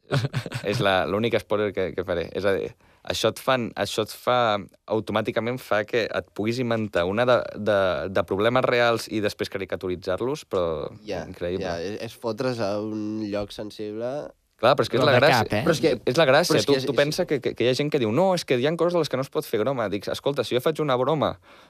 És, 0.70 0.80
l'únic 0.80 1.36
spoiler 1.42 1.72
que, 1.76 1.90
que 1.96 2.04
faré. 2.04 2.28
És 2.36 2.44
a 2.48 2.52
dir, 2.56 2.70
això 3.08 3.30
et, 3.32 3.38
fan, 3.42 3.68
això 3.76 4.04
et 4.06 4.12
fa, 4.12 4.58
automàticament 4.88 5.60
fa 5.62 5.82
que 5.88 6.06
et 6.08 6.30
puguis 6.36 6.58
inventar 6.62 7.04
una 7.08 7.24
de, 7.28 7.38
de, 7.56 7.78
de 8.12 8.24
problemes 8.28 8.64
reals 8.66 9.06
i 9.12 9.20
després 9.24 9.50
caricaturitzar-los, 9.52 10.44
però 10.48 10.64
Ja, 11.08 11.24
increïble. 11.28 11.64
ja, 11.64 11.76
és, 11.80 12.00
és 12.08 12.16
fotre's 12.18 12.60
a 12.64 12.74
un 12.82 13.24
lloc 13.30 13.52
sensible... 13.56 14.10
Clar, 14.58 14.72
però 14.74 14.82
és 14.82 14.88
que 14.90 14.98
és 14.98 15.04
la 15.06 15.12
gràcia. 15.14 15.42
cap, 15.44 15.52
eh? 15.54 15.58
Però 15.62 15.70
és, 15.70 15.78
que, 15.84 15.90
és 16.10 16.16
la 16.18 16.24
gràcia. 16.26 16.50
Però 16.50 16.58
és 16.58 16.64
tu, 16.66 16.72
que 16.74 16.78
és- 16.80 16.86
tu 16.88 16.94
pensa 16.98 17.24
que, 17.30 17.36
que, 17.38 17.52
que 17.54 17.62
hi 17.62 17.68
ha 17.70 17.74
gent 17.78 17.92
que 17.94 18.00
diu 18.02 18.10
no, 18.10 18.32
és 18.34 18.42
que 18.42 18.56
hi 18.58 18.66
ha 18.66 18.72
coses 18.74 18.96
de 18.96 18.98
les 19.04 19.08
que 19.12 19.20
no 19.20 19.22
es 19.22 19.30
pot 19.30 19.46
fer 19.46 19.60
broma. 19.62 19.86
Dic, 19.92 20.08
escolta, 20.10 20.42
si 20.42 20.56
jo 20.56 20.62
faig 20.64 20.80
una 20.82 20.96
broma 20.98 21.28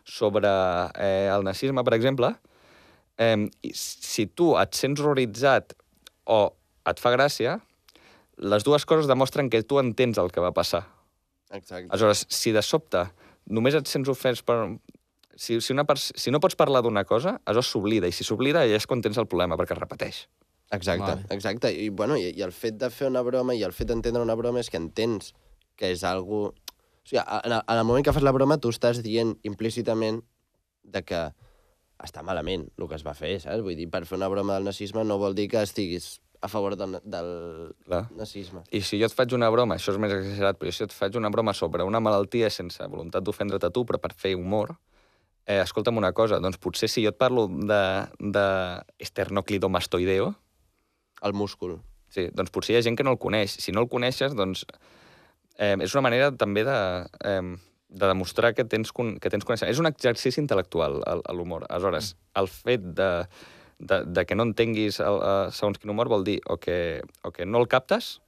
sobre 0.09 0.48
eh, 0.96 1.29
el 1.29 1.44
nazisme, 1.44 1.85
per 1.85 1.92
exemple, 1.98 2.31
eh, 3.20 3.37
si 3.77 4.24
tu 4.33 4.55
et 4.57 4.72
sents 4.72 5.03
horroritzat 5.05 5.77
o 6.33 6.40
et 6.88 7.03
fa 7.05 7.12
gràcia, 7.12 7.59
les 8.38 8.64
dues 8.64 8.87
coses 8.87 9.09
demostren 9.11 9.51
que 9.51 9.62
tu 9.66 9.81
entens 9.83 10.18
el 10.18 10.31
que 10.33 10.42
va 10.42 10.53
passar. 10.55 10.85
Exacte. 11.51 11.88
Aleshores, 11.90 12.27
si 12.31 12.53
de 12.55 12.62
sobte 12.62 13.09
només 13.48 13.77
et 13.79 13.88
sents 13.90 14.09
ofès 14.11 14.44
per... 14.44 14.59
Si, 15.38 15.61
si, 15.62 15.72
una 15.72 15.85
pers... 15.87 16.11
si 16.18 16.33
no 16.35 16.40
pots 16.42 16.59
parlar 16.59 16.83
d'una 16.83 17.05
cosa, 17.07 17.37
això 17.46 17.62
s'oblida, 17.62 18.11
i 18.11 18.14
si 18.14 18.27
s'oblida 18.27 18.64
ja 18.66 18.79
és 18.79 18.87
quan 18.90 19.03
tens 19.05 19.18
el 19.22 19.29
problema, 19.31 19.57
perquè 19.59 19.77
es 19.77 19.81
repeteix. 19.81 20.22
Exacte, 20.74 21.05
Vale. 21.05 21.27
exacte. 21.31 21.70
I, 21.72 21.88
bueno, 21.88 22.16
i, 22.18 22.33
i 22.35 22.42
el 22.44 22.53
fet 22.53 22.77
de 22.81 22.90
fer 22.92 23.09
una 23.09 23.22
broma 23.24 23.55
i 23.57 23.62
el 23.64 23.72
fet 23.72 23.88
d'entendre 23.88 24.22
una 24.22 24.37
broma 24.37 24.61
és 24.61 24.68
que 24.70 24.81
entens 24.81 25.33
que 25.79 25.92
és 25.94 26.05
algo... 26.05 26.48
O 26.53 27.09
sigui, 27.09 27.22
en 27.22 27.55
el, 27.55 27.62
en 27.62 27.79
el 27.79 27.87
moment 27.88 28.05
que 28.05 28.12
fas 28.12 28.27
la 28.27 28.35
broma 28.37 28.59
tu 28.61 28.72
estàs 28.74 29.01
dient 29.01 29.33
implícitament 29.48 30.20
de 30.85 31.05
que 31.07 31.22
està 32.05 32.22
malament 32.22 32.66
el 32.77 32.88
que 32.90 32.98
es 32.98 33.07
va 33.07 33.14
fer, 33.16 33.38
saps? 33.40 33.62
Vull 33.64 33.79
dir, 33.79 33.88
per 33.90 34.05
fer 34.07 34.18
una 34.18 34.29
broma 34.31 34.59
del 34.59 34.68
nazisme 34.68 35.07
no 35.07 35.16
vol 35.22 35.38
dir 35.38 35.48
que 35.55 35.62
estiguis 35.64 36.18
a 36.40 36.48
favor 36.48 36.77
del, 36.77 36.98
del 37.03 37.74
Clar. 37.85 38.05
nazisme. 38.14 38.62
I 38.70 38.81
si 38.87 38.98
jo 39.01 39.07
et 39.09 39.14
faig 39.14 39.33
una 39.35 39.48
broma, 39.51 39.74
això 39.77 39.90
és 39.94 39.98
més 39.98 40.12
exagerat, 40.14 40.59
però 40.61 40.70
si 40.72 40.85
et 40.85 40.92
faig 40.94 41.16
una 41.18 41.31
broma 41.35 41.55
sobre 41.55 41.83
una 41.85 42.01
malaltia 42.01 42.51
sense 42.51 42.85
voluntat 42.87 43.24
d'ofendre't 43.27 43.64
a 43.66 43.70
tu, 43.74 43.85
però 43.85 43.98
per 43.98 44.12
fer 44.14 44.37
humor, 44.38 44.77
eh, 45.46 45.59
escolta'm 45.64 45.96
una 45.98 46.12
cosa, 46.12 46.38
doncs 46.38 46.59
potser 46.62 46.88
si 46.88 47.03
jo 47.03 47.11
et 47.11 47.18
parlo 47.18 47.48
de, 47.48 47.83
de 48.20 48.46
esternocleidomastoideo, 48.98 50.35
El 51.22 51.33
múscul. 51.35 51.81
sí, 52.09 52.29
doncs 52.33 52.51
potser 52.55 52.77
hi 52.77 52.79
ha 52.79 52.83
gent 52.87 52.96
que 52.96 53.05
no 53.05 53.11
el 53.16 53.18
coneix. 53.18 53.57
Si 53.59 53.72
no 53.74 53.83
el 53.83 53.88
coneixes, 53.90 54.35
doncs 54.38 54.62
eh, 55.59 55.74
és 55.83 55.94
una 55.94 56.05
manera 56.07 56.31
també 56.31 56.62
de, 56.64 56.77
eh, 57.27 57.42
de 57.88 58.07
demostrar 58.07 58.55
que 58.55 58.64
tens, 58.64 58.92
que 58.92 59.29
tens 59.31 59.44
coneixement. 59.44 59.72
És 59.72 59.81
un 59.83 59.87
exercici 59.90 60.40
intel·lectual, 60.40 61.01
el- 61.05 61.22
l'humor. 61.37 61.66
Aleshores, 61.68 62.14
el 62.38 62.46
fet 62.48 62.81
de, 62.94 63.11
de, 63.79 64.03
de 64.05 64.25
que 64.27 64.37
no 64.37 64.47
entenguis 64.49 65.01
el, 65.01 65.21
uh, 65.23 65.51
segons 65.55 65.79
quin 65.79 65.93
humor 65.95 66.11
vol 66.11 66.27
dir 66.27 66.38
o 66.47 66.59
que, 66.59 67.01
o 67.23 67.33
que 67.35 67.47
no 67.47 67.62
el 67.62 67.69
captes 67.71 68.19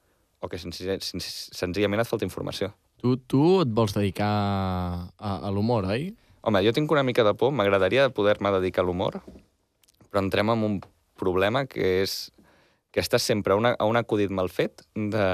o 0.40 0.48
que 0.48 0.58
senzi 0.58 0.86
sen 1.04 1.20
senzillament 1.20 2.00
et 2.00 2.08
falta 2.08 2.24
informació. 2.24 2.70
Tu, 3.00 3.16
tu 3.28 3.60
et 3.62 3.70
vols 3.72 3.94
dedicar 3.96 4.30
a, 4.30 5.32
a 5.36 5.50
l'humor, 5.52 5.88
oi? 5.88 6.10
Home, 6.44 6.62
jo 6.64 6.72
tinc 6.76 6.92
una 6.92 7.04
mica 7.04 7.24
de 7.24 7.34
por, 7.36 7.52
m'agradaria 7.52 8.08
poder-me 8.16 8.52
dedicar 8.56 8.84
a 8.84 8.88
l'humor, 8.88 9.20
però 10.08 10.22
entrem 10.24 10.52
en 10.52 10.64
un 10.64 10.78
problema 11.20 11.66
que 11.68 12.00
és 12.00 12.30
que 12.90 13.02
estàs 13.02 13.22
sempre 13.22 13.54
a, 13.54 13.58
una, 13.60 13.74
a 13.78 13.86
un 13.86 14.00
acudit 14.00 14.32
mal 14.34 14.48
fet 14.50 14.82
de, 14.94 15.26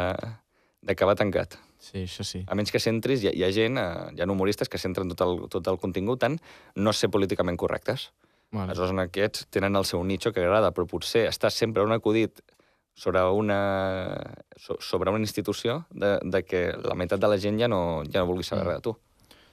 d'acabar 0.83 1.17
tancat. 1.19 1.57
Sí, 1.79 2.03
això 2.03 2.25
sí. 2.27 2.43
A 2.49 2.57
menys 2.59 2.73
que 2.75 2.83
centris, 2.83 3.23
hi 3.23 3.31
ha, 3.31 3.35
hi 3.37 3.45
ha 3.47 3.51
gent, 3.55 3.79
eh, 3.81 4.15
hi 4.17 4.23
ha 4.23 4.29
humoristes 4.31 4.69
que 4.69 4.81
centren 4.81 5.13
tot 5.13 5.23
el, 5.27 5.45
tot 5.53 5.69
el 5.71 5.79
contingut 5.83 6.25
en 6.27 6.39
no 6.75 6.93
ser 6.97 7.11
políticament 7.15 7.59
correctes. 7.61 8.11
Vale. 8.53 8.71
Aleshores, 8.71 8.93
en 8.95 9.01
aquests 9.03 9.47
tenen 9.51 9.77
el 9.77 9.85
seu 9.85 10.03
nicho 10.05 10.33
que 10.33 10.41
agrada, 10.45 10.71
però 10.73 10.87
potser 10.89 11.27
estàs 11.29 11.55
sempre 11.59 11.83
un 11.85 11.93
acudit 11.93 12.41
sobre 12.97 13.21
una, 13.37 13.59
so, 14.57 14.79
sobre 14.81 15.11
una 15.11 15.21
institució 15.21 15.83
de, 15.91 16.19
de 16.25 16.45
que 16.47 16.71
la 16.85 16.95
meitat 16.97 17.21
de 17.21 17.29
la 17.29 17.37
gent 17.43 17.59
ja 17.61 17.69
no, 17.69 18.03
ja 18.09 18.23
no 18.23 18.27
vulgui 18.31 18.45
saber 18.47 18.65
Mm. 18.65 18.69
res 18.69 18.77
de 18.79 18.83
tu. 18.87 18.97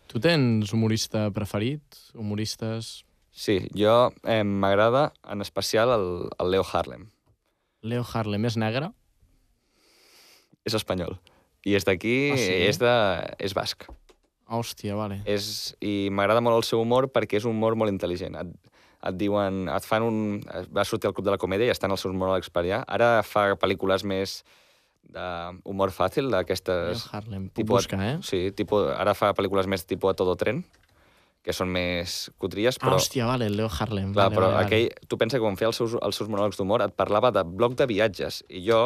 Tu 0.08 0.20
tens 0.20 0.72
humorista 0.74 1.30
preferit? 1.32 1.82
Humoristes... 2.14 3.04
Sí, 3.34 3.68
jo 3.74 4.12
eh, 4.30 4.44
m'agrada 4.44 5.12
en 5.28 5.42
especial 5.42 5.90
el, 5.90 6.30
el 6.40 6.52
Leo 6.52 6.64
Harlem. 6.72 7.08
Leo 7.82 8.06
Harlem 8.14 8.46
és 8.46 8.56
negre? 8.62 8.92
És 10.64 10.76
espanyol. 10.78 11.18
I 11.66 11.74
és 11.80 11.84
d'aquí, 11.88 12.32
Ah, 12.34 12.38
sí? 12.38 12.54
és, 12.70 12.78
de, 12.80 12.94
és 13.40 13.56
basc. 13.56 13.88
Hòstia, 14.54 14.94
vale. 14.96 15.22
És, 15.26 15.74
I 15.82 16.10
m'agrada 16.14 16.44
molt 16.44 16.60
el 16.62 16.68
seu 16.68 16.84
humor 16.84 17.08
perquè 17.12 17.40
és 17.40 17.48
un 17.48 17.56
humor 17.58 17.76
molt 17.80 17.92
intel·ligent. 17.92 18.38
Et, 18.40 18.72
et 19.04 19.18
diuen, 19.20 19.68
et 19.70 19.84
fan 19.88 20.04
un... 20.06 20.20
Va 20.74 20.86
sortir 20.88 21.10
al 21.10 21.14
Club 21.14 21.26
de 21.28 21.34
la 21.36 21.40
Comèdia 21.42 21.68
i 21.68 21.74
estan 21.74 21.92
els 21.92 22.02
seus 22.06 22.14
monòlegs 22.16 22.50
per 22.54 22.64
allà. 22.64 22.84
Ara 22.88 23.10
fa 23.28 23.50
pel·lícules 23.60 24.06
més 24.08 24.44
d'humor 25.04 25.92
fàcil, 25.92 26.30
d'aquestes... 26.32 27.08
Harlem. 27.12 27.50
Puc 27.50 27.64
tipus- 27.64 27.84
buscar, 27.84 28.00
eh? 28.06 28.18
Sí, 28.24 28.46
tipus, 28.56 28.88
ara 28.96 29.14
fa 29.18 29.34
pel·lícules 29.36 29.68
més 29.68 29.84
tipus 29.86 30.14
a 30.14 30.18
todo 30.18 30.36
tren, 30.40 30.64
que 31.44 31.52
són 31.52 31.68
més 31.76 32.30
cutries, 32.40 32.78
Ah, 32.80 32.86
però... 32.86 32.96
hòstia, 33.02 33.26
vale, 33.28 33.50
Leo 33.52 33.68
Harlem. 33.68 34.14
Clar, 34.16 34.30
vale, 34.30 34.38
però 34.38 34.52
vale, 34.54 34.64
aquell, 34.64 34.88
tu 35.12 35.20
pensa 35.20 35.38
que 35.38 35.44
quan 35.44 35.60
feia 35.60 35.74
els 35.74 35.82
seus, 35.82 35.98
els 36.00 36.16
seus 36.16 36.30
monòlegs 36.32 36.56
d'humor 36.62 36.86
et 36.86 36.96
parlava 36.96 37.34
de 37.36 37.44
blog 37.44 37.76
de 37.76 37.88
viatges 37.92 38.40
i 38.48 38.64
jo 38.64 38.80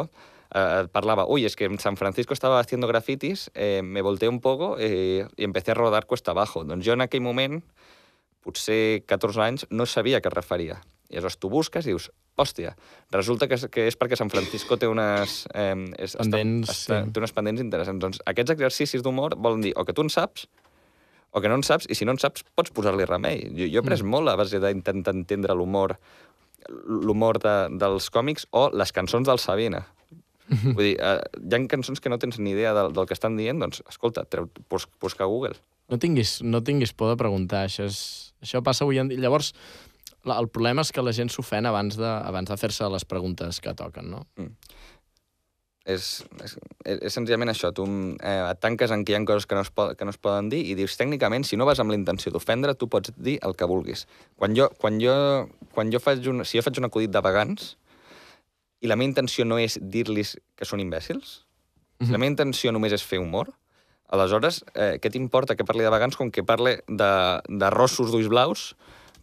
eh, 0.50 0.82
et 0.82 0.90
parlava, 0.90 1.28
uy, 1.30 1.46
es 1.46 1.56
que 1.56 1.70
en 1.70 1.78
San 1.78 1.98
Francisco 2.02 2.34
estaba 2.34 2.58
haciendo 2.60 2.90
grafitis, 2.90 3.52
eh, 3.54 3.84
me 3.86 4.02
volteé 4.02 4.28
un 4.28 4.42
poco 4.42 4.76
eh, 4.80 5.28
y 5.38 5.44
empecé 5.44 5.72
a 5.72 5.76
rodar 5.76 6.08
cuesta 6.08 6.32
abajo. 6.32 6.64
Doncs 6.66 6.84
jo 6.84 6.98
en 6.98 7.06
aquell 7.06 7.22
moment, 7.22 7.62
potser 8.46 9.04
14 9.08 9.44
anys, 9.44 9.68
no 9.72 9.86
sabia 9.86 10.20
a 10.20 10.24
què 10.24 10.32
es 10.32 10.38
referia. 10.38 10.80
I 11.08 11.18
aleshores 11.18 11.40
tu 11.40 11.50
busques 11.52 11.88
i 11.88 11.94
dius, 11.94 12.10
hòstia, 12.38 12.76
resulta 13.14 13.48
que 13.48 13.58
és, 13.58 13.66
que 13.72 13.88
és 13.90 13.98
perquè 13.98 14.20
San 14.20 14.32
Francisco 14.34 14.78
té 14.78 14.90
unes... 14.92 15.44
Eh, 15.56 15.74
és, 15.98 16.16
Pendents, 16.20 16.72
està, 16.74 17.02
sí. 17.04 17.12
té 17.14 17.24
unes 17.24 17.34
pendents 17.34 17.64
interessants. 17.64 18.04
Doncs 18.04 18.24
aquests 18.30 18.58
exercicis 18.58 19.04
d'humor 19.06 19.38
volen 19.40 19.64
dir 19.66 19.74
o 19.76 19.86
que 19.88 19.96
tu 19.96 20.06
en 20.06 20.14
saps 20.14 20.48
o 21.32 21.42
que 21.42 21.50
no 21.52 21.58
en 21.60 21.64
saps, 21.66 21.86
i 21.92 21.94
si 21.94 22.06
no 22.08 22.16
en 22.16 22.22
saps, 22.22 22.46
pots 22.58 22.72
posar-li 22.74 23.06
remei. 23.06 23.44
Jo, 23.52 23.68
jo 23.68 23.82
he 23.82 23.84
après 23.84 24.00
mm. 24.00 24.10
molt 24.10 24.32
a 24.32 24.38
base 24.40 24.62
d'intentar 24.64 25.14
entendre 25.14 25.54
l'humor 25.58 25.98
l'humor 26.68 27.38
de, 27.40 27.54
dels 27.80 28.10
còmics 28.12 28.48
o 28.58 28.68
les 28.74 28.92
cançons 28.92 29.28
del 29.28 29.40
Sabina. 29.40 29.84
Vull 30.76 30.84
dir, 30.84 30.96
eh, 30.96 31.20
hi 31.22 31.56
ha 31.56 31.60
cançons 31.70 32.02
que 32.02 32.12
no 32.12 32.18
tens 32.20 32.40
ni 32.40 32.54
idea 32.56 32.74
del, 32.76 32.94
del 32.96 33.08
que 33.08 33.16
estan 33.16 33.38
dient, 33.40 33.60
doncs, 33.62 33.84
escolta, 33.90 34.26
treu, 34.26 34.50
bus, 34.72 34.88
busca 35.02 35.26
a 35.26 35.30
Google. 35.32 35.60
No 35.92 36.00
tinguis, 36.02 36.40
no 36.44 36.64
tinguis 36.64 36.94
por 36.96 37.12
de 37.12 37.20
preguntar, 37.20 37.66
això, 37.68 37.88
és, 37.88 38.27
això 38.44 38.62
passa 38.66 38.86
avui 38.86 39.00
en 39.02 39.10
dia. 39.12 39.22
Llavors, 39.22 39.54
la, 40.28 40.38
el 40.38 40.50
problema 40.52 40.84
és 40.86 40.92
que 40.94 41.04
la 41.04 41.16
gent 41.16 41.32
s'ofèn 41.34 41.68
abans 41.70 41.98
de, 42.00 42.08
abans 42.08 42.50
de 42.50 42.58
fer-se 42.60 42.88
les 42.92 43.08
preguntes 43.08 43.62
que 43.64 43.74
toquen, 43.78 44.12
no? 44.14 44.26
És, 45.88 46.08
és, 46.44 46.58
és, 46.84 46.98
és 47.08 47.16
senzillament 47.16 47.54
això, 47.54 47.70
tu 47.72 47.86
eh, 47.88 48.42
et 48.44 48.60
tanques 48.60 48.92
en 48.92 49.06
que 49.08 49.14
hi 49.14 49.16
ha 49.16 49.22
coses 49.28 49.48
que 49.48 49.56
no, 49.56 49.64
es 49.64 49.72
po 49.72 49.86
que 49.96 50.04
no 50.04 50.12
es 50.12 50.20
poden 50.20 50.50
dir 50.52 50.60
i 50.68 50.76
dius, 50.76 50.98
tècnicament, 51.00 51.48
si 51.48 51.56
no 51.56 51.68
vas 51.70 51.80
amb 51.80 51.94
la 51.94 52.00
intenció 52.00 52.34
d'ofendre, 52.36 52.76
tu 52.76 52.90
pots 52.92 53.14
dir 53.16 53.38
el 53.48 53.56
que 53.56 53.70
vulguis. 53.72 54.04
Quan 54.36 54.58
jo, 54.58 54.68
quan 54.82 55.00
jo, 55.00 55.16
quan 55.72 55.94
jo 55.94 56.02
faig 56.04 56.28
un, 56.28 56.44
si 56.44 56.60
jo 56.60 56.66
faig 56.66 56.82
un 56.82 56.90
acudit 56.90 57.14
de 57.14 57.24
vegans 57.24 57.78
i 58.84 58.92
la 58.92 59.00
meva 59.00 59.14
intenció 59.14 59.48
no 59.48 59.62
és 59.64 59.80
dir-los 59.80 60.36
que 60.60 60.68
són 60.68 60.84
imbècils, 60.84 61.38
si 62.04 62.12
la 62.12 62.20
meva 62.20 62.34
intenció 62.36 62.76
només 62.76 62.94
és 62.94 63.08
fer 63.08 63.22
humor, 63.24 63.54
aleshores, 64.08 64.64
eh, 64.74 64.98
què 65.04 65.12
t'importa 65.12 65.56
que 65.56 65.66
parli 65.68 65.86
de 65.86 65.92
vegans 65.92 66.16
com 66.16 66.32
que 66.32 66.46
parle 66.48 66.80
de, 66.88 67.12
de 67.48 67.72
rossos 67.74 68.12
d'ulls 68.14 68.30
blaus, 68.32 68.70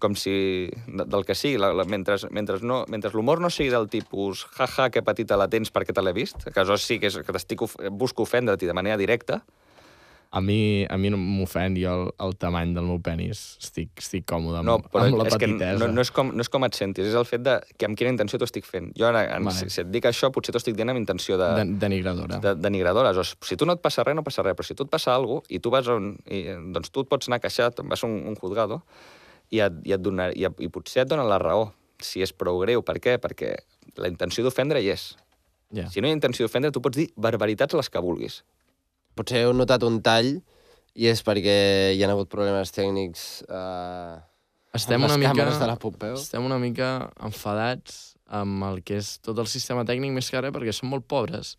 com 0.02 0.16
si... 0.18 0.68
de, 0.86 1.06
del 1.08 1.24
que 1.24 1.36
sigui, 1.38 1.58
la, 1.60 1.72
la, 1.76 1.86
mentre, 1.88 2.18
mentre, 2.34 2.60
no, 2.60 2.82
mentre 2.92 3.12
l'humor 3.14 3.40
no 3.40 3.50
sigui 3.52 3.72
del 3.72 3.88
tipus 3.92 4.44
jaja, 4.58 4.90
que 4.92 5.04
petita 5.06 5.38
la 5.40 5.48
tens 5.48 5.72
perquè 5.72 5.96
te 5.96 6.04
l'he 6.04 6.14
vist, 6.16 6.48
que 6.50 6.60
això 6.60 6.76
sí 6.80 6.98
que, 7.00 7.08
és, 7.12 7.20
que 7.24 7.36
t'estic 7.36 7.64
busco 7.92 8.26
ofendre't 8.28 8.62
i 8.62 8.70
de 8.70 8.76
manera 8.76 9.00
directa, 9.00 9.40
A 10.34 10.40
mi, 10.42 10.82
a 10.90 10.96
mi 10.98 11.12
no 11.14 11.18
m'ofèn, 11.20 11.76
jo 11.78 11.92
el, 11.94 12.08
el 12.24 12.32
tamany 12.42 12.72
del 12.74 12.88
meu 12.88 12.96
penis 12.98 13.42
estic, 13.62 13.92
estic 14.02 14.24
còmode 14.26 14.58
amb, 14.58 14.66
no, 14.66 14.74
però 14.90 15.04
amb 15.06 15.20
la 15.20 15.28
és 15.30 15.36
que 15.38 15.46
petitesa. 15.46 15.78
no, 15.84 15.88
no, 15.94 16.02
és 16.02 16.10
com, 16.10 16.32
no 16.34 16.42
és 16.42 16.50
com 16.50 16.66
et 16.66 16.74
sentis, 16.74 17.06
és 17.06 17.14
el 17.20 17.26
fet 17.28 17.44
de 17.46 17.54
que 17.78 17.86
amb 17.86 17.94
quina 18.00 18.10
intenció 18.10 18.40
t'ho 18.42 18.48
estic 18.48 18.66
fent. 18.66 18.88
Jo 18.98 19.06
ara, 19.12 19.22
en, 19.36 19.46
Vale. 19.46 19.54
si, 19.60 19.70
si 19.70 19.84
et 19.84 19.92
dic 19.94 20.08
això, 20.10 20.32
potser 20.34 20.50
t'ho 20.50 20.58
estic 20.58 20.74
dient 20.74 20.90
amb 20.90 20.98
intenció 20.98 21.38
de, 21.38 21.50
De, 21.60 21.66
denigradora. 21.84 22.40
de, 22.42 22.54
denigradora. 22.58 23.12
Aleshores, 23.14 23.36
si 23.46 23.54
tu 23.60 23.68
no 23.70 23.76
et 23.78 23.84
passa 23.84 24.02
res, 24.02 24.16
no 24.18 24.24
passa 24.26 24.42
res, 24.42 24.56
però 24.58 24.66
si 24.66 24.74
tu 24.74 24.88
et 24.88 24.90
passa 24.90 25.14
alguna 25.14 25.44
cosa 25.44 25.54
i 25.54 25.60
tu 25.62 25.70
vas 25.70 25.86
on... 25.94 26.10
I, 26.26 26.40
doncs 26.74 26.90
tu 26.90 27.04
et 27.06 27.12
pots 27.14 27.30
anar 27.30 27.38
queixat, 27.44 27.84
vas 27.86 28.02
a 28.02 28.08
un, 28.10 28.16
un 28.32 28.34
juzgado 28.40 28.80
i, 29.54 29.60
et, 29.62 29.76
i, 29.86 29.94
et 29.94 30.02
donar, 30.02 30.32
i, 30.34 30.48
i 30.50 30.70
potser 30.74 31.04
et 31.04 31.12
donen 31.14 31.30
la 31.30 31.38
raó, 31.38 31.68
si 32.02 32.24
és 32.26 32.34
prou 32.34 32.58
greu. 32.64 32.82
Per 32.82 32.98
què? 32.98 33.20
Perquè 33.22 33.52
la 34.02 34.10
intenció 34.10 34.42
d'ofendre 34.42 34.82
hi 34.82 34.90
és. 34.96 35.12
Ja. 35.74 35.86
Si 35.94 36.02
no 36.02 36.10
hi 36.10 36.12
ha 36.16 36.18
intenció 36.18 36.48
d'ofendre, 36.48 36.74
tu 36.74 36.82
pots 36.82 36.98
dir 36.98 37.06
barbaritats 37.14 37.78
les 37.78 37.86
que 37.90 38.02
vulguis. 38.02 38.42
Potser 39.14 39.44
heu 39.44 39.52
notat 39.54 39.82
un 39.86 40.00
tall 40.02 40.40
i 40.94 41.08
és 41.10 41.22
perquè 41.26 41.92
hi 41.94 42.02
ha 42.04 42.10
hagut 42.12 42.30
problemes 42.30 42.70
tècnics 42.74 43.42
eh, 43.48 44.16
Estem 44.74 44.98
amb 44.98 45.06
una 45.06 45.14
les 45.14 45.22
mica... 45.22 45.32
càmeres 45.34 45.60
de 45.62 45.66
la 45.70 45.76
Pompeu. 45.78 46.16
Estem 46.18 46.44
una 46.46 46.58
mica 46.58 46.88
enfadats 47.22 48.16
amb 48.34 48.64
el 48.66 48.80
que 48.82 48.96
és 48.98 49.18
tot 49.22 49.38
el 49.38 49.46
sistema 49.50 49.84
tècnic 49.86 50.10
més 50.16 50.30
que 50.30 50.38
ara 50.40 50.50
perquè 50.54 50.72
són 50.74 50.90
molt 50.90 51.06
pobres. 51.06 51.54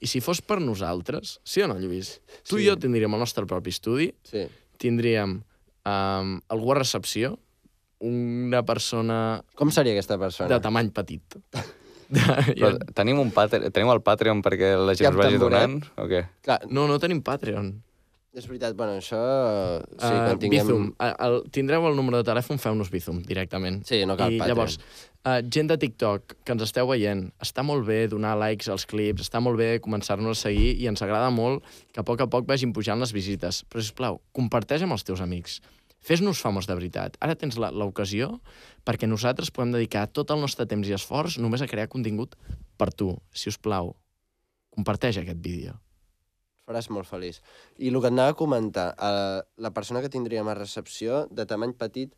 I 0.00 0.08
si 0.08 0.20
fos 0.24 0.40
per 0.44 0.58
nosaltres, 0.60 1.38
sí 1.44 1.62
o 1.64 1.68
no, 1.68 1.76
Lluís? 1.80 2.18
Tu 2.48 2.56
Sí. 2.58 2.64
i 2.64 2.68
jo 2.68 2.76
tindríem 2.80 3.12
el 3.14 3.20
nostre 3.20 3.46
propi 3.46 3.70
estudi, 3.72 4.10
Sí. 4.24 4.46
tindríem 4.80 5.38
um, 5.86 6.40
algú 6.48 6.72
a 6.72 6.78
recepció, 6.80 7.38
una 8.00 8.62
persona 8.64 9.42
Com 9.54 9.70
seria 9.70 9.92
aquesta 9.92 10.16
persona? 10.18 10.48
de 10.48 10.60
tamany 10.60 10.90
petit. 10.90 11.36
Però 12.60 12.72
tenim, 12.96 13.20
un 13.22 13.30
patre... 13.34 13.70
tenim 13.70 13.90
el 13.92 14.00
Patreon 14.02 14.42
perquè 14.42 14.74
la 14.78 14.94
gent 14.98 15.12
us 15.14 15.18
vagi 15.20 15.38
tamboret? 15.38 15.40
donant, 15.40 15.78
o 16.02 16.08
què? 16.10 16.24
Clar, 16.46 16.60
no, 16.70 16.86
no 16.90 16.98
tenim 17.02 17.22
Patreon. 17.22 17.70
és 18.30 18.44
veritat, 18.46 18.76
bueno, 18.78 18.92
això... 19.00 19.18
Sí, 19.98 20.06
Uh, 20.06 20.24
quan 20.26 20.38
tinguem... 20.38 20.66
Bizum. 20.68 20.84
Uh, 21.02 21.12
el, 21.26 21.36
tindreu 21.50 21.86
el 21.88 21.96
número 21.98 22.20
de 22.20 22.26
telèfon, 22.28 22.60
feu-nos 22.62 22.90
Bizum 22.92 23.22
directament. 23.26 23.80
Sí, 23.88 24.04
no 24.06 24.14
cal 24.18 24.30
I 24.30 24.38
Patreon. 24.38 24.52
llavors, 24.54 24.76
uh, 25.26 25.40
gent 25.50 25.70
de 25.72 25.76
TikTok 25.82 26.36
que 26.46 26.54
ens 26.54 26.62
esteu 26.62 26.86
veient, 26.92 27.24
està 27.42 27.64
molt 27.66 27.82
bé 27.88 28.04
donar 28.12 28.36
likes 28.38 28.70
als 28.70 28.86
clips, 28.86 29.26
està 29.26 29.42
molt 29.42 29.58
bé 29.58 29.72
començar-nos 29.82 30.38
a 30.38 30.48
seguir 30.48 30.76
i 30.78 30.86
ens 30.90 31.02
agrada 31.02 31.30
molt 31.34 31.66
que 31.90 32.04
a 32.04 32.06
poc 32.06 32.22
a 32.22 32.28
poc 32.30 32.46
vagin 32.46 32.70
pujant 32.76 33.02
les 33.02 33.10
visites. 33.14 33.64
Però, 33.66 33.82
sisplau, 33.82 34.20
comparteix 34.36 34.86
amb 34.86 34.94
els 34.94 35.02
teus 35.10 35.20
amics. 35.26 35.58
Fes-nos 36.00 36.38
famós 36.40 36.64
de 36.70 36.72
veritat. 36.78 37.18
Ara 37.20 37.34
tens 37.36 37.58
la- 37.60 37.74
l'ocasió 37.74 38.38
perquè 38.84 39.06
nosaltres 39.08 39.50
podem 39.50 39.72
dedicar 39.76 40.06
tot 40.12 40.30
el 40.34 40.40
nostre 40.40 40.66
temps 40.66 40.88
i 40.88 40.94
esforç 40.96 41.38
només 41.38 41.62
a 41.62 41.68
crear 41.70 41.88
contingut 41.92 42.36
per 42.80 42.90
tu. 42.92 43.12
Si 43.32 43.48
us 43.52 43.58
plau, 43.58 43.94
comparteix 44.74 45.18
aquest 45.20 45.38
vídeo. 45.44 45.76
faràs 46.70 46.86
molt 46.94 47.08
feliç. 47.10 47.40
I 47.82 47.88
el 47.90 47.96
que 47.98 48.06
et 48.06 48.12
anava 48.14 48.30
a 48.30 48.38
comentar, 48.38 48.94
eh, 48.94 49.40
la 49.58 49.70
persona 49.74 50.00
que 50.00 50.08
tindríem 50.08 50.46
a 50.46 50.54
recepció, 50.54 51.24
de 51.30 51.42
tamany 51.44 51.72
petit, 51.74 52.12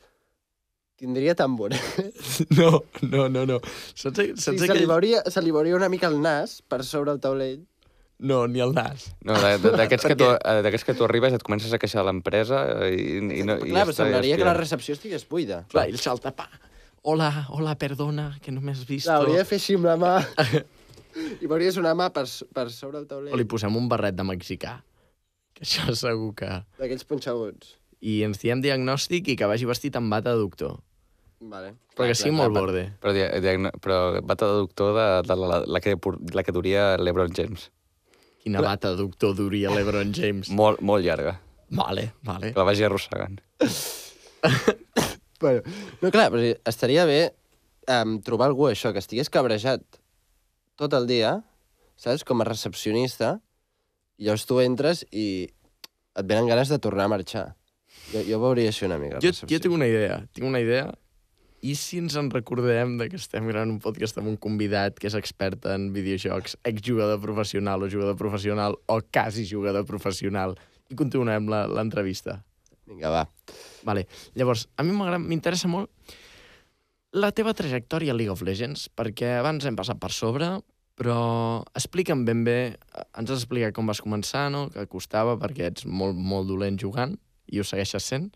tindria 1.01 1.35
tambor. 1.35 1.73
No, 2.59 2.83
no, 3.01 3.29
no, 3.33 3.47
no. 3.47 3.61
Saps, 3.95 4.19
Sí, 4.19 4.27
saps 4.37 4.45
se, 4.45 4.53
li 4.53 4.69
aquell... 4.69 4.87
veuria, 4.91 5.23
se 5.31 5.41
li 5.41 5.51
veuria 5.51 5.75
una 5.79 5.89
mica 5.89 6.07
el 6.13 6.21
nas 6.21 6.61
per 6.69 6.83
sobre 6.85 7.13
el 7.17 7.21
taulell. 7.21 7.63
No, 8.23 8.45
ni 8.47 8.61
el 8.63 8.71
nas. 8.77 9.09
No, 9.27 9.35
de- 9.35 9.57
de- 9.59 9.73
d'aquests 9.81 10.07
que, 10.07 10.15
tu, 10.15 10.29
eh, 10.31 10.79
que 10.87 10.95
tu 10.95 11.05
arribes 11.09 11.35
et 11.35 11.43
comences 11.43 11.73
a 11.75 11.79
queixar 11.83 12.05
de 12.05 12.13
l'empresa 12.13 12.61
i, 12.87 13.19
i, 13.19 13.43
no, 13.43 13.57
i 13.59 13.73
Clar, 13.73 13.83
però 13.83 13.91
està- 13.91 14.05
semblaria 14.05 14.37
que 14.39 14.47
la 14.47 14.55
recepció 14.55 14.95
estigués 14.95 15.25
buida. 15.29 15.65
Clar, 15.73 15.89
i 15.91 15.97
el 15.97 15.99
salta, 15.99 16.31
pa. 16.37 16.47
Hola, 17.03 17.49
hola, 17.51 17.75
perdona, 17.75 18.29
que 18.41 18.53
no 18.55 18.61
m'has 18.63 18.85
vist. 18.87 19.09
Clar, 19.09 19.19
hauria 19.25 19.43
de 19.43 19.49
fer 19.49 19.59
així 19.59 19.75
amb 19.75 19.89
la 19.91 19.97
mà. 19.99 20.15
I 21.43 21.51
veuries 21.51 21.77
una 21.83 21.97
mà 21.99 22.07
per, 22.15 22.25
per 22.55 22.69
sobre 22.71 23.03
el 23.03 23.09
O 23.11 23.37
li 23.37 23.45
posem 23.45 23.75
un 23.77 23.89
barret 23.91 24.15
de 24.17 24.25
mexicà. 24.25 24.79
Que 25.53 25.67
això 25.67 25.91
segur 25.99 26.31
que... 26.39 26.49
D'aquells 26.79 27.05
punxaguts. 27.05 27.75
I 28.07 28.23
ens 28.27 28.39
diem 28.41 28.63
diagnòstic 28.63 29.29
i 29.35 29.37
que 29.37 29.51
vagi 29.51 29.67
vestit 29.69 29.99
amb 29.99 30.11
bata 30.15 30.33
de 30.33 30.41
doctor. 30.41 30.79
Vale. 31.43 31.75
Però 31.99 32.07
que 32.07 32.15
sigui 32.15 32.33
molt 32.39 32.55
borde. 32.55 32.87
Però, 33.03 33.13
però 33.83 33.99
bata 34.23 34.47
de 34.47 34.63
doctor 34.63 34.95
de, 34.97 35.07
de 35.29 35.37
la, 35.43 35.61
la, 35.67 35.81
que, 35.83 35.97
por- 35.99 36.19
la 36.35 36.47
que 36.47 36.55
duria 36.55 36.93
l'Ebron 36.97 37.35
James. 37.35 37.69
Quina 38.43 38.63
bata 38.65 38.93
de 38.93 38.99
doctor 38.99 39.37
duria 39.39 39.71
l'Ebron 39.71 40.13
James. 40.15 40.51
Molt, 40.61 40.83
molt 40.83 41.05
llarga. 41.07 41.37
Vale, 41.73 42.11
vale. 42.27 42.51
Que 42.53 42.59
la 42.59 42.67
vagi 42.69 42.85
arrossegant. 42.89 43.41
Bueno, 45.43 45.63
no, 45.99 46.11
clar, 46.15 46.29
però 46.31 46.53
estaria 46.71 47.03
bé 47.03 47.33
um, 47.91 48.13
trobar 48.23 48.47
algú, 48.47 48.69
això, 48.69 48.93
que 48.95 49.01
estigués 49.03 49.27
cabrejat 49.27 49.83
tot 50.79 50.95
el 50.95 51.09
dia, 51.11 51.33
saps? 51.99 52.23
Com 52.23 52.45
a 52.45 52.47
recepcionista, 52.47 53.33
i 54.23 54.29
llavors 54.29 54.47
tu 54.47 54.61
entres 54.63 55.03
i 55.11 55.27
et 56.15 56.29
venen 56.31 56.47
ganes 56.47 56.71
de 56.71 56.79
tornar 56.79 57.09
a 57.09 57.13
marxar. 57.17 57.45
Jo, 58.13 58.23
jo 58.23 58.39
veuria 58.45 58.71
així 58.71 58.87
una 58.87 59.01
mica. 59.03 59.19
Jo, 59.25 59.35
jo 59.35 59.59
tinc 59.59 59.75
una 59.75 59.91
idea, 59.91 60.21
tinc 60.31 60.47
una 60.47 60.63
idea. 60.63 60.93
I 61.63 61.77
si 61.79 62.01
ens 62.03 62.17
en 62.19 62.27
recordem 62.33 62.97
de 62.99 63.07
que 63.09 63.19
estem 63.21 63.47
gravant 63.47 63.71
un 63.71 63.79
podcast 63.83 64.17
amb 64.19 64.33
un 64.33 64.39
convidat 64.41 64.97
que 64.99 65.07
és 65.07 65.15
expert 65.15 65.69
en 65.71 65.93
videojocs, 65.95 66.57
exjugador 66.67 67.21
professional 67.23 67.85
o 67.85 67.91
jugador 67.91 68.17
professional 68.19 68.75
o 68.91 68.97
quasi 69.15 69.45
jugador 69.47 69.87
professional, 69.87 70.57
i 70.91 70.99
continuem 70.99 71.47
la- 71.49 71.69
l'entrevista. 71.71 72.41
Vinga, 72.91 73.11
va. 73.15 73.23
Vale. 73.87 74.09
Llavors, 74.35 74.67
a 74.77 74.83
mi 74.83 74.91
m'interessa 74.93 75.71
molt 75.71 75.89
la 77.13 77.31
teva 77.31 77.55
trajectòria 77.55 78.11
a 78.13 78.17
League 78.17 78.33
of 78.33 78.43
Legends, 78.43 78.89
perquè 78.91 79.37
abans 79.39 79.65
hem 79.69 79.77
passat 79.77 80.01
per 80.01 80.11
sobre, 80.11 80.49
però 80.99 81.63
explica'm 81.77 82.25
ben 82.25 82.43
bé, 82.45 82.77
ens 83.17 83.31
has 83.31 83.45
explicat 83.45 83.75
com 83.77 83.87
vas 83.87 84.01
començar, 84.03 84.51
no? 84.51 84.67
que 84.73 84.87
costava 84.91 85.37
perquè 85.39 85.71
ets 85.71 85.87
molt, 85.87 86.17
molt 86.17 86.49
dolent 86.49 86.79
jugant, 86.81 87.15
i 87.53 87.61
ho 87.61 87.65
segueixes 87.69 88.03
sent, 88.03 88.31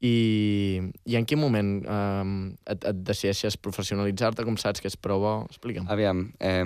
i, 0.00 0.80
i 1.04 1.16
en 1.18 1.26
quin 1.28 1.40
moment 1.40 1.72
um, 1.84 2.34
et, 2.64 2.86
et 2.88 3.02
decideixes 3.04 3.58
professionalitzar-te, 3.60 4.46
com 4.48 4.56
saps 4.60 4.80
que 4.80 4.88
és 4.88 4.96
prou 4.96 5.20
bo? 5.20 5.34
Explica'm. 5.52 5.88
Aviam, 5.92 6.26
eh, 6.40 6.64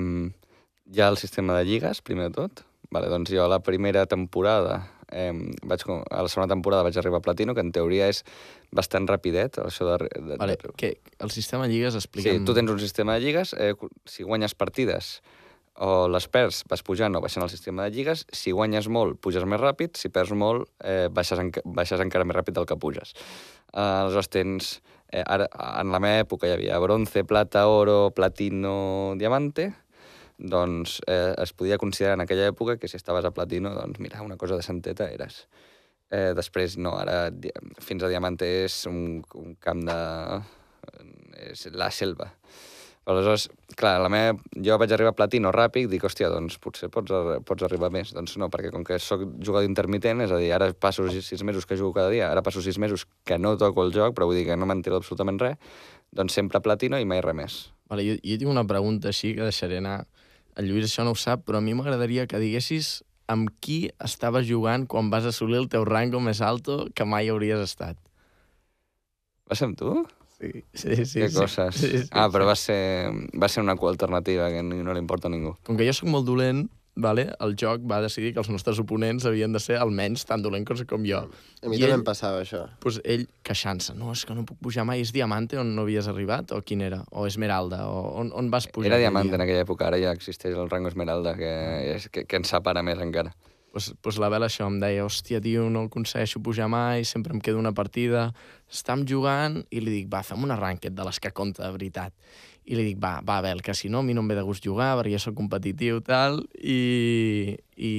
hi 0.95 1.03
ha 1.03 1.11
el 1.11 1.19
sistema 1.19 1.59
de 1.59 1.67
lligues, 1.67 2.03
primer 2.07 2.31
de 2.31 2.39
tot. 2.39 2.65
Vale, 2.95 3.09
doncs 3.11 3.33
jo 3.35 3.43
a 3.43 3.51
la 3.51 3.59
primera 3.67 4.05
temporada, 4.07 4.85
eh, 5.11 5.33
vaig, 5.67 5.83
a 5.91 6.23
la 6.23 6.31
segona 6.31 6.47
temporada 6.53 6.85
vaig 6.87 6.99
arribar 7.01 7.19
a 7.19 7.27
Platino, 7.27 7.55
que 7.57 7.65
en 7.65 7.73
teoria 7.75 8.07
és 8.13 8.23
bastant 8.71 9.09
rapidet, 9.11 9.59
això 9.65 9.89
de... 9.89 10.11
de, 10.15 10.37
Vale, 10.39 10.55
de 10.61 10.75
que 10.79 10.93
el 11.19 11.33
sistema 11.35 11.67
de 11.67 11.75
lligues, 11.75 11.97
Sí, 11.97 12.05
explica'm... 12.05 12.45
tu 12.47 12.55
tens 12.55 12.71
un 12.71 12.79
sistema 12.79 13.19
de 13.19 13.27
lligues, 13.27 13.55
eh, 13.59 13.75
si 14.07 14.23
guanyes 14.23 14.55
partides 14.55 15.17
o 15.83 16.07
les 16.09 16.27
perds, 16.31 16.63
vas 16.71 16.83
pujant 16.87 17.17
o 17.17 17.21
baixant 17.23 17.45
el 17.45 17.51
sistema 17.51 17.85
de 17.85 17.95
lligues, 17.97 18.25
si 18.33 18.53
guanyes 18.55 18.87
molt, 18.89 19.19
puges 19.21 19.45
més 19.49 19.61
ràpid, 19.61 19.97
si 19.99 20.11
perds 20.15 20.35
molt, 20.39 20.69
eh, 20.85 21.09
baixes, 21.11 21.41
enca 21.41 21.63
baixes 21.65 22.01
encara 22.01 22.25
més 22.25 22.37
ràpid 22.37 22.55
del 22.55 22.67
que 22.67 22.79
puges. 22.79 23.15
Eh, 23.73 23.81
aleshores 23.81 24.31
tens, 24.31 24.81
eh, 25.11 25.25
ara, 25.27 25.49
en 25.81 25.91
la 25.91 26.01
meva 26.01 26.23
època 26.23 26.47
hi 26.47 26.55
havia 26.55 26.79
bronze, 26.79 27.25
plata, 27.25 27.67
oro, 27.67 28.13
platino, 28.15 29.15
diamante, 29.19 29.73
doncs 30.39 31.01
eh, 31.07 31.35
es 31.39 31.53
podia 31.53 31.79
considerar 31.79 32.15
en 32.15 32.25
aquella 32.25 32.49
època 32.51 32.77
que 32.79 32.89
si 32.89 32.97
estaves 32.97 33.25
a 33.25 33.31
platino, 33.31 33.75
doncs 33.75 33.99
mira, 33.99 34.23
una 34.23 34.37
cosa 34.37 34.57
de 34.57 34.63
santeta 34.63 35.11
eres. 35.11 35.49
Eh, 36.11 36.35
després, 36.37 36.77
no, 36.79 36.95
ara 36.99 37.33
fins 37.83 38.03
a 38.05 38.11
diamante 38.11 38.47
és 38.65 38.85
un, 38.87 39.23
un 39.35 39.57
camp 39.59 39.83
de... 39.89 39.99
és 41.51 41.67
la 41.73 41.91
selva. 41.91 42.31
Aleshores, 43.05 43.51
clar, 43.77 43.99
la 44.01 44.09
meva, 44.09 44.39
jo 44.65 44.79
vaig 44.81 44.93
arribar 44.97 45.11
a 45.13 45.17
platino 45.19 45.51
ràpid, 45.53 45.91
dic, 45.93 46.07
hòstia, 46.09 46.31
doncs 46.33 46.57
potser 46.63 46.89
pots, 46.89 47.13
ar- 47.13 47.43
pots 47.45 47.67
arribar 47.67 47.91
més. 47.93 48.15
Doncs 48.17 48.39
no, 48.41 48.49
perquè 48.49 48.71
com 48.73 48.85
que 48.87 48.97
sóc 48.97 49.27
jugador 49.45 49.69
intermitent, 49.69 50.23
és 50.25 50.33
a 50.33 50.39
dir, 50.41 50.49
ara 50.57 50.71
passo 50.73 51.05
sis, 51.13 51.27
sis 51.29 51.43
mesos 51.45 51.67
que 51.69 51.77
jugo 51.77 51.93
cada 51.93 52.09
dia, 52.09 52.31
ara 52.31 52.41
passo 52.43 52.63
sis 52.65 52.79
mesos 52.81 53.05
que 53.29 53.37
no 53.39 53.59
toco 53.61 53.85
el 53.85 53.93
joc, 53.93 54.15
però 54.17 54.31
vull 54.31 54.41
dir 54.41 54.47
que 54.49 54.57
no 54.57 54.65
m'entero 54.71 54.97
absolutament 54.97 55.43
res, 55.43 55.61
doncs 56.17 56.33
sempre 56.33 56.63
platino 56.65 56.97
i 56.97 57.05
mai 57.05 57.21
res 57.21 57.37
més. 57.37 57.59
Vale, 57.93 58.07
jo, 58.09 58.17
jo 58.25 58.39
tinc 58.41 58.51
una 58.51 58.65
pregunta 58.65 59.13
així 59.13 59.35
que 59.37 59.45
deixaré 59.45 59.83
anar. 59.85 60.07
El 60.57 60.71
Lluís 60.71 60.89
això 60.89 61.05
no 61.05 61.13
ho 61.13 61.19
sap, 61.19 61.45
però 61.45 61.61
a 61.61 61.65
mi 61.65 61.75
m'agradaria 61.77 62.25
que 62.31 62.41
diguessis 62.41 63.03
amb 63.29 63.53
qui 63.61 63.91
estaves 64.05 64.49
jugant 64.49 64.89
quan 64.89 65.11
vas 65.13 65.29
assolir 65.29 65.61
el 65.61 65.69
teu 65.69 65.85
rango 65.85 66.21
més 66.25 66.41
alto 66.41 66.87
que 66.95 67.05
mai 67.05 67.29
hauries 67.29 67.61
estat. 67.69 68.01
Va 69.51 69.57
ser 69.59 69.69
amb 69.69 69.77
tu? 69.77 69.93
Sí, 70.73 70.95
sí, 70.97 71.05
sí. 71.07 71.21
que 71.21 71.29
sí. 71.29 71.37
coses. 71.37 71.75
Sí, 71.75 71.91
sí, 72.05 72.09
ah, 72.13 72.29
però 72.33 72.45
sí. 72.45 72.49
va 72.53 72.57
ser, 72.57 72.81
va 73.41 73.49
ser 73.49 73.63
una 73.63 73.77
alternativa 73.79 74.49
que 74.51 74.63
no 74.63 74.93
li 74.95 74.99
importa 75.03 75.29
a 75.29 75.31
ningú. 75.35 75.57
Com 75.67 75.77
que 75.77 75.87
jo 75.87 75.93
sóc 75.97 76.09
molt 76.11 76.27
dolent, 76.27 76.67
vale, 76.95 77.25
el 77.43 77.57
joc 77.59 77.83
va 77.91 77.97
decidir 78.01 78.33
que 78.35 78.39
els 78.39 78.49
nostres 78.53 78.79
oponents 78.79 79.25
havien 79.27 79.53
de 79.53 79.59
ser 79.59 79.81
almenys 79.83 80.23
tan 80.29 80.43
dolents 80.45 80.85
com 80.87 81.03
jo. 81.05 81.25
A 81.25 81.69
mi 81.69 81.77
I 81.77 81.81
també 81.81 81.89
ell- 81.91 81.99
em 81.99 82.05
passava 82.07 82.43
això. 82.45 82.69
Pues 82.81 83.01
ell 83.05 83.27
queixant-se, 83.43 83.97
no, 83.99 84.13
és 84.13 84.23
que 84.25 84.35
no 84.37 84.45
puc 84.47 84.59
pujar 84.63 84.85
mai, 84.87 85.01
és 85.03 85.11
Diamante 85.13 85.59
on 85.59 85.75
no 85.75 85.83
havies 85.83 86.07
arribat? 86.07 86.53
O 86.53 86.63
quin 86.63 86.83
era? 86.87 87.03
O 87.11 87.27
Esmeralda? 87.27 87.89
O 87.89 88.15
on, 88.21 88.31
on 88.33 88.51
vas 88.51 88.69
pujar? 88.69 88.93
Era 88.93 88.97
aquell 89.01 89.09
diamant 89.11 89.27
dia? 89.33 89.35
en 89.41 89.41
aquella 89.47 89.65
època, 89.67 89.89
ara 89.89 89.99
ja 89.99 90.13
existeix 90.15 90.55
el 90.55 90.71
rango 90.71 90.89
esmeralda, 90.89 91.35
que, 91.35 91.51
és, 91.97 92.09
que, 92.11 92.27
que 92.27 92.37
ens 92.37 92.49
separa 92.55 92.83
més 92.87 92.99
encara. 93.03 93.35
Pues, 93.75 93.93
pues 94.01 94.19
la 94.23 94.29
Bela 94.31 94.47
això 94.47 94.69
em 94.71 94.77
deia, 94.79 95.03
hòstia, 95.03 95.41
tio, 95.43 95.65
no 95.67 95.89
aconsegueixo 95.89 96.39
pujar 96.47 96.69
mai, 96.71 97.03
sempre 97.03 97.35
em 97.35 97.41
quedo 97.43 97.59
una 97.59 97.73
partida, 97.75 98.29
estem 98.71 99.03
jugant, 99.03 99.65
i 99.75 99.81
li 99.83 99.91
dic, 99.91 100.05
va, 100.13 100.21
fem 100.23 100.45
una 100.47 100.55
ranked 100.55 100.95
de 100.95 101.03
les 101.03 101.19
que 101.19 101.33
compta 101.35 101.65
de 101.65 101.73
veritat. 101.75 102.15
I 102.71 102.79
li 102.79 102.85
dic, 102.87 103.01
va, 103.03 103.17
va, 103.27 103.41
Bel, 103.43 103.65
que 103.67 103.75
si 103.75 103.91
no, 103.91 103.99
a 103.99 104.07
mi 104.07 104.15
no 104.15 104.23
em 104.23 104.29
ve 104.31 104.37
de 104.39 104.45
gust 104.47 104.63
jugar, 104.63 104.93
perquè 105.01 105.17
jo 105.17 105.21
soc 105.25 105.35
competitiu, 105.41 105.99
tal, 106.07 106.39
i, 106.55 107.57
i, 107.75 107.93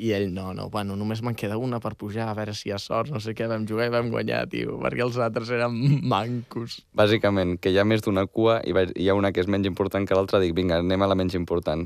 i 0.00 0.14
ell, 0.16 0.30
no, 0.32 0.48
no, 0.56 0.70
bueno, 0.72 0.96
només 0.96 1.20
me'n 1.20 1.36
queda 1.36 1.60
una 1.60 1.76
per 1.84 1.92
pujar, 2.00 2.30
a 2.32 2.36
veure 2.38 2.54
si 2.56 2.70
hi 2.70 2.72
ha 2.72 2.80
sort, 2.80 3.12
no 3.12 3.20
sé 3.20 3.36
què, 3.36 3.50
vam 3.52 3.66
jugar 3.68 3.90
i 3.90 3.92
vam 3.92 4.08
guanyar, 4.14 4.46
tio, 4.48 4.78
perquè 4.80 5.04
els 5.04 5.18
altres 5.20 5.52
eren 5.52 5.76
mancos. 6.08 6.78
Bàsicament, 6.96 7.58
que 7.60 7.68
hi 7.68 7.76
ha 7.76 7.84
més 7.84 8.00
d'una 8.06 8.24
cua 8.24 8.62
i 8.64 8.72
hi 8.72 9.12
ha 9.12 9.18
una 9.18 9.28
que 9.28 9.44
és 9.44 9.52
menys 9.52 9.68
important 9.68 10.08
que 10.08 10.16
l'altra, 10.16 10.40
dic, 10.40 10.56
vinga, 10.56 10.80
anem 10.80 11.04
a 11.04 11.10
la 11.12 11.18
menys 11.20 11.36
important. 11.36 11.84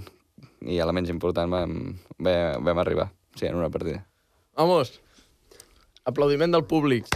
I 0.63 0.79
a 0.79 0.87
la 0.87 0.95
menys 0.95 1.11
important 1.11 1.51
vam, 1.51 1.75
vam, 2.23 2.63
vam 2.71 2.81
arribar, 2.87 3.11
sí, 3.37 3.47
en 3.47 3.57
una 3.57 3.71
partida. 3.71 4.07
Vamos! 4.57 5.01
Aplaudiment 6.05 6.53
del 6.53 6.65
públic. 6.67 7.07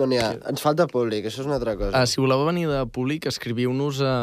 No 0.00 0.06
n'hi 0.08 0.16
ha. 0.22 0.30
Ens 0.48 0.62
falta 0.64 0.86
públic, 0.88 1.26
això 1.28 1.42
és 1.42 1.48
una 1.48 1.58
altra 1.58 1.74
cosa. 1.76 1.92
Uh, 2.00 2.06
si 2.08 2.22
voleu 2.22 2.46
venir 2.48 2.64
de 2.70 2.78
públic, 2.88 3.26
escriviu-nos 3.28 4.00
a... 4.00 4.14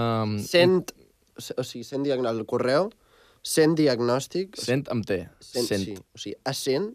Sent, 0.41 0.89
o 1.37 1.63
sigui, 1.63 1.83
sent 1.85 2.03
diagnòstic, 2.07 2.39
el 2.41 2.47
correu, 2.49 2.89
sent 3.45 3.75
diagnòstic, 3.77 4.57
Sent 4.59 4.87
amb 4.89 5.05
T. 5.05 5.19
sent, 5.39 5.67
Sent. 5.69 5.85
sí, 5.85 5.93
o 5.95 6.17
sigui, 6.23 6.35
ascent, 6.49 6.89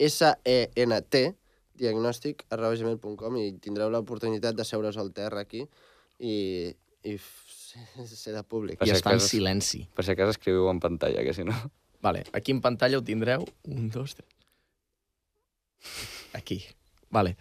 S-E-N-T, 0.00 1.20
diagnòstic, 1.78 2.46
arroba 2.54 2.74
gmail.com 2.80 3.36
i 3.42 3.44
tindreu 3.62 3.92
l'oportunitat 3.92 4.56
de 4.56 4.64
seure's 4.66 4.96
al 4.98 5.12
terra 5.14 5.42
aquí 5.44 5.60
i, 6.18 6.34
i 7.04 7.16
ser 8.08 8.32
de 8.34 8.42
públic. 8.48 8.78
Per 8.80 8.88
I 8.88 8.92
si 8.94 8.96
està 8.96 9.12
en 9.12 9.20
acaso- 9.20 9.28
silenci. 9.36 9.84
Per 9.94 10.04
si 10.06 10.14
a 10.14 10.18
casa 10.18 10.32
escriviu 10.38 10.70
en 10.72 10.80
pantalla, 10.82 11.22
que 11.26 11.34
si 11.36 11.44
no... 11.44 11.54
Vale, 12.04 12.26
aquí 12.36 12.52
en 12.52 12.60
pantalla 12.60 13.00
ho 13.00 13.04
tindreu. 13.04 13.46
Un, 13.64 13.88
dos, 13.88 14.14
tres. 14.18 14.28
Aquí. 16.34 16.60
Vale. 17.08 17.36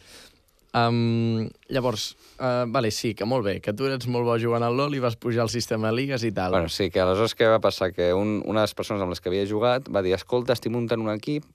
Um, 0.73 1.49
llavors, 1.69 2.15
uh, 2.39 2.63
vale, 2.65 2.89
sí, 2.89 3.11
que 3.13 3.27
molt 3.29 3.45
bé, 3.45 3.59
que 3.61 3.75
tu 3.77 3.85
eres 3.85 4.07
molt 4.09 4.25
bo 4.25 4.37
jugant 4.41 4.63
al 4.65 4.73
LoL 4.73 4.95
i 4.97 5.01
vas 5.03 5.17
pujar 5.19 5.43
al 5.43 5.51
sistema 5.53 5.91
de 5.91 5.97
ligues 5.99 6.23
i 6.25 6.31
tal. 6.33 6.55
Bueno, 6.55 6.71
sí, 6.71 6.87
que 6.89 7.03
aleshores 7.03 7.35
què 7.37 7.49
va 7.51 7.59
passar? 7.61 7.91
Que 7.93 8.07
un, 8.17 8.39
una 8.41 8.63
de 8.63 8.69
les 8.69 8.73
persones 8.73 9.03
amb 9.03 9.13
les 9.13 9.21
que 9.21 9.29
havia 9.29 9.43
jugat 9.49 9.91
va 9.91 10.01
dir 10.01 10.15
escolta, 10.17 10.55
estic 10.57 10.73
muntant 10.73 11.03
un 11.03 11.11
equip 11.13 11.45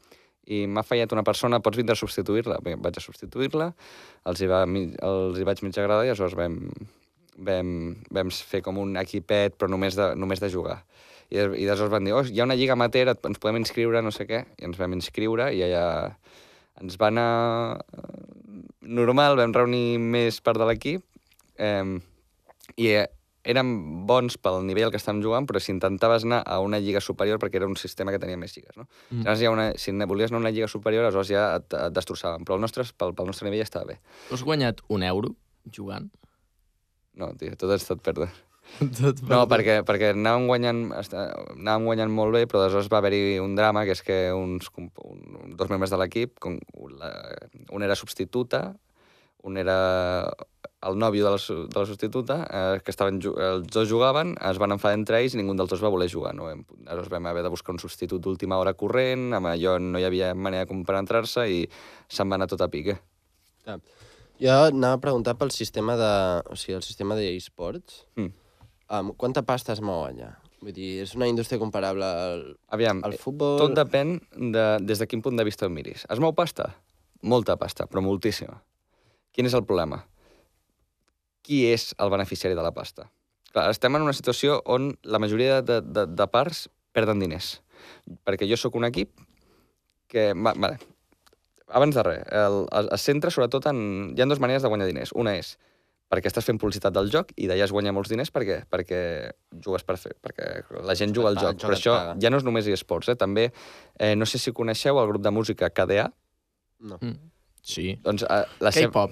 i 0.46 0.60
m'ha 0.70 0.84
fallat 0.86 1.16
una 1.16 1.24
persona, 1.26 1.58
pots 1.64 1.80
vindre 1.80 1.96
a 1.96 1.98
substituir-la? 1.98 2.60
Bé, 2.62 2.76
vaig 2.78 3.00
a 3.00 3.02
substituir-la, 3.02 3.72
els, 4.30 4.44
hi 4.44 4.52
va, 4.52 4.62
els 4.68 5.40
hi 5.40 5.48
vaig 5.48 5.64
mig 5.66 5.80
agradar 5.80 6.06
i 6.06 6.12
aleshores 6.12 6.38
vam, 6.38 6.60
vam, 7.50 7.74
vam 8.20 8.30
fer 8.30 8.62
com 8.62 8.78
un 8.84 8.94
equipet, 9.02 9.58
però 9.58 9.72
només 9.72 9.98
de, 9.98 10.12
només 10.14 10.44
de 10.44 10.52
jugar. 10.52 10.84
I, 11.28 11.38
I 11.38 11.66
aleshores 11.66 11.92
van 11.92 12.08
dir, 12.08 12.14
oh, 12.16 12.24
hi 12.24 12.40
ha 12.40 12.46
una 12.48 12.56
lliga 12.56 12.74
amateur, 12.76 13.12
ens 13.12 13.40
podem 13.42 13.60
inscriure, 13.60 14.02
no 14.04 14.12
sé 14.14 14.24
què, 14.28 14.44
i 14.56 14.68
ens 14.68 14.80
vam 14.80 14.96
inscriure 14.96 15.50
i 15.52 15.62
allà 15.66 15.84
ens 16.80 16.96
va 17.00 17.10
anar 17.10 17.28
eh, 17.98 18.62
normal, 19.00 19.36
vam 19.40 19.54
reunir 19.54 19.98
més 20.00 20.40
part 20.40 20.60
de 20.60 20.68
l'equip 20.68 21.04
eh, 21.58 21.98
i 22.78 22.92
érem 23.48 23.70
bons 24.08 24.36
pel 24.42 24.60
nivell 24.66 24.90
que 24.92 25.00
estàvem 25.00 25.22
jugant, 25.24 25.46
però 25.48 25.60
si 25.62 25.72
intentaves 25.72 26.26
anar 26.26 26.42
a 26.44 26.58
una 26.64 26.80
lliga 26.82 27.00
superior, 27.00 27.40
perquè 27.40 27.60
era 27.60 27.68
un 27.68 27.78
sistema 27.80 28.12
que 28.12 28.20
tenia 28.20 28.40
més 28.40 28.54
lligues, 28.56 28.76
no? 28.76 28.84
Mm. 29.10 29.24
Si, 29.24 29.46
ja 29.46 29.52
una, 29.54 29.68
si 29.80 29.94
volies 30.10 30.32
anar 30.32 30.42
a 30.42 30.44
una 30.44 30.52
lliga 30.54 30.68
superior, 30.68 31.06
aleshores 31.06 31.30
ja 31.32 31.46
et, 31.56 31.72
et 31.72 31.94
destrossaven, 31.96 32.44
però 32.44 32.58
el 32.58 32.64
nostre, 32.64 32.84
pel, 32.98 33.14
pel 33.16 33.30
nostre 33.30 33.48
nivell 33.48 33.62
ja 33.62 33.68
estava 33.70 33.94
bé. 33.94 33.98
Has 34.34 34.44
guanyat 34.44 34.82
un 34.92 35.06
euro 35.06 35.32
jugant? 35.72 36.10
No, 37.18 37.32
tio, 37.40 37.56
tot 37.58 37.72
ha 37.72 37.80
estat 37.80 38.04
perdre. 38.04 38.28
Tot 39.00 39.22
No, 39.26 39.40
perquè, 39.50 39.80
perquè 39.86 40.12
anàvem 40.14 40.46
guanyant, 40.50 40.82
anàvem 40.94 41.88
guanyant 41.88 42.12
molt 42.14 42.36
bé, 42.36 42.44
però 42.46 42.62
aleshores 42.62 42.90
va 42.92 43.00
haver-hi 43.02 43.38
un 43.42 43.56
drama, 43.58 43.84
que 43.88 43.96
és 43.96 44.04
que 44.06 44.18
uns, 44.36 44.70
un, 44.78 44.90
dos 45.58 45.72
membres 45.72 45.90
de 45.94 45.98
l'equip, 46.00 46.38
un 46.46 47.86
era 47.86 47.98
substituta, 47.98 48.68
un 49.48 49.58
era 49.58 49.78
el 50.86 50.94
nòvio 50.98 51.24
de 51.26 51.30
la, 51.34 51.38
de 51.66 51.80
la 51.80 51.86
substituta, 51.86 52.36
eh, 52.46 52.80
que 52.84 52.92
estaven, 52.94 53.18
els 53.18 53.66
dos 53.74 53.88
jugaven, 53.90 54.36
es 54.50 54.60
van 54.62 54.74
enfadar 54.76 54.98
entre 54.98 55.18
ells 55.18 55.34
i 55.34 55.40
ningú 55.40 55.56
dels 55.58 55.72
dos 55.72 55.82
va 55.82 55.90
voler 55.90 56.06
jugar. 56.10 56.34
No? 56.38 56.46
Aleshores 56.46 57.10
vam 57.10 57.26
haver 57.26 57.42
de 57.42 57.50
buscar 57.50 57.74
un 57.74 57.82
substitut 57.82 58.22
d'última 58.22 58.60
hora 58.62 58.76
corrent, 58.78 59.32
amb 59.34 59.50
allò 59.50 59.78
no 59.82 59.98
hi 59.98 60.06
havia 60.06 60.34
manera 60.34 60.68
com 60.70 60.84
per 60.86 61.00
entrar-se 61.00 61.48
i 61.50 61.64
se'n 62.06 62.30
va 62.30 62.38
anar 62.38 62.50
tot 62.50 62.62
a 62.62 62.70
pique. 62.70 62.98
Clar. 63.64 63.80
Jo 64.38 64.58
anava 64.68 65.00
a 65.00 65.02
preguntar 65.02 65.34
pel 65.38 65.50
sistema 65.50 65.96
de... 65.98 66.12
O 66.46 66.54
sigui, 66.54 66.76
el 66.78 66.86
sistema 66.86 67.18
d'e-sports. 67.18 68.04
Mm. 68.20 68.30
Um, 68.88 69.12
quanta 69.20 69.42
pasta 69.44 69.74
es 69.74 69.82
mou 69.84 70.06
allà? 70.06 70.32
Vull 70.64 70.74
dir, 70.74 71.02
és 71.04 71.12
una 71.14 71.28
indústria 71.28 71.60
comparable 71.60 72.06
al, 72.06 72.40
Aviam, 72.74 73.02
al 73.06 73.14
eh, 73.14 73.20
futbol... 73.20 73.58
Tot 73.60 73.74
depèn 73.76 74.16
de, 74.32 74.64
des 74.82 74.98
de 74.98 75.06
quin 75.06 75.20
punt 75.22 75.36
de 75.38 75.44
vista 75.46 75.68
ho 75.68 75.70
miris. 75.70 76.06
Es 76.10 76.22
mou 76.22 76.32
pasta? 76.34 76.72
Molta 77.22 77.58
pasta, 77.60 77.86
però 77.90 78.02
moltíssima. 78.02 78.56
Quin 79.34 79.46
és 79.46 79.54
el 79.54 79.66
problema? 79.68 80.00
Qui 81.46 81.62
és 81.68 81.92
el 82.00 82.10
beneficiari 82.10 82.56
de 82.58 82.64
la 82.64 82.72
pasta? 82.74 83.06
Clar, 83.52 83.68
estem 83.70 83.94
en 83.96 84.08
una 84.08 84.16
situació 84.16 84.58
on 84.66 84.90
la 85.04 85.20
majoria 85.22 85.60
de, 85.62 85.78
de, 85.84 86.08
de 86.08 86.26
parts 86.32 86.66
perden 86.96 87.22
diners. 87.22 87.58
Perquè 88.26 88.48
jo 88.48 88.58
sóc 88.58 88.76
un 88.80 88.88
equip 88.88 89.12
que... 90.10 90.32
Va, 90.32 90.56
vale. 90.56 90.80
Abans 91.68 91.94
de 91.94 92.02
res, 92.02 92.24
el, 92.32 92.62
el, 92.72 92.90
es 92.96 93.04
centra 93.04 93.30
sobretot 93.30 93.68
en... 93.68 93.80
Hi 94.16 94.24
ha 94.24 94.26
dues 94.26 94.40
maneres 94.40 94.64
de 94.64 94.72
guanyar 94.72 94.88
diners. 94.88 95.12
Una 95.12 95.36
és 95.36 95.54
perquè 96.08 96.30
estàs 96.30 96.46
fent 96.48 96.58
publicitat 96.60 96.94
del 96.96 97.10
joc 97.12 97.32
i 97.36 97.46
d'allà 97.50 97.66
es 97.66 97.72
guanya 97.74 97.92
molts 97.92 98.08
diners 98.08 98.30
perquè, 98.32 98.62
perquè 98.70 99.00
jugues 99.64 99.84
per 99.84 99.98
fer, 100.00 100.14
perquè 100.24 100.64
la 100.84 100.94
gent 100.96 101.12
juga 101.14 101.28
al 101.34 101.36
joc. 101.36 101.50
el 101.52 101.58
joc 101.58 101.68
Però 101.68 101.76
això 101.76 101.96
paga. 101.96 102.14
ja 102.22 102.30
no 102.30 102.38
és 102.40 102.46
només 102.48 102.66
eSports, 102.66 103.10
eh? 103.12 103.16
també, 103.20 103.50
eh, 103.98 104.14
no 104.16 104.24
sé 104.26 104.38
si 104.40 104.52
coneixeu 104.56 104.98
el 105.00 105.06
grup 105.10 105.22
de 105.22 105.30
música 105.30 105.70
KDA, 105.70 106.10
No. 106.80 106.96
Mm. 107.02 107.16
Sí. 107.68 107.98
doncs 108.04 108.22
eh, 108.22 108.44
la, 108.62 108.70
seva, 108.72 108.88
K-pop. 108.92 109.10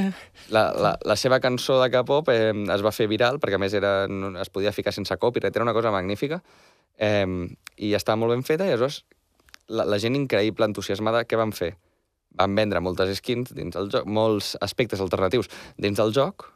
la, 0.56 0.62
la, 0.72 0.98
la 1.04 1.14
seva 1.20 1.38
cançó 1.44 1.76
de 1.82 1.90
K-pop 1.92 2.30
eh, 2.32 2.50
es 2.74 2.82
va 2.82 2.90
fer 2.90 3.06
viral, 3.06 3.38
perquè 3.38 3.58
a 3.58 3.62
més 3.62 3.74
era, 3.78 4.08
no, 4.08 4.32
es 4.40 4.48
podia 4.50 4.72
ficar 4.72 4.94
sense 4.96 5.14
copyright, 5.20 5.54
era 5.54 5.62
una 5.62 5.74
cosa 5.76 5.92
magnífica, 5.94 6.40
eh, 6.98 7.26
i 7.76 7.92
estava 7.94 8.16
molt 8.16 8.32
ben 8.34 8.42
feta, 8.48 8.66
i 8.66 8.72
aleshores 8.72 9.04
la, 9.68 9.84
la 9.84 9.98
gent 10.02 10.16
increïble, 10.18 10.66
entusiasmada, 10.66 11.22
què 11.28 11.38
van 11.38 11.52
fer? 11.52 11.74
Van 12.38 12.56
vendre 12.56 12.80
moltes 12.80 13.12
skins 13.18 13.52
dins 13.56 13.74
del 13.76 13.90
joc, 13.92 14.08
molts 14.08 14.54
aspectes 14.64 15.02
alternatius 15.04 15.50
dins 15.76 15.98
del 15.98 16.14
joc, 16.16 16.48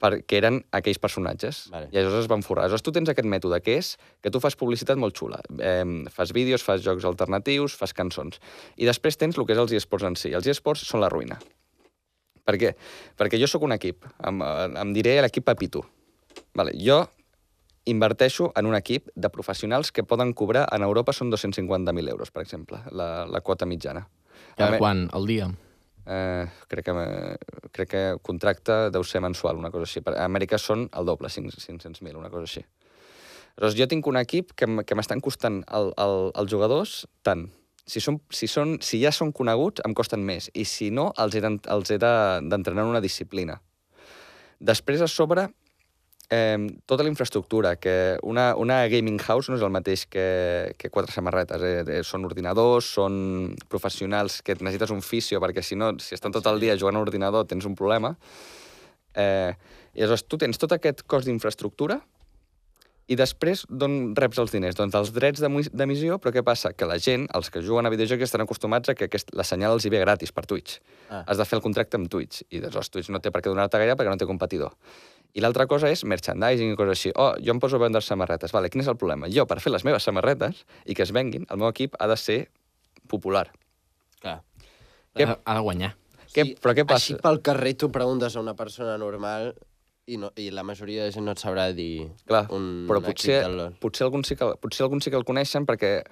perquè 0.00 0.38
eren 0.40 0.62
aquells 0.76 0.98
personatges. 1.00 1.66
Vale. 1.72 1.90
I 1.92 2.00
aleshores 2.00 2.24
es 2.24 2.30
van 2.32 2.42
forrar. 2.46 2.64
Aleshores 2.64 2.86
tu 2.86 2.94
tens 2.96 3.12
aquest 3.12 3.28
mètode, 3.28 3.60
que 3.64 3.76
és 3.82 3.92
que 4.24 4.32
tu 4.32 4.40
fas 4.40 4.56
publicitat 4.56 4.98
molt 5.00 5.16
xula. 5.18 5.42
Eh, 5.60 5.84
fas 6.14 6.32
vídeos, 6.36 6.64
fas 6.64 6.82
jocs 6.84 7.04
alternatius, 7.04 7.76
fas 7.76 7.92
cançons. 7.96 8.40
I 8.80 8.88
després 8.88 9.20
tens 9.20 9.36
el 9.36 9.46
que 9.46 9.56
és 9.56 9.60
els 9.60 9.76
eSports 9.76 10.08
en 10.08 10.16
si. 10.16 10.32
Els 10.36 10.48
eSports 10.48 10.86
són 10.88 11.04
la 11.04 11.12
ruïna. 11.12 11.36
Per 12.48 12.56
què? 12.58 12.74
Perquè 13.20 13.38
jo 13.38 13.48
sóc 13.50 13.66
un 13.66 13.76
equip. 13.76 14.08
Em, 14.26 14.40
em 14.80 14.94
diré 14.96 15.18
l'equip 15.20 15.44
Pepito. 15.44 15.84
Vale, 16.56 16.72
jo 16.80 17.02
inverteixo 17.90 18.50
en 18.56 18.68
un 18.68 18.76
equip 18.76 19.08
de 19.14 19.30
professionals 19.32 19.90
que 19.92 20.04
poden 20.04 20.32
cobrar, 20.36 20.66
en 20.72 20.84
Europa 20.86 21.12
són 21.16 21.30
250.000 21.32 22.12
euros, 22.12 22.30
per 22.30 22.44
exemple, 22.44 22.80
la, 22.92 23.26
la 23.26 23.40
quota 23.44 23.68
mitjana. 23.68 24.06
Cada 24.56 24.72
me- 24.72 24.78
quan? 24.78 25.08
Al 25.12 25.26
dia? 25.26 25.50
Eh, 26.10 26.46
crec, 26.68 26.84
que, 26.84 27.36
crec 27.72 27.88
que 27.88 28.02
contracte 28.22 28.90
deu 28.90 29.04
ser 29.04 29.20
mensual, 29.22 29.56
una 29.60 29.70
cosa 29.70 29.86
així. 29.86 30.02
A 30.06 30.24
Amèrica 30.24 30.58
són 30.58 30.88
el 30.96 31.06
doble, 31.06 31.28
5 31.30 31.52
500.000, 31.60 32.16
una 32.16 32.30
cosa 32.30 32.48
així. 32.48 32.64
Aleshores, 33.60 33.76
jo 33.78 33.86
tinc 33.90 34.06
un 34.06 34.16
equip 34.16 34.52
que, 34.56 34.66
que 34.86 34.96
m'estan 34.96 35.20
costant 35.20 35.60
el, 35.68 35.92
el, 36.00 36.30
els 36.40 36.50
jugadors 36.50 37.06
tant. 37.26 37.48
Si, 37.84 38.00
són, 38.00 38.20
si, 38.30 38.46
són, 38.46 38.78
si 38.84 39.00
ja 39.02 39.10
són 39.12 39.32
coneguts, 39.34 39.82
em 39.84 39.94
costen 39.94 40.22
més. 40.24 40.48
I 40.54 40.64
si 40.64 40.90
no, 40.94 41.10
els 41.18 41.34
he 41.34 41.42
d'entrenar 41.42 42.84
en 42.84 42.92
una 42.92 43.02
disciplina. 43.02 43.58
Després, 44.60 45.00
a 45.00 45.08
sobre, 45.08 45.48
eh, 46.30 46.58
tota 46.86 47.02
la 47.02 47.10
infraestructura, 47.10 47.76
que 47.76 48.16
una, 48.22 48.54
una 48.56 48.86
gaming 48.88 49.18
house 49.20 49.50
no 49.50 49.58
és 49.58 49.64
el 49.66 49.74
mateix 49.74 50.06
que, 50.06 50.74
que 50.78 50.90
quatre 50.94 51.12
samarretes. 51.12 51.66
Eh? 51.66 51.98
Són 52.06 52.24
ordinadors, 52.28 52.92
són 52.96 53.56
professionals 53.68 54.40
que 54.46 54.56
necessites 54.60 54.94
un 54.94 55.02
fisio, 55.02 55.42
perquè 55.42 55.64
si 55.66 55.76
no, 55.76 55.92
si 55.98 56.14
estan 56.16 56.32
tot 56.32 56.46
el 56.46 56.62
dia 56.62 56.78
jugant 56.78 57.00
a 57.00 57.04
ordinador, 57.04 57.48
tens 57.50 57.66
un 57.68 57.76
problema. 57.76 58.14
Eh, 59.18 59.52
I 59.90 60.06
aleshores 60.06 60.24
tu 60.30 60.38
tens 60.38 60.58
tot 60.58 60.72
aquest 60.72 61.02
cost 61.10 61.26
d'infraestructura 61.26 61.98
i 63.10 63.16
després 63.18 63.64
d'on 63.66 64.12
reps 64.14 64.38
els 64.38 64.52
diners? 64.54 64.76
Doncs 64.78 64.94
dels 64.94 65.08
drets 65.16 65.42
d'emissió, 65.42 66.20
però 66.22 66.30
què 66.36 66.44
passa? 66.46 66.70
Que 66.70 66.86
la 66.86 67.00
gent, 67.02 67.24
els 67.34 67.50
que 67.50 67.62
juguen 67.66 67.88
a 67.88 67.90
videojocs, 67.90 68.28
estan 68.28 68.44
acostumats 68.44 68.92
a 68.92 68.94
que 68.94 69.08
aquest, 69.08 69.32
la 69.34 69.42
senyal 69.42 69.74
els 69.74 69.86
hi 69.86 69.90
ve 69.90 69.98
gratis 70.04 70.30
per 70.30 70.44
Twitch. 70.46 70.78
Ah. 71.08 71.24
Has 71.26 71.40
de 71.40 71.46
fer 71.48 71.58
el 71.58 71.64
contracte 71.64 71.98
amb 71.98 72.06
Twitch, 72.12 72.44
i 72.54 72.62
aleshores 72.62 72.92
Twitch 72.94 73.10
no 73.10 73.18
té 73.18 73.34
per 73.34 73.42
què 73.42 73.50
donar-te 73.50 73.82
gaire 73.82 73.98
perquè 73.98 74.14
no 74.14 74.20
té 74.20 74.30
competidor. 74.30 74.78
I 75.34 75.40
l'altra 75.44 75.66
cosa 75.70 75.88
és 75.92 76.02
merchandising 76.04 76.72
i 76.72 76.76
coses 76.78 76.98
així. 76.98 77.12
Oh, 77.14 77.32
jo 77.38 77.52
em 77.54 77.60
poso 77.62 77.76
a 77.78 77.82
vendre 77.84 78.00
samarretes. 78.02 78.50
Vale, 78.52 78.70
quin 78.70 78.82
és 78.82 78.88
el 78.90 78.96
problema? 78.98 79.28
Jo, 79.30 79.46
per 79.46 79.60
fer 79.62 79.70
les 79.72 79.84
meves 79.86 80.02
samarretes 80.02 80.64
i 80.86 80.94
que 80.98 81.04
es 81.06 81.12
venguin, 81.14 81.46
el 81.50 81.60
meu 81.62 81.68
equip 81.70 81.94
ha 82.00 82.08
de 82.10 82.16
ser 82.18 82.38
popular. 83.08 83.48
Clar. 84.20 84.40
Què- 85.14 85.26
Ha, 85.44 85.54
de 85.54 85.60
guanyar. 85.60 85.94
Què, 86.34 86.44
però 86.62 86.74
què 86.74 86.84
Així 86.86 87.14
passa? 87.14 87.22
pel 87.22 87.40
carrer 87.42 87.74
tu 87.76 87.90
preguntes 87.90 88.36
a 88.36 88.40
una 88.40 88.54
persona 88.54 88.96
normal 88.98 89.54
i, 90.06 90.16
no, 90.16 90.30
i 90.38 90.50
la 90.54 90.62
majoria 90.62 91.04
de 91.04 91.10
gent 91.12 91.24
no 91.26 91.32
et 91.32 91.38
sabrà 91.42 91.72
dir 91.74 92.08
Clar, 92.26 92.44
un 92.54 92.86
però 92.88 93.00
equip 93.02 93.16
potser, 93.16 93.40
del 93.42 93.74
potser, 93.82 94.04
alguns 94.06 94.28
sí 94.30 94.36
que, 94.36 94.46
potser 94.62 94.84
alguns 94.84 95.04
sí 95.04 95.10
que 95.10 95.16
el 95.18 95.24
coneixen 95.26 95.66
perquè 95.66 96.04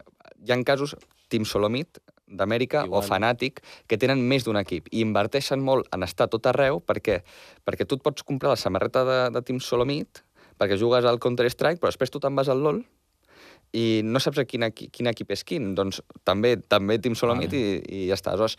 hi 0.44 0.52
ha 0.52 0.58
casos, 0.64 0.96
Team 1.28 1.44
Solomit, 1.46 1.98
d'Amèrica, 2.28 2.82
o 2.84 2.90
Igual. 2.90 3.06
Fanatic, 3.08 3.62
que 3.88 3.98
tenen 3.98 4.20
més 4.28 4.44
d'un 4.44 4.56
equip 4.60 4.88
i 4.92 5.00
inverteixen 5.00 5.60
molt 5.64 5.88
en 5.94 6.04
estar 6.06 6.28
tot 6.28 6.46
arreu 6.50 6.80
perquè, 6.84 7.22
perquè 7.64 7.86
tu 7.88 7.96
et 7.98 8.04
pots 8.04 8.22
comprar 8.22 8.52
la 8.54 8.60
samarreta 8.60 9.04
de, 9.08 9.18
de 9.34 9.42
Team 9.42 9.60
Solomit 9.64 10.22
perquè 10.58 10.76
jugues 10.78 11.04
al 11.06 11.20
Counter-Strike, 11.22 11.78
però 11.80 11.92
després 11.92 12.10
tu 12.10 12.20
te'n 12.20 12.34
vas 12.36 12.48
al 12.50 12.60
LoL 12.64 12.82
i 13.76 14.00
no 14.04 14.20
saps 14.20 14.40
a 14.40 14.44
quin, 14.48 14.64
equi, 14.68 14.88
quin 14.90 15.10
equip 15.10 15.30
és 15.34 15.44
quin. 15.44 15.74
Doncs 15.76 16.00
també 16.24 16.56
també 16.56 16.96
Team 16.98 17.14
Solomit 17.18 17.52
i, 17.52 17.64
i 17.84 18.06
ja 18.08 18.16
està. 18.16 18.32
Aleshores, 18.32 18.56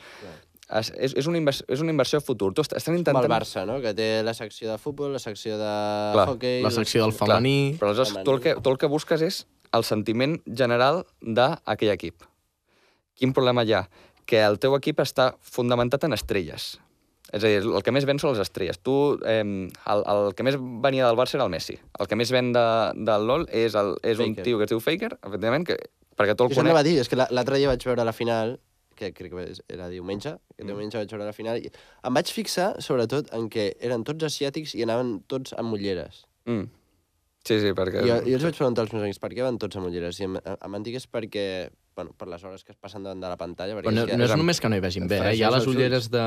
és, 0.70 0.92
és, 0.94 1.16
és, 1.18 1.28
una 1.28 1.40
inversió, 1.42 1.66
és 1.68 1.82
una 1.82 1.90
inversió 1.96 2.20
a 2.22 2.22
futur. 2.22 2.52
Tu 2.54 2.62
est- 2.62 2.76
estan 2.78 2.94
Com 2.94 3.00
intentant... 3.02 3.26
el 3.26 3.34
Barça, 3.34 3.66
no? 3.66 3.80
Que 3.82 3.96
té 3.98 4.10
la 4.24 4.36
secció 4.38 4.70
de 4.70 4.78
futbol, 4.78 5.12
la 5.18 5.22
secció 5.24 5.58
de 5.58 5.72
Clar, 6.14 6.28
hockey... 6.30 6.62
La 6.62 6.72
secció 6.76 7.08
del 7.08 7.16
Clar, 7.18 7.40
femení... 7.40 7.76
però 7.82 7.90
aleshores 7.90 8.22
tu 8.24 8.36
el, 8.38 8.42
que, 8.46 8.54
tu 8.62 8.70
el 8.70 8.78
que 8.78 8.90
busques 8.92 9.26
és 9.26 9.42
el 9.74 9.86
sentiment 9.88 10.38
general 10.46 11.04
d'aquell 11.22 11.96
equip. 11.98 12.29
Quin 13.20 13.34
problema 13.36 13.64
hi 13.68 13.74
ha? 13.76 13.84
Que 14.30 14.40
el 14.46 14.60
teu 14.62 14.76
equip 14.78 15.02
està 15.04 15.34
fundamentat 15.42 16.06
en 16.08 16.14
estrelles. 16.16 16.78
És 17.30 17.44
a 17.44 17.50
dir, 17.52 17.60
el 17.62 17.84
que 17.86 17.92
més 17.94 18.06
ven 18.10 18.18
són 18.18 18.32
les 18.34 18.40
estrelles. 18.42 18.80
Tu, 18.82 18.94
eh, 19.28 19.44
el, 19.94 20.04
el 20.14 20.32
que 20.38 20.46
més 20.48 20.56
venia 20.58 21.06
del 21.06 21.18
Barça 21.20 21.36
era 21.38 21.46
el 21.46 21.52
Messi. 21.54 21.76
El 22.00 22.08
que 22.10 22.18
més 22.18 22.32
ven 22.34 22.54
de, 22.56 22.64
del 23.06 23.28
LoL 23.30 23.46
és, 23.54 23.76
el, 23.78 23.92
és 24.02 24.18
un 24.18 24.32
Faker. 24.34 24.46
tio 24.48 24.58
que 24.58 24.66
es 24.66 24.72
diu 24.72 24.80
Faker, 24.82 25.12
efectivament, 25.20 25.68
que, 25.68 25.78
perquè 26.18 26.34
tu 26.36 26.48
el 26.48 26.56
a 26.56 26.58
conec... 26.64 26.80
dir, 26.88 26.96
és 27.04 27.10
que 27.12 27.20
la- 27.20 27.28
l'altre 27.30 27.60
dia 27.62 27.70
vaig 27.70 27.86
veure 27.86 28.06
la 28.08 28.16
final, 28.18 28.56
que 29.00 29.12
crec 29.14 29.32
que 29.36 29.46
era 29.76 29.90
diumenge, 29.94 30.34
que 30.58 30.64
Mm. 30.66 30.72
diumenge 30.74 30.98
vaig 30.98 31.14
veure 31.14 31.26
la 31.30 31.36
final, 31.38 31.58
i 31.62 31.70
em 31.70 32.14
vaig 32.18 32.34
fixar, 32.34 32.72
sobretot, 32.82 33.30
en 33.38 33.46
que 33.50 33.76
eren 33.80 34.04
tots 34.04 34.26
asiàtics 34.26 34.74
i 34.76 34.84
anaven 34.84 35.20
tots 35.30 35.54
amb 35.54 35.72
ulleres. 35.78 36.26
Mm. 36.50 36.66
Sí, 37.46 37.60
sí, 37.62 37.72
perquè... 37.78 38.02
Jo, 38.10 38.18
jo 38.26 38.36
els 38.36 38.44
vaig 38.44 38.58
preguntar 38.58 38.84
als 38.84 38.92
meus 38.92 39.06
amics 39.06 39.22
per 39.22 39.30
què 39.32 39.46
van 39.46 39.58
tots 39.62 39.78
amb 39.80 39.88
ulleres 39.88 40.18
i 40.20 40.26
em, 40.26 40.36
em 40.42 40.72
van 40.76 40.84
dir 40.84 40.92
que 40.98 41.00
és 41.00 41.08
perquè, 41.08 41.46
bueno, 41.96 42.14
per 42.18 42.28
les 42.30 42.44
hores 42.44 42.64
que 42.64 42.72
es 42.72 42.78
passen 42.78 43.04
davant 43.04 43.20
de 43.22 43.28
la 43.28 43.38
pantalla. 43.38 43.76
Però 43.76 43.92
no, 43.92 44.06
és 44.08 44.18
no 44.18 44.24
és 44.26 44.32
em- 44.32 44.38
només 44.40 44.60
que 44.62 44.70
no 44.70 44.76
hi 44.78 44.80
vegin 44.84 45.08
bé, 45.08 45.18
eh? 45.32 45.36
hi 45.36 45.44
ha 45.44 45.50
les 45.52 45.66
ulleres 45.68 46.10
de, 46.10 46.24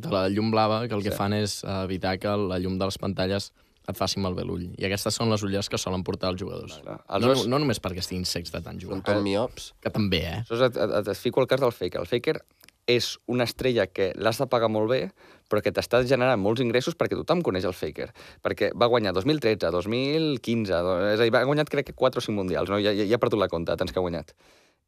de 0.00 0.10
la 0.10 0.28
llum 0.28 0.50
blava 0.50 0.86
que 0.88 0.94
el 0.94 1.02
que 1.02 1.10
Sí. 1.12 1.16
fan 1.16 1.32
és 1.34 1.62
evitar 1.64 2.18
que 2.18 2.28
la 2.36 2.58
llum 2.58 2.78
de 2.78 2.84
les 2.90 2.98
pantalles 2.98 3.52
et 3.86 3.96
faci 3.96 4.18
malbé 4.18 4.42
l'ull. 4.48 4.64
I 4.80 4.86
aquestes 4.88 5.14
són 5.14 5.28
les 5.30 5.42
ulleres 5.44 5.68
que 5.68 5.76
solen 5.78 6.02
portar 6.02 6.30
els 6.32 6.40
jugadors. 6.40 6.78
Clar, 6.82 7.02
els 7.08 7.26
No, 7.26 7.34
no 7.52 7.58
només 7.60 7.80
perquè 7.84 7.98
estiguin 8.00 8.24
secs 8.24 8.50
de 8.50 8.60
tant 8.64 8.80
Són 8.80 8.88
jugar, 8.88 9.02
tot 9.04 9.22
miops. 9.22 9.74
que 9.80 9.90
també, 9.90 10.22
eh? 10.24 10.38
Aleshores, 10.48 10.70
et, 10.72 10.76
et, 10.80 11.08
et 11.08 11.16
fico 11.20 11.40
el 11.42 11.46
cas 11.46 11.60
del 11.60 11.70
Faker. 11.72 12.00
El 12.00 12.06
Faker 12.06 12.38
és 12.86 13.18
una 13.26 13.44
estrella 13.44 13.86
que 13.86 14.12
l'has 14.16 14.36
de 14.40 14.46
pagar 14.46 14.68
molt 14.68 14.90
bé, 14.90 15.10
però 15.48 15.60
que 15.62 15.70
t'està 15.72 16.02
generant 16.04 16.40
molts 16.40 16.60
ingressos 16.60 16.96
perquè 16.96 17.16
tothom 17.16 17.40
coneix 17.44 17.64
el 17.64 17.72
Faker. 17.76 18.10
Perquè 18.42 18.72
va 18.74 18.86
guanyar 18.88 19.12
2013, 19.14 19.70
2015, 19.70 20.72
do- 20.84 20.98
és 21.12 21.20
a 21.20 21.22
dir, 21.24 21.32
va 21.32 21.44
guanyat 21.44 21.68
crec 21.68 21.86
que 21.86 21.92
4 21.94 22.18
o 22.18 22.24
5 22.24 22.32
mundials, 22.36 22.68
no? 22.70 22.78
ja, 22.80 22.92
ja, 22.92 23.04
ja 23.04 23.16
he 23.16 23.18
perdut 23.20 23.38
la 23.40 23.48
compte, 23.48 23.76
tants 23.76 23.92
que 23.92 23.98
ha 24.00 24.04
guanyat. 24.04 24.32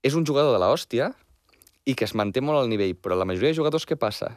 És 0.02 0.14
un 0.14 0.26
jugador 0.26 0.52
de 0.52 0.60
la 0.62 0.72
hòstia 0.72 1.12
i 1.86 1.94
que 1.94 2.04
es 2.04 2.14
manté 2.18 2.42
molt 2.42 2.60
al 2.60 2.68
nivell, 2.70 2.96
però 2.98 3.16
la 3.16 3.26
majoria 3.28 3.52
de 3.52 3.58
jugadors 3.58 3.86
què 3.86 3.96
passa? 3.98 4.36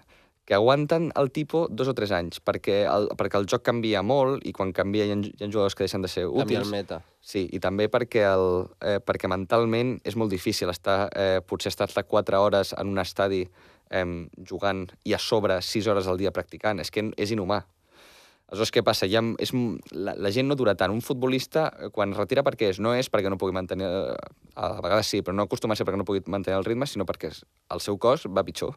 Que 0.49 0.55
aguanten 0.57 1.11
el 1.19 1.29
tipus 1.29 1.67
dos 1.69 1.89
o 1.91 1.93
tres 1.93 2.09
anys, 2.15 2.39
perquè 2.41 2.79
el, 2.89 3.09
perquè 3.17 3.37
el 3.37 3.45
joc 3.49 3.61
canvia 3.65 4.01
molt 4.01 4.45
i 4.49 4.53
quan 4.55 4.71
canvia 4.73 5.05
hi 5.05 5.13
ha, 5.13 5.17
hi 5.21 5.43
ha 5.45 5.49
jugadors 5.49 5.75
que 5.77 5.85
deixen 5.85 6.01
de 6.01 6.09
ser 6.09 6.23
Canvia 6.25 6.61
útils. 6.61 6.69
el 6.69 6.71
meta. 6.73 7.01
Sí, 7.21 7.43
i 7.53 7.59
també 7.61 7.85
perquè, 7.89 8.23
el, 8.25 8.69
eh, 8.81 8.97
perquè 9.05 9.29
mentalment 9.29 9.99
és 10.03 10.17
molt 10.17 10.33
difícil 10.33 10.71
estar, 10.73 11.09
eh, 11.13 11.41
potser 11.45 11.69
estar-te 11.69 12.01
4 12.01 12.41
hores 12.41 12.73
en 12.77 12.95
un 12.95 13.01
estadi 13.01 13.43
eh, 13.91 14.05
jugant 14.41 14.87
i 15.05 15.13
a 15.13 15.19
sobre 15.21 15.61
6 15.61 15.87
hores 15.87 16.07
al 16.07 16.17
dia 16.17 16.33
practicant. 16.33 16.81
És 16.81 16.89
que 16.89 17.11
és 17.17 17.35
inhumà. 17.35 17.61
Aleshores, 18.49 18.71
què 18.73 18.81
passa? 18.81 19.05
Ja 19.05 19.21
és, 19.37 19.51
la, 19.93 20.15
la 20.17 20.31
gent 20.33 20.47
no 20.49 20.55
dura 20.57 20.73
tant. 20.75 20.89
Un 20.89 21.03
futbolista, 21.05 21.67
eh, 21.77 21.89
quan 21.93 22.15
es 22.15 22.17
retira 22.17 22.41
per 22.43 22.55
què 22.57 22.71
és? 22.73 22.79
No 22.81 22.95
és 22.97 23.09
perquè 23.13 23.29
no 23.29 23.37
pugui 23.37 23.53
mantenir... 23.53 23.85
eh, 23.85 24.15
A 24.59 24.81
vegades 24.81 25.07
sí, 25.07 25.21
però 25.21 25.35
no 25.37 25.45
acostuma 25.45 25.75
a 25.75 25.77
ser 25.77 25.85
perquè 25.85 25.99
no 26.01 26.05
pugui 26.07 26.23
mantenir 26.25 26.57
el 26.57 26.65
ritme, 26.65 26.87
sinó 26.89 27.05
perquè 27.05 27.29
el 27.29 27.79
seu 27.85 27.99
cos 28.01 28.25
va 28.27 28.43
pitjor. 28.43 28.73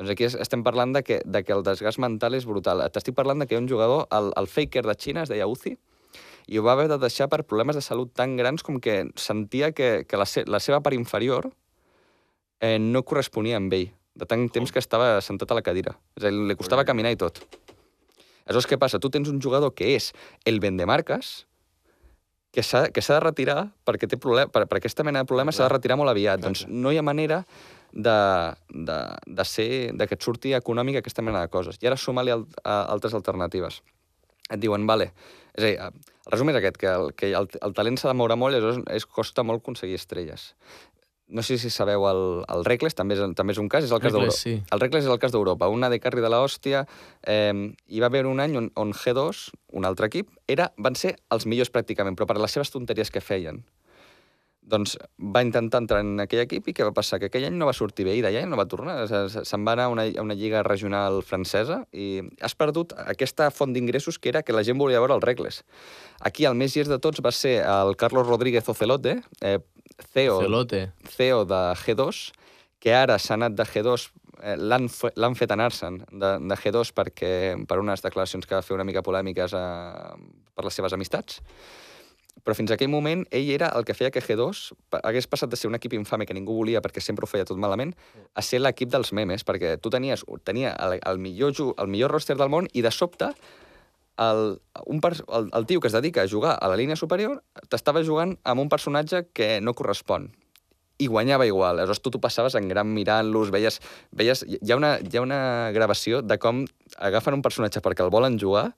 Doncs 0.00 0.10
aquí 0.14 0.24
es- 0.24 0.34
estem 0.40 0.62
parlant 0.64 0.94
de 0.96 1.02
que, 1.04 1.20
de 1.24 1.42
que 1.44 1.52
el 1.52 1.62
desgast 1.62 2.00
mental 2.00 2.34
és 2.34 2.46
brutal. 2.48 2.80
T'estic 2.90 3.14
parlant 3.14 3.38
de 3.38 3.46
que 3.46 3.54
hi 3.54 3.58
ha 3.60 3.62
un 3.62 3.68
jugador, 3.68 4.06
el, 4.10 4.32
el 4.40 4.48
Faker 4.48 4.82
de 4.88 4.94
Xina, 4.96 5.22
es 5.26 5.28
deia 5.28 5.46
Uzi, 5.46 5.76
i 6.48 6.58
ho 6.58 6.64
va 6.64 6.72
haver 6.72 6.88
de 6.88 6.96
deixar 6.98 7.28
per 7.28 7.44
problemes 7.44 7.76
de 7.76 7.82
salut 7.84 8.10
tan 8.16 8.34
grans 8.40 8.64
com 8.64 8.80
que 8.80 9.02
sentia 9.14 9.70
que, 9.76 10.06
que 10.08 10.16
la, 10.16 10.24
se 10.26 10.42
la 10.48 10.58
seva 10.58 10.80
part 10.82 10.96
inferior 10.96 11.52
eh, 12.60 12.78
no 12.80 13.04
corresponia 13.04 13.60
amb 13.60 13.72
ell, 13.76 13.90
de 14.16 14.26
tant 14.26 14.48
temps 14.52 14.72
que 14.72 14.80
estava 14.82 15.20
sentat 15.20 15.52
a 15.52 15.60
la 15.60 15.62
cadira. 15.62 15.94
És 16.16 16.24
a 16.24 16.30
dir, 16.32 16.40
li 16.48 16.56
costava 16.58 16.84
caminar 16.88 17.12
i 17.14 17.20
tot. 17.20 17.44
Aleshores, 18.46 18.68
què 18.70 18.78
passa? 18.80 19.00
Tu 19.02 19.10
tens 19.12 19.30
un 19.30 19.40
jugador 19.42 19.74
que 19.74 19.94
és 19.96 20.10
el 20.48 20.60
vendemarques, 20.62 21.32
que 22.52 22.62
s'ha 22.62 22.84
de 22.92 23.20
retirar 23.24 23.70
perquè 23.88 24.08
té 24.10 24.18
problem, 24.20 24.50
per, 24.52 24.66
per 24.68 24.78
aquesta 24.78 25.04
mena 25.08 25.22
de 25.22 25.28
problemes 25.28 25.56
s'ha 25.56 25.64
de 25.64 25.72
retirar 25.72 25.96
molt 25.96 26.12
aviat. 26.12 26.42
Clar, 26.42 26.50
doncs 26.50 26.66
no 26.68 26.92
hi 26.92 27.00
ha 27.00 27.04
manera 27.06 27.42
de, 27.92 28.16
de, 28.68 28.98
de, 29.26 29.44
ser, 29.48 29.68
de 29.96 30.08
que 30.08 30.18
et 30.18 30.24
surti 30.24 30.52
econòmica 30.56 31.00
aquesta 31.00 31.24
mena 31.24 31.40
de 31.40 31.52
coses. 31.52 31.80
I 31.80 31.88
ara 31.88 31.96
suma-li 31.96 32.34
al, 32.34 32.44
altres 32.64 33.16
alternatives. 33.16 33.80
Et 34.52 34.60
diuen, 34.60 34.84
vale, 34.88 35.12
és 35.56 35.64
a 35.64 35.66
dir, 35.66 35.76
el 35.80 36.32
resum 36.34 36.52
és 36.52 36.58
aquest, 36.58 36.76
que 36.80 36.92
el, 36.92 37.12
que 37.16 37.32
el, 37.36 37.48
el 37.64 37.74
talent 37.76 37.96
s'ha 38.00 38.12
de 38.12 38.18
moure 38.20 38.36
molt 38.36 38.56
i 38.56 38.60
és, 38.96 39.06
costa 39.08 39.44
molt 39.46 39.62
aconseguir 39.62 39.96
estrelles. 39.96 40.50
No 41.28 41.42
sé 41.42 41.56
si 41.56 41.70
sabeu 41.70 42.02
el, 42.10 42.44
el 42.52 42.64
Reckless, 42.66 42.94
també 42.94 43.14
és, 43.16 43.20
també 43.34 43.52
és 43.54 43.58
un 43.62 43.68
cas, 43.68 43.84
és 43.84 43.92
el 43.94 44.00
cas 44.02 44.12
d'Europa. 44.12 44.36
Sí. 44.36 44.56
El 44.70 44.80
Reckless 44.80 45.06
és 45.06 45.10
el 45.12 45.18
cas 45.18 45.32
d'Europa, 45.32 45.68
una 45.72 45.88
de 45.88 45.98
carry 46.00 46.20
de 46.20 46.28
la 46.28 46.42
hòstia, 46.44 46.86
eh, 47.24 47.72
hi 47.88 48.00
va 48.00 48.06
haver 48.10 48.26
un 48.26 48.40
any 48.40 48.56
on, 48.58 48.70
on 48.76 48.92
G2, 48.92 49.46
un 49.72 49.84
altre 49.88 50.06
equip, 50.10 50.28
era, 50.46 50.72
van 50.76 50.94
ser 50.94 51.16
els 51.30 51.46
millors 51.46 51.72
pràcticament, 51.72 52.16
però 52.18 52.26
per 52.28 52.36
les 52.42 52.52
seves 52.52 52.70
tonteries 52.74 53.10
que 53.10 53.20
feien. 53.24 53.62
Doncs 54.62 54.92
va 55.18 55.40
intentar 55.42 55.80
entrar 55.82 56.04
en 56.04 56.20
aquell 56.22 56.44
equip 56.44 56.68
i 56.70 56.72
què 56.76 56.84
va 56.86 56.92
passar? 56.94 57.18
Que 57.18 57.26
aquell 57.26 57.48
any 57.48 57.56
no 57.58 57.66
va 57.66 57.72
sortir 57.74 58.04
bé 58.06 58.12
i 58.14 58.20
d'allà 58.22 58.44
no 58.46 58.54
va 58.60 58.68
tornar. 58.70 58.94
O 59.02 59.08
sigui, 59.10 59.32
se- 59.32 59.42
Se'n 59.48 59.64
va 59.66 59.72
anar 59.74 59.88
a 59.88 59.90
una, 59.90 60.04
a 60.06 60.22
una 60.22 60.36
lliga 60.38 60.62
regional 60.62 61.18
francesa 61.26 61.80
i 61.92 62.20
has 62.40 62.54
perdut 62.54 62.94
aquesta 62.94 63.48
font 63.50 63.72
d'ingressos 63.74 64.20
que 64.22 64.28
era 64.30 64.44
que 64.46 64.52
la 64.54 64.62
gent 64.62 64.78
volia 64.78 65.00
veure 65.02 65.16
el 65.18 65.20
Reckless. 65.24 65.64
Aquí 66.20 66.44
el 66.46 66.54
més 66.54 66.76
llest 66.76 66.92
de 66.94 67.00
tots 67.02 67.18
va 67.26 67.32
ser 67.34 67.56
el 67.66 67.96
Carlos 67.98 68.28
Rodríguez 68.30 68.68
Ocelote, 68.70 69.16
eh, 69.40 69.58
CEO, 70.12 70.40
Celote. 70.42 70.92
CEO 71.08 71.44
de 71.44 71.60
G2, 71.84 72.32
que 72.82 72.94
ara 72.94 73.18
s'ha 73.18 73.34
anat 73.38 73.54
de 73.58 73.64
G2, 73.68 74.08
eh, 74.42 74.56
l'han 74.58 74.88
fe- 74.90 75.12
l'han 75.16 75.36
fet 75.38 75.50
anar-se'n 75.54 76.00
de, 76.10 76.32
de 76.42 76.56
G2 76.64 76.92
perquè, 76.96 77.32
per 77.68 77.78
unes 77.78 78.02
declaracions 78.02 78.46
que 78.46 78.54
va 78.58 78.62
fer 78.66 78.74
una 78.74 78.84
mica 78.88 79.02
polèmiques 79.06 79.52
eh, 79.54 80.16
per 80.54 80.64
les 80.66 80.74
seves 80.74 80.92
amistats. 80.96 81.40
Però 82.42 82.56
fins 82.56 82.72
aquell 82.74 82.88
moment 82.90 83.26
ell 83.30 83.50
era 83.54 83.68
el 83.76 83.84
que 83.86 83.94
feia 83.94 84.10
que 84.10 84.22
G2 84.24 84.72
pa- 84.90 85.02
hagués 85.04 85.28
passat 85.30 85.50
de 85.52 85.56
ser 85.60 85.68
un 85.68 85.76
equip 85.76 85.92
infame 85.94 86.24
que 86.26 86.34
ningú 86.34 86.56
volia 86.56 86.80
perquè 86.82 86.98
sempre 87.04 87.22
ho 87.26 87.30
feia 87.30 87.44
tot 87.46 87.60
malament, 87.60 87.92
a 88.34 88.42
ser 88.42 88.58
l'equip 88.64 88.88
dels 88.90 89.12
memes, 89.12 89.44
perquè 89.46 89.76
tu 89.78 89.90
tenies 89.92 90.24
tenia 90.42 90.72
el, 90.80 90.98
el, 91.04 91.18
millor, 91.22 91.52
el 91.76 91.86
millor 91.92 92.10
roster 92.10 92.34
del 92.40 92.48
món 92.50 92.66
i 92.72 92.82
de 92.82 92.90
sobte 92.90 93.28
el, 94.18 94.60
un, 94.86 95.00
el, 95.04 95.50
el 95.52 95.66
tio 95.66 95.80
que 95.80 95.88
es 95.88 95.96
dedica 95.96 96.22
a 96.22 96.28
jugar 96.28 96.58
a 96.60 96.68
la 96.68 96.76
línia 96.76 96.96
superior 96.96 97.42
t'estava 97.68 98.04
jugant 98.04 98.36
amb 98.44 98.60
un 98.60 98.68
personatge 98.72 99.26
que 99.32 99.60
no 99.60 99.74
correspon 99.74 100.30
i 101.02 101.08
guanyava 101.10 101.46
igual. 101.48 101.80
Aleshores, 101.80 102.02
tu 102.02 102.12
t'ho 102.12 102.20
passaves 102.22 102.54
en 102.58 102.68
gran 102.70 102.92
mirant-los, 102.94 103.50
veies, 103.50 103.80
veies... 104.14 104.44
Hi 104.46 104.70
ha, 104.70 104.76
una, 104.76 104.96
hi 105.02 105.18
ha 105.18 105.24
una 105.24 105.40
gravació 105.74 106.22
de 106.22 106.38
com 106.38 106.62
agafen 106.98 107.38
un 107.38 107.42
personatge 107.42 107.82
perquè 107.82 108.04
el 108.04 108.12
volen 108.14 108.38
jugar 108.38 108.68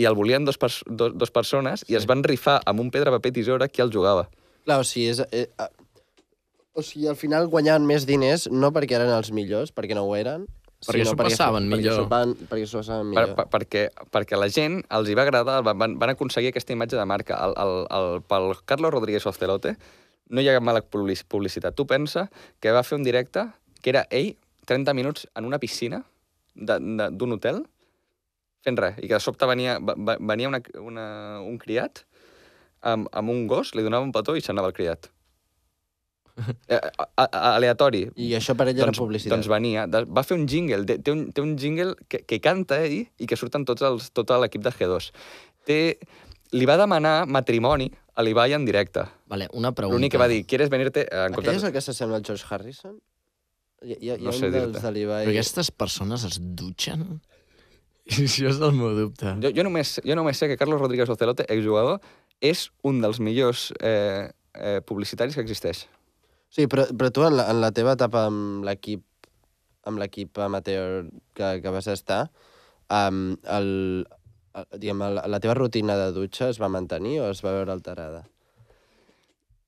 i 0.00 0.06
el 0.08 0.16
volien 0.16 0.46
dos, 0.48 0.58
pers 0.58 0.80
dos, 0.86 1.14
dos 1.18 1.30
persones 1.30 1.84
sí. 1.84 1.92
i 1.92 1.98
es 1.98 2.08
van 2.10 2.24
rifar 2.26 2.60
amb 2.66 2.82
un 2.82 2.90
pedra, 2.90 3.12
paper, 3.14 3.34
tisora 3.36 3.68
qui 3.68 3.84
el 3.84 3.92
jugava. 3.94 4.26
Clar, 4.64 4.80
o 4.80 4.86
sigui, 4.86 5.10
és, 5.12 5.20
eh, 5.30 5.46
eh, 5.46 5.68
o 6.74 6.84
sigui, 6.86 7.06
al 7.10 7.18
final 7.20 7.48
guanyaven 7.52 7.86
més 7.86 8.06
diners 8.08 8.48
no 8.50 8.72
perquè 8.74 8.98
eren 8.98 9.12
els 9.14 9.30
millors, 9.36 9.74
perquè 9.76 9.96
no 9.98 10.06
ho 10.08 10.16
eren, 10.16 10.48
Perquè 10.80 11.04
s'ho 11.04 11.16
passaven 11.28 11.66
millor. 11.68 11.96
Perquè 12.48 12.66
s'ho 12.66 12.78
passaven 12.80 13.06
millor. 13.10 13.34
per, 13.36 13.46
perquè, 13.52 13.82
perquè 14.10 14.38
la 14.40 14.48
gent 14.48 14.78
els 14.88 15.08
hi 15.10 15.14
va 15.18 15.22
agradar, 15.26 15.62
van, 15.62 15.98
van- 16.00 16.12
aconseguir 16.14 16.48
aquesta 16.54 16.72
imatge 16.72 16.96
de 16.96 17.04
marca. 17.04 17.36
El, 17.44 17.52
el, 17.60 17.74
el, 17.98 18.22
pel 18.22 18.54
Carlos 18.64 18.92
Rodríguez 18.94 19.26
Ocelote 19.26 19.76
no 20.30 20.40
hi 20.40 20.48
ha 20.48 20.54
cap 20.56 20.62
mala 20.64 20.80
publici- 20.82 21.26
publicitat. 21.28 21.74
Tu 21.76 21.84
pensa 21.86 22.30
que 22.60 22.72
va 22.72 22.82
fer 22.82 22.96
un 22.96 23.04
directe 23.04 23.48
que 23.82 23.90
era 23.90 24.06
ell 24.10 24.36
30 24.66 24.94
minuts 24.94 25.26
en 25.34 25.44
una 25.44 25.58
piscina 25.58 26.04
d'un 26.54 27.32
hotel 27.32 27.64
fent 28.64 28.76
res, 28.76 28.96
i 29.00 29.08
que 29.08 29.14
de 29.16 29.20
sobte 29.24 29.46
venia, 29.48 29.78
venia 29.80 30.48
una, 30.48 30.60
una, 30.80 31.04
un 31.40 31.56
criat 31.58 32.02
amb, 32.82 33.08
amb 33.12 33.30
un 33.32 33.46
gos, 33.48 33.74
li 33.74 33.82
donava 33.82 34.04
un 34.04 34.12
petó 34.12 34.34
i 34.36 34.42
s'anava 34.44 34.68
el 34.68 34.74
criat. 34.76 35.08
Eh, 36.68 36.78
a, 36.78 37.06
a, 37.24 37.26
aleatori. 37.56 38.04
I 38.16 38.32
això 38.38 38.54
per 38.56 38.68
ell 38.70 38.76
era 38.78 38.86
Doncs, 38.90 38.98
publicitat. 39.02 39.34
doncs 39.36 39.48
venia, 39.50 39.86
de, 39.90 40.04
va 40.08 40.22
fer 40.26 40.38
un 40.38 40.46
jingle, 40.48 40.84
té, 40.88 40.98
té, 41.04 41.12
un, 41.14 41.26
té 41.32 41.42
un 41.44 41.56
jingle 41.60 41.94
que, 42.08 42.22
que 42.26 42.40
canta 42.40 42.78
ell 42.86 43.00
i 43.18 43.26
que 43.30 43.36
surten 43.36 43.64
tots 43.68 43.82
els, 43.86 44.10
tot 44.16 44.30
l'equip 44.42 44.62
de 44.64 44.72
G2. 44.74 45.10
Té, 45.68 45.78
li 46.56 46.66
va 46.66 46.76
demanar 46.80 47.26
matrimoni 47.30 47.90
a 48.16 48.24
l'Ibai 48.26 48.52
en 48.56 48.64
directe. 48.66 49.04
Vale, 49.30 49.46
una 49.54 49.70
pregunta. 49.72 49.96
L'únic 49.96 50.12
que 50.12 50.18
va 50.20 50.28
dir, 50.28 50.42
¿quieres 50.46 50.68
venirte? 50.72 51.06
Eh, 51.06 51.14
En 51.26 51.32
Aquell 51.32 51.36
comptes... 51.44 51.56
és 51.62 51.68
el 51.68 51.72
que 51.76 51.80
s'assembla 51.84 52.18
al 52.20 52.24
George 52.26 52.44
Harrison? 52.50 52.96
Hi, 53.82 53.94
hi, 53.94 53.98
hi 54.00 54.10
ha 54.12 54.16
No 54.20 54.32
sé 54.36 54.48
un 54.50 54.52
dels 54.56 54.72
dir-te. 54.72 54.82
de 54.86 54.90
l'Ibai... 54.96 55.24
Però 55.28 55.36
aquestes 55.36 55.70
persones 55.70 56.24
es 56.28 56.40
dutxen? 56.40 57.04
Això 58.10 58.48
és 58.50 58.58
el 58.60 58.72
meu 58.74 58.90
dubte. 58.96 59.36
Jo, 59.44 59.52
jo, 59.54 59.62
només, 59.64 59.94
jo 60.04 60.16
només 60.18 60.36
sé 60.40 60.48
que 60.50 60.56
Carlos 60.60 60.80
Rodríguez 60.82 61.08
Ocelote, 61.12 61.46
exjugador, 61.52 62.00
és 62.42 62.66
un 62.88 62.98
dels 63.04 63.20
millors 63.22 63.68
eh, 63.80 64.26
eh, 64.56 64.80
publicitaris 64.88 65.36
que 65.38 65.44
existeix. 65.44 65.84
Sí, 66.50 66.66
però, 66.66 66.84
però 66.90 67.10
tu 67.14 67.22
en 67.26 67.36
la, 67.38 67.44
en 67.52 67.60
la 67.62 67.70
teva 67.74 67.94
etapa 67.98 68.24
amb 68.28 68.64
l'equip 68.66 69.04
amb 69.88 69.98
l'equip 70.02 70.36
amateur 70.44 71.06
que, 71.34 71.46
que 71.64 71.70
vas 71.72 71.86
estar, 71.88 72.26
um, 72.92 73.32
el, 73.48 73.68
el, 74.52 74.66
diguem, 74.76 75.00
el, 75.06 75.20
la 75.32 75.38
teva 75.40 75.54
rutina 75.56 75.96
de 75.96 76.10
dutxa 76.12 76.50
es 76.52 76.58
va 76.60 76.68
mantenir 76.68 77.20
o 77.22 77.30
es 77.32 77.40
va 77.46 77.54
veure 77.56 77.72
alterada? 77.72 78.26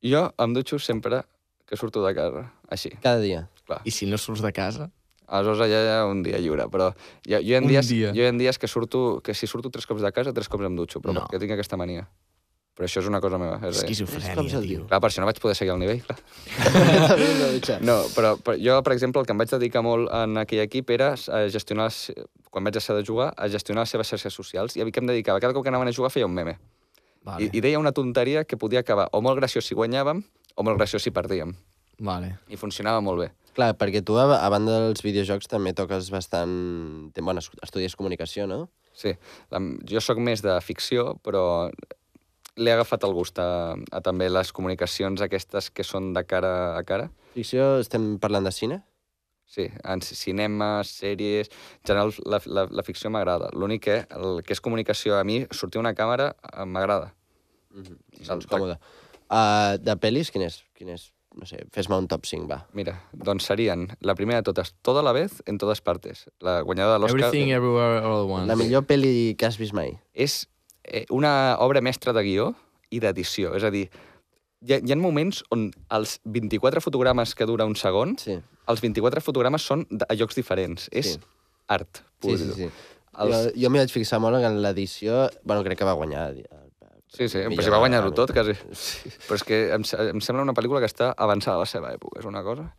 Jo 0.05 0.27
em 0.43 0.53
dutxo 0.57 0.79
sempre 0.83 1.23
que 1.67 1.79
surto 1.81 2.03
de 2.05 2.13
casa, 2.19 2.43
així, 2.69 2.91
Cada 3.01 3.23
dia. 3.23 3.47
clar. 3.65 3.81
I 3.89 3.95
si 3.95 4.05
no 4.11 4.19
surts 4.21 4.43
de 4.45 4.53
casa? 4.53 4.91
Aleshores 5.33 5.63
allà 5.65 5.79
hi 5.81 5.91
ha 5.95 6.01
un 6.05 6.21
dia 6.27 6.37
lliure, 6.43 6.67
però 6.69 6.91
jo, 7.25 7.39
jo, 7.41 7.55
en 7.57 7.65
Un 7.65 7.71
dies, 7.73 7.89
dia. 7.89 8.11
jo 8.13 8.21
hi 8.21 8.27
ha 8.29 8.33
dies 8.37 8.59
que 8.61 8.69
surto, 8.69 9.23
que 9.25 9.33
si 9.39 9.47
surto 9.49 9.71
tres 9.73 9.87
cops 9.89 10.03
de 10.05 10.11
casa, 10.13 10.35
tres 10.37 10.51
cops 10.53 10.67
em 10.69 10.77
dutxo, 10.77 11.01
però 11.01 11.15
No. 11.15 11.21
no. 11.23 11.27
perquè 11.31 11.41
tinc 11.41 11.55
aquesta 11.57 11.79
mania. 11.81 12.05
Però 12.73 12.87
això 12.89 13.03
és 13.03 13.09
una 13.11 13.21
cosa 13.21 13.37
meva. 13.37 13.59
És 13.69 13.83
Esquizofrènia, 13.83 14.61
tio. 14.65 14.87
clar, 14.89 15.01
per 15.05 15.11
això 15.11 15.21
no 15.21 15.27
vaig 15.29 15.39
poder 15.43 15.55
seguir 15.59 15.75
el 15.75 15.81
nivell, 15.83 16.01
clar. 16.07 16.17
No, 17.85 17.99
però, 18.17 18.31
però 18.41 18.57
jo, 18.57 18.79
per 18.87 18.95
exemple, 18.95 19.21
el 19.21 19.27
que 19.29 19.35
em 19.35 19.43
vaig 19.43 19.51
dedicar 19.53 19.83
molt 19.85 20.09
en 20.17 20.41
aquell 20.41 20.63
equip 20.65 20.91
era 20.95 21.11
a 21.13 21.43
gestionar, 21.53 21.91
les, 21.91 21.99
quan 22.51 22.65
vaig 22.65 22.79
deixar 22.79 22.97
de 22.97 23.05
jugar, 23.05 23.33
a 23.37 23.49
gestionar 23.53 23.85
les 23.85 23.93
seves 23.93 24.09
xarxes 24.15 24.33
socials. 24.41 24.77
I 24.77 24.85
a 24.85 24.89
què 24.89 25.03
em 25.05 25.11
dedicava? 25.11 25.43
Cada 25.45 25.53
cop 25.53 25.67
que 25.67 25.73
anaven 25.73 25.93
a 25.93 25.95
jugar 25.97 26.11
feia 26.15 26.29
un 26.29 26.33
meme. 26.37 26.57
Vale, 27.23 27.45
I, 27.45 27.51
I 27.59 27.61
deia 27.63 27.79
una 27.79 27.93
tonteria 27.93 28.45
que 28.49 28.57
podia 28.59 28.81
acabar 28.83 29.07
o 29.13 29.21
molt 29.23 29.39
graciós 29.39 29.69
si 29.69 29.77
guanyàvem 29.79 30.25
o 30.57 30.65
molt 30.67 30.81
graciós 30.81 31.05
si 31.05 31.13
perdíem. 31.15 31.53
vale. 32.03 32.39
I 32.49 32.57
funcionava 32.57 33.01
molt 33.05 33.21
bé. 33.21 33.29
Clar, 33.53 33.75
perquè 33.77 34.01
tu, 34.01 34.17
a, 34.17 34.25
a 34.41 34.49
banda 34.49 34.79
dels 34.89 35.05
videojocs, 35.05 35.47
també 35.47 35.75
toques 35.77 36.09
bastant... 36.11 37.13
Bueno, 37.21 37.43
estudies 37.63 37.95
comunicació, 38.01 38.47
no? 38.49 38.71
Sí, 38.97 39.13
la, 39.53 39.61
jo 39.89 40.01
sóc 40.01 40.19
més 40.19 40.41
de 40.45 40.57
ficció, 40.65 41.13
però 41.23 41.69
li 42.57 42.71
ha 42.71 42.75
agafat 42.75 43.05
el 43.05 43.15
gust 43.17 43.39
a, 43.41 43.75
a 43.91 44.01
també 44.05 44.29
les 44.31 44.53
comunicacions 44.53 45.21
aquestes 45.25 45.71
que 45.71 45.85
són 45.85 46.13
de 46.17 46.25
cara 46.25 46.77
a 46.77 46.83
cara. 46.85 47.11
Ficció, 47.35 47.79
estem 47.81 48.19
parlant 48.21 48.45
de 48.45 48.53
cine? 48.53 48.83
Sí, 49.53 49.67
en 49.85 50.01
ci- 50.01 50.17
cinema, 50.17 50.83
sèries... 50.85 51.51
En 51.83 51.89
general, 51.91 52.13
la, 52.25 52.41
la, 52.47 52.67
la 52.71 52.83
ficció 52.87 53.11
m'agrada. 53.13 53.51
L'únic 53.53 53.83
que, 53.85 53.97
el 54.17 54.43
que 54.47 54.55
és 54.57 54.61
comunicació, 54.65 55.19
a 55.19 55.25
mi, 55.29 55.43
sortir 55.53 55.81
una 55.81 55.93
càmera 55.97 56.31
eh, 56.53 56.65
m'agrada. 56.65 57.15
Mm 57.73 57.83
-hmm. 57.83 58.25
Sents 58.25 58.47
còmode. 58.47 58.79
Uh, 59.33 59.77
de 59.81 59.97
pel·lis, 59.97 60.31
quin 60.33 60.43
és? 60.43 60.63
Quin 60.77 60.89
és? 60.89 61.11
No 61.35 61.47
sé, 61.47 61.65
fes-me 61.73 61.97
un 61.97 62.07
top 62.09 62.27
5, 62.27 62.47
va. 62.49 62.67
Mira, 62.73 62.99
doncs 63.13 63.45
serien, 63.49 63.89
la 64.01 64.15
primera 64.15 64.41
de 64.41 64.45
totes, 64.45 64.75
Toda 64.83 65.03
la 65.03 65.13
vez, 65.13 65.43
en 65.47 65.57
totes 65.59 65.81
partes. 65.81 66.29
La 66.41 66.61
guanyadora 66.61 66.95
de 66.95 67.01
l'Oscar 67.01 67.21
Everything, 67.21 67.51
everywhere, 67.53 68.05
all 68.05 68.25
at 68.25 68.31
once. 68.31 68.47
La 68.47 68.57
millor 68.57 68.85
pel·li 68.85 69.35
que 69.37 69.47
has 69.47 69.57
vist 69.59 69.73
mai. 69.73 69.99
és 70.13 70.49
eh, 70.85 71.05
una 71.11 71.57
obra 71.61 71.81
mestra 71.81 72.13
de 72.13 72.23
guió 72.23 72.55
i 72.91 73.01
d'edició. 73.01 73.55
És 73.57 73.65
a 73.65 73.71
dir, 73.71 73.89
hi 74.63 74.75
ha, 74.75 74.79
hi 74.85 74.93
ha 74.93 74.97
moments 74.97 75.43
on 75.51 75.71
els 75.91 76.19
24 76.25 76.81
fotogrames 76.85 77.35
que 77.35 77.47
dura 77.47 77.65
un 77.67 77.77
segon, 77.77 78.17
Sí, 78.19 78.39
els 78.69 78.81
24 78.81 79.21
fotogrames 79.21 79.63
són 79.67 79.87
a 80.09 80.15
llocs 80.15 80.35
diferents. 80.39 80.89
És 80.93 81.15
Sí. 81.15 81.21
art, 81.69 82.03
pur. 82.21 82.37
sí, 82.39 82.45
sí. 82.45 82.53
sí. 82.55 82.71
Els... 83.19 83.35
Jo, 83.37 83.51
jo 83.65 83.71
m'hi 83.71 83.79
vaig 83.83 83.91
fixar 83.93 84.19
molt 84.21 84.39
en 84.43 84.63
l'edició... 84.63 85.29
Bueno, 85.45 85.63
crec 85.65 85.79
que 85.79 85.85
va 85.85 85.93
guanyar. 85.93 86.31
el- 86.31 86.47
Sí, 87.13 87.27
sí, 87.29 87.43
però 87.45 87.61
si 87.63 87.69
va 87.69 87.77
guanyar-ho 87.77 88.09
tot, 88.17 88.31
quasi. 88.33 88.55
Sí. 88.73 89.11
Però 89.29 89.35
és 89.37 89.43
que 89.45 89.57
em, 89.75 89.83
em 90.15 90.21
sembla 90.25 90.47
una 90.47 90.55
pel·lícula 90.57 90.81
que 90.81 90.89
està 90.89 91.11
avançada 91.21 91.59
a 91.59 91.61
la 91.61 91.67
seva 91.69 91.91
època, 91.93 92.21
és 92.23 92.25
una 92.25 92.41
cosa. 92.43 92.71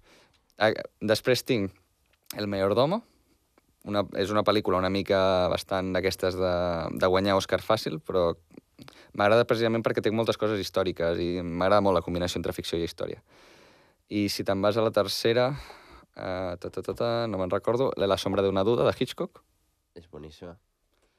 Ah, 0.58 0.72
Després 1.06 1.43
tinc 1.45 1.70
El 2.36 2.47
Mayordomo, 2.49 3.04
una, 3.89 4.03
és 4.19 4.31
una 4.31 4.43
pel·lícula 4.47 4.79
una 4.79 4.91
mica 4.93 5.49
bastant 5.51 5.91
d'aquestes 5.95 6.38
de, 6.39 6.55
de 6.99 7.09
guanyar 7.11 7.38
Òscar 7.39 7.61
fàcil, 7.63 7.99
però 7.99 8.31
m'agrada 9.17 9.47
precisament 9.47 9.84
perquè 9.86 10.03
té 10.03 10.11
moltes 10.11 10.39
coses 10.39 10.59
històriques 10.59 11.19
i 11.21 11.29
m'agrada 11.43 11.84
molt 11.86 11.99
la 11.99 12.05
combinació 12.05 12.39
entre 12.39 12.55
ficció 12.55 12.79
i 12.79 12.88
història. 12.88 13.21
I 14.09 14.27
si 14.29 14.45
te'n 14.47 14.61
vas 14.63 14.77
a 14.77 14.84
la 14.86 14.91
tercera, 14.95 15.51
uh, 15.53 16.53
ta, 16.59 16.69
ta, 16.69 16.81
ta, 16.81 16.93
ta, 16.93 17.11
no 17.29 17.39
me'n 17.39 17.53
recordo, 17.53 17.91
La 17.97 18.17
sombra 18.17 18.43
d'una 18.45 18.65
duda, 18.67 18.88
de 18.88 18.95
Hitchcock, 18.97 19.43
És 19.93 20.07
boníssima. 20.09 20.55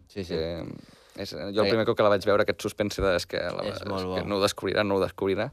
Sí, 0.08 0.24
sí. 0.24 0.34
que 0.34 1.22
és, 1.22 1.30
jo 1.30 1.62
el 1.62 1.70
primer 1.70 1.84
cop 1.86 1.96
que 1.96 2.02
la 2.02 2.10
vaig 2.10 2.26
veure, 2.26 2.42
aquest 2.42 2.64
suspense 2.64 3.02
de, 3.02 3.14
és 3.20 3.26
que, 3.30 3.38
la, 3.38 3.62
És 3.70 3.84
bo. 3.86 4.16
que 4.16 4.24
no 4.26 4.40
ho 4.40 4.42
descobrirà, 4.42 4.82
no 4.82 4.98
ho 4.98 5.02
descobrirà. 5.02 5.48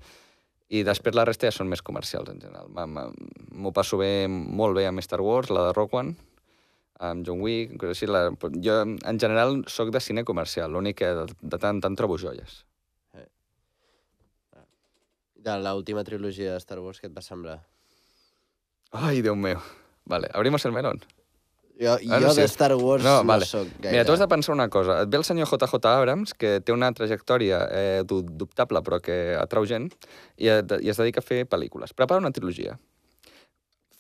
I 0.72 0.82
després 0.88 1.14
la 1.18 1.26
resta 1.28 1.50
ja 1.50 1.54
són 1.54 1.70
més 1.70 1.84
comercials, 1.86 2.32
en 2.32 2.40
general. 2.42 2.72
M'ho 2.72 3.74
passo 3.76 4.00
bé, 4.00 4.28
molt 4.32 4.78
bé 4.78 4.88
amb 4.88 5.04
Star 5.04 5.20
Wars, 5.22 5.52
la 5.52 5.68
de 5.68 5.74
Rock 5.76 5.98
One, 6.00 6.16
amb 7.02 7.26
John 7.28 7.42
Wick, 7.42 7.78
coses 7.82 7.98
així. 7.98 8.08
La, 8.12 8.28
jo, 8.62 8.76
en 8.86 9.20
general, 9.20 9.64
sóc 9.68 9.90
de 9.94 10.00
cine 10.04 10.24
comercial, 10.28 10.72
l'únic 10.72 11.00
que 11.02 11.10
de, 11.18 11.26
de 11.42 11.58
tant 11.58 11.76
en 11.80 11.82
tant 11.88 11.98
trobo 11.98 12.18
joies. 12.22 12.62
De 15.42 15.56
l'última 15.58 16.04
trilogia 16.06 16.52
de 16.54 16.60
Star 16.62 16.78
Wars, 16.86 17.00
què 17.02 17.08
et 17.10 17.16
va 17.18 17.24
semblar? 17.26 17.56
Ai, 18.94 19.24
Déu 19.26 19.34
meu. 19.36 19.58
Vale, 20.06 20.30
abrimos 20.38 20.66
el 20.70 20.74
melón. 20.76 21.00
Jo, 21.82 21.96
Ah, 21.96 22.20
jo 22.20 22.28
no 22.28 22.34
sé. 22.36 22.42
de 22.44 22.48
Star 22.52 22.76
Wars 22.78 23.02
No, 23.04 23.24
no, 23.24 23.28
vale. 23.28 23.46
soc 23.50 23.66
gaire. 23.80 23.92
Mira, 23.96 24.06
tu 24.06 24.12
has 24.14 24.20
de 24.22 24.28
pensar 24.30 24.54
una 24.54 24.68
cosa. 24.70 25.00
Et 25.02 25.10
ve 25.10 25.18
el 25.18 25.24
senyor 25.26 25.48
JJ 25.50 25.80
Abrams, 25.90 26.34
que 26.36 26.60
té 26.62 26.72
una 26.76 26.92
trajectòria 26.94 27.64
eh, 27.72 28.04
du- 28.06 28.22
dubtable, 28.22 28.84
però 28.86 29.00
que 29.02 29.34
atrau 29.40 29.66
gent, 29.66 29.90
i, 30.38 30.46
i 30.46 30.90
es 30.94 30.98
dedica 31.02 31.24
a 31.24 31.26
fer 31.26 31.48
pel·lícules. 31.50 31.96
Prepara 31.98 32.22
una 32.22 32.30
trilogia. 32.32 32.78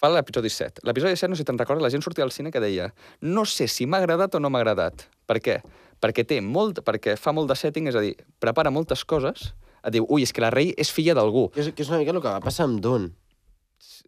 Fa 0.01 0.09
l'episodi 0.09 0.49
7. 0.49 0.81
L'episodi 0.87 1.13
7, 1.15 1.29
no 1.29 1.35
sé 1.37 1.43
si 1.43 1.47
te'n 1.47 1.59
recordes, 1.61 1.83
la 1.85 1.91
gent 1.93 2.01
sortia 2.01 2.25
al 2.25 2.31
cine 2.33 2.49
que 2.49 2.59
deia 2.63 2.87
no 3.21 3.43
sé 3.45 3.67
si 3.69 3.85
m'ha 3.85 3.99
agradat 4.01 4.33
o 4.33 4.39
no 4.41 4.49
m'ha 4.49 4.61
agradat. 4.63 5.03
Per 5.29 5.37
què? 5.45 5.59
Perquè 6.01 6.23
té 6.25 6.39
molt, 6.41 6.81
perquè 6.87 7.13
fa 7.21 7.29
molt 7.37 7.51
de 7.51 7.57
setting, 7.59 7.85
és 7.91 7.97
a 7.97 8.01
dir, 8.01 8.15
prepara 8.41 8.71
moltes 8.73 9.03
coses, 9.05 9.51
et 9.85 9.93
diu, 9.93 10.07
ui, 10.09 10.23
és 10.25 10.33
que 10.33 10.41
la 10.41 10.49
rei 10.49 10.71
és 10.81 10.89
filla 10.89 11.13
d'algú. 11.17 11.51
Que 11.53 11.61
és, 11.61 11.69
que 11.77 11.85
és 11.85 11.91
una 11.93 11.99
mica 12.01 12.15
el 12.15 12.21
que 12.23 12.31
va 12.33 12.41
passar 12.41 12.65
amb 12.65 12.81
Dune. 12.81 13.11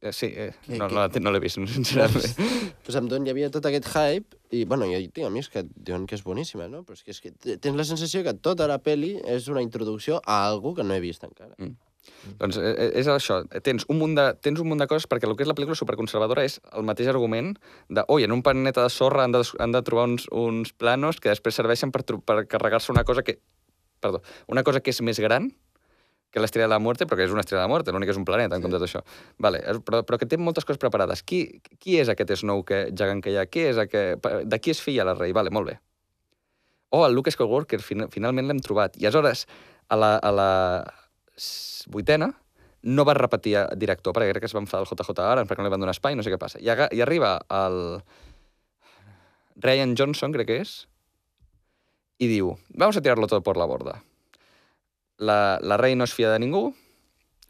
Eh, 0.02 0.12
Sí, 0.12 0.28
eh, 0.36 0.50
no, 0.68 0.88
no, 0.90 1.06
la- 1.06 1.08
no 1.22 1.32
l'he 1.32 1.40
vist, 1.40 1.62
sincerament. 1.78 2.42
Pues 2.84 2.98
amb 2.98 3.08
Dune 3.14 3.30
hi 3.30 3.36
havia 3.36 3.52
tot 3.54 3.70
aquest 3.70 3.88
hype, 3.94 4.36
i, 4.50 4.66
bueno, 4.66 4.90
jo 4.90 4.98
tinc 5.14 5.30
amics 5.30 5.48
que 5.54 5.62
diuen 5.70 6.08
que 6.10 6.18
és 6.18 6.26
boníssima, 6.26 6.66
no? 6.74 6.82
Però 6.84 6.98
és 6.98 7.06
que, 7.06 7.14
és 7.14 7.22
que 7.22 7.58
tens 7.62 7.78
la 7.78 7.86
sensació 7.86 8.26
que 8.26 8.34
tota 8.34 8.66
la 8.68 8.80
peli 8.82 9.14
és 9.30 9.46
una 9.54 9.62
introducció 9.62 10.18
a 10.26 10.42
algú 10.50 10.74
que 10.74 10.84
no 10.84 10.98
he 10.98 11.00
vist 11.06 11.24
encara. 11.24 11.54
Mm. 11.62 11.78
Doncs 12.40 12.58
eh, 12.60 12.92
és 13.00 13.08
això, 13.08 13.42
tens 13.64 13.86
un, 13.90 13.98
munt 14.00 14.16
de, 14.16 14.26
tens 14.44 14.60
un 14.60 14.68
munt 14.68 14.80
de 14.80 14.88
coses 14.88 15.08
perquè 15.08 15.28
el 15.28 15.36
que 15.36 15.44
és 15.44 15.50
la 15.52 15.56
pel·lícula 15.58 15.76
superconservadora 15.80 16.44
és 16.48 16.60
el 16.76 16.84
mateix 16.88 17.08
argument 17.12 17.54
de, 17.90 18.04
oi, 18.08 18.24
en 18.28 18.32
un 18.36 18.44
planeta 18.44 18.84
de 18.84 18.90
sorra 18.94 19.24
han 19.24 19.32
de, 19.36 19.44
han 19.60 19.72
de 19.76 19.82
trobar 19.84 20.06
uns, 20.12 20.28
uns 20.32 20.74
planos 20.74 21.20
que 21.20 21.30
després 21.32 21.56
serveixen 21.56 21.92
per, 21.92 22.04
per 22.04 22.46
carregar-se 22.48 22.92
una 22.92 23.04
cosa 23.04 23.24
que... 23.24 23.40
Perdó, 24.04 24.20
una 24.52 24.64
cosa 24.68 24.82
que 24.84 24.92
és 24.92 25.00
més 25.02 25.20
gran 25.24 25.52
que 26.34 26.42
l'estrella 26.42 26.66
de 26.66 26.74
la 26.74 26.80
muerte, 26.82 27.06
però 27.06 27.16
que 27.20 27.28
és 27.28 27.32
una 27.32 27.44
estrella 27.44 27.62
de 27.62 27.68
la 27.68 27.72
muerte, 27.72 27.92
l'únic 27.94 28.10
és 28.10 28.18
un 28.18 28.26
planeta, 28.26 28.56
en 28.58 28.62
Sí. 28.64 28.66
comptes 28.66 28.82
d'això. 28.82 29.04
Vale, 29.38 29.60
és- 29.70 29.80
però, 29.86 30.00
però 30.04 30.18
que 30.18 30.26
té 30.26 30.36
moltes 30.42 30.66
coses 30.66 30.80
preparades. 30.82 31.22
Qui, 31.22 31.62
qui 31.80 32.00
és 32.02 32.10
aquest 32.10 32.32
Snow 32.42 32.64
que, 32.66 32.88
gegant 32.92 33.22
que 33.22 33.30
hi 33.32 33.38
ha? 33.38 33.46
Qui 33.46 33.68
és 33.70 33.78
aquest, 33.78 34.26
de 34.50 34.60
qui 34.60 34.72
és 34.74 34.82
filla 34.82 35.06
la 35.06 35.14
rei? 35.14 35.32
Vale, 35.32 35.52
molt 35.54 35.70
bé. 35.70 35.78
Oh, 36.90 37.06
el 37.06 37.14
Luke 37.14 37.30
Skywalker, 37.32 37.80
fin, 37.86 38.08
finalment 38.10 38.50
l'hem 38.50 38.60
trobat. 38.66 38.98
I 38.98 39.06
aleshores, 39.06 39.46
a 39.90 39.96
la, 39.96 40.16
a 40.18 40.32
la 40.34 40.50
vuitena, 41.92 42.32
no 42.84 43.06
va 43.08 43.14
repetir 43.16 43.56
a 43.58 43.68
director, 43.80 44.14
perquè 44.14 44.34
crec 44.34 44.44
que 44.44 44.50
es 44.52 44.56
va 44.56 44.62
enfadar 44.64 44.84
el 44.84 44.90
JJ 44.92 45.14
Abrams 45.24 45.50
perquè 45.50 45.64
no 45.64 45.68
li 45.70 45.74
van 45.74 45.84
donar 45.86 45.96
espai, 45.96 46.16
no 46.20 46.24
sé 46.26 46.34
què 46.34 46.40
passa. 46.42 46.60
I, 46.60 46.70
aga- 46.74 46.90
i 46.92 47.00
arriba 47.02 47.38
el 47.50 48.02
Ryan 49.56 49.96
Johnson, 49.98 50.34
crec 50.36 50.50
que 50.50 50.60
és, 50.64 50.74
i 52.20 52.28
diu, 52.30 52.56
vamos 52.74 52.98
a 52.98 53.02
tirarlo 53.02 53.28
todo 53.28 53.42
por 53.44 53.58
la 53.58 53.66
borda. 53.70 54.02
La, 55.18 55.60
la 55.62 55.78
rei 55.78 55.96
no 55.96 56.04
es 56.04 56.14
fia 56.14 56.32
de 56.32 56.40
ningú, 56.42 56.74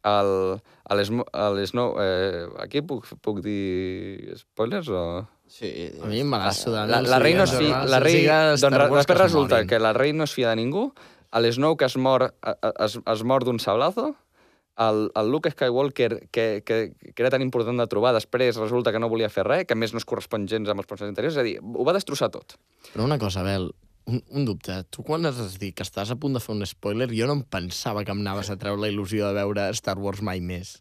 el, 0.03 0.59
el, 0.91 0.99
el 0.99 1.61
Snow... 1.67 1.95
Eh, 2.01 2.47
aquí 2.59 2.81
puc, 2.83 3.07
puc 3.23 3.39
dir 3.45 4.35
spoilers 4.37 4.89
o...? 4.91 5.03
Sí. 5.47 5.69
A 6.01 6.07
mi 6.09 6.23
me 6.23 6.39
la 6.41 6.51
suda. 6.53 6.85
La, 6.89 7.01
la 7.01 7.19
rei 7.21 7.35
no 7.37 7.45
es 7.45 7.53
fia... 7.55 7.83
La 7.87 7.99
rei, 8.03 8.23
doncs, 8.27 8.63
després 8.97 9.19
resulta 9.19 9.63
que 9.69 9.79
la 9.79 9.93
rei 9.95 10.13
no 10.13 10.25
es 10.27 10.33
fia 10.35 10.49
de 10.51 10.57
ningú, 10.59 10.89
el 11.33 11.47
Snow 11.53 11.77
que 11.77 11.85
es 11.85 11.97
mor, 11.97 12.33
a- 12.41 12.57
a- 12.61 12.73
es, 12.85 12.99
es 13.05 13.23
mor 13.23 13.43
d'un 13.45 13.59
sablazo, 13.59 14.15
el, 14.77 15.11
el 15.15 15.29
Luke 15.29 15.51
Skywalker, 15.51 16.29
que, 16.31 16.63
que, 16.65 16.93
que 17.13 17.21
era 17.21 17.29
tan 17.29 17.41
important 17.45 17.77
de 17.77 17.85
trobar, 17.87 18.13
després 18.17 18.57
resulta 18.57 18.91
que 18.91 18.99
no 19.01 19.09
volia 19.09 19.29
fer 19.29 19.43
res, 19.45 19.65
que 19.69 19.75
a 19.75 19.77
més 19.77 19.93
no 19.93 19.99
es 20.01 20.05
correspon 20.09 20.47
gens 20.49 20.69
amb 20.69 20.81
els 20.81 20.87
personatges 20.89 21.13
anteriors, 21.13 21.35
és 21.37 21.41
a 21.41 21.45
dir, 21.45 21.57
ho 21.61 21.85
va 21.85 21.93
destrossar 21.93 22.31
tot. 22.33 22.55
Però 22.93 23.05
una 23.05 23.19
cosa, 23.21 23.41
Abel, 23.45 23.69
un, 24.09 24.23
un 24.33 24.45
dubte. 24.45 24.79
Tu 24.89 25.03
quan 25.05 25.25
has 25.29 25.59
dit 25.61 25.75
que 25.77 25.85
estàs 25.85 26.09
a 26.11 26.17
punt 26.17 26.33
de 26.33 26.41
fer 26.43 26.55
un 26.55 26.65
spoiler, 26.65 27.07
jo 27.13 27.29
no 27.29 27.37
em 27.37 27.43
pensava 27.45 28.03
que 28.03 28.11
em 28.11 28.23
anaves 28.25 28.49
a 28.49 28.57
treure 28.57 28.81
la 28.81 28.89
il·lusió 28.89 29.29
de 29.29 29.37
veure 29.37 29.69
Star 29.77 29.97
Wars 30.01 30.21
mai 30.25 30.41
més. 30.41 30.79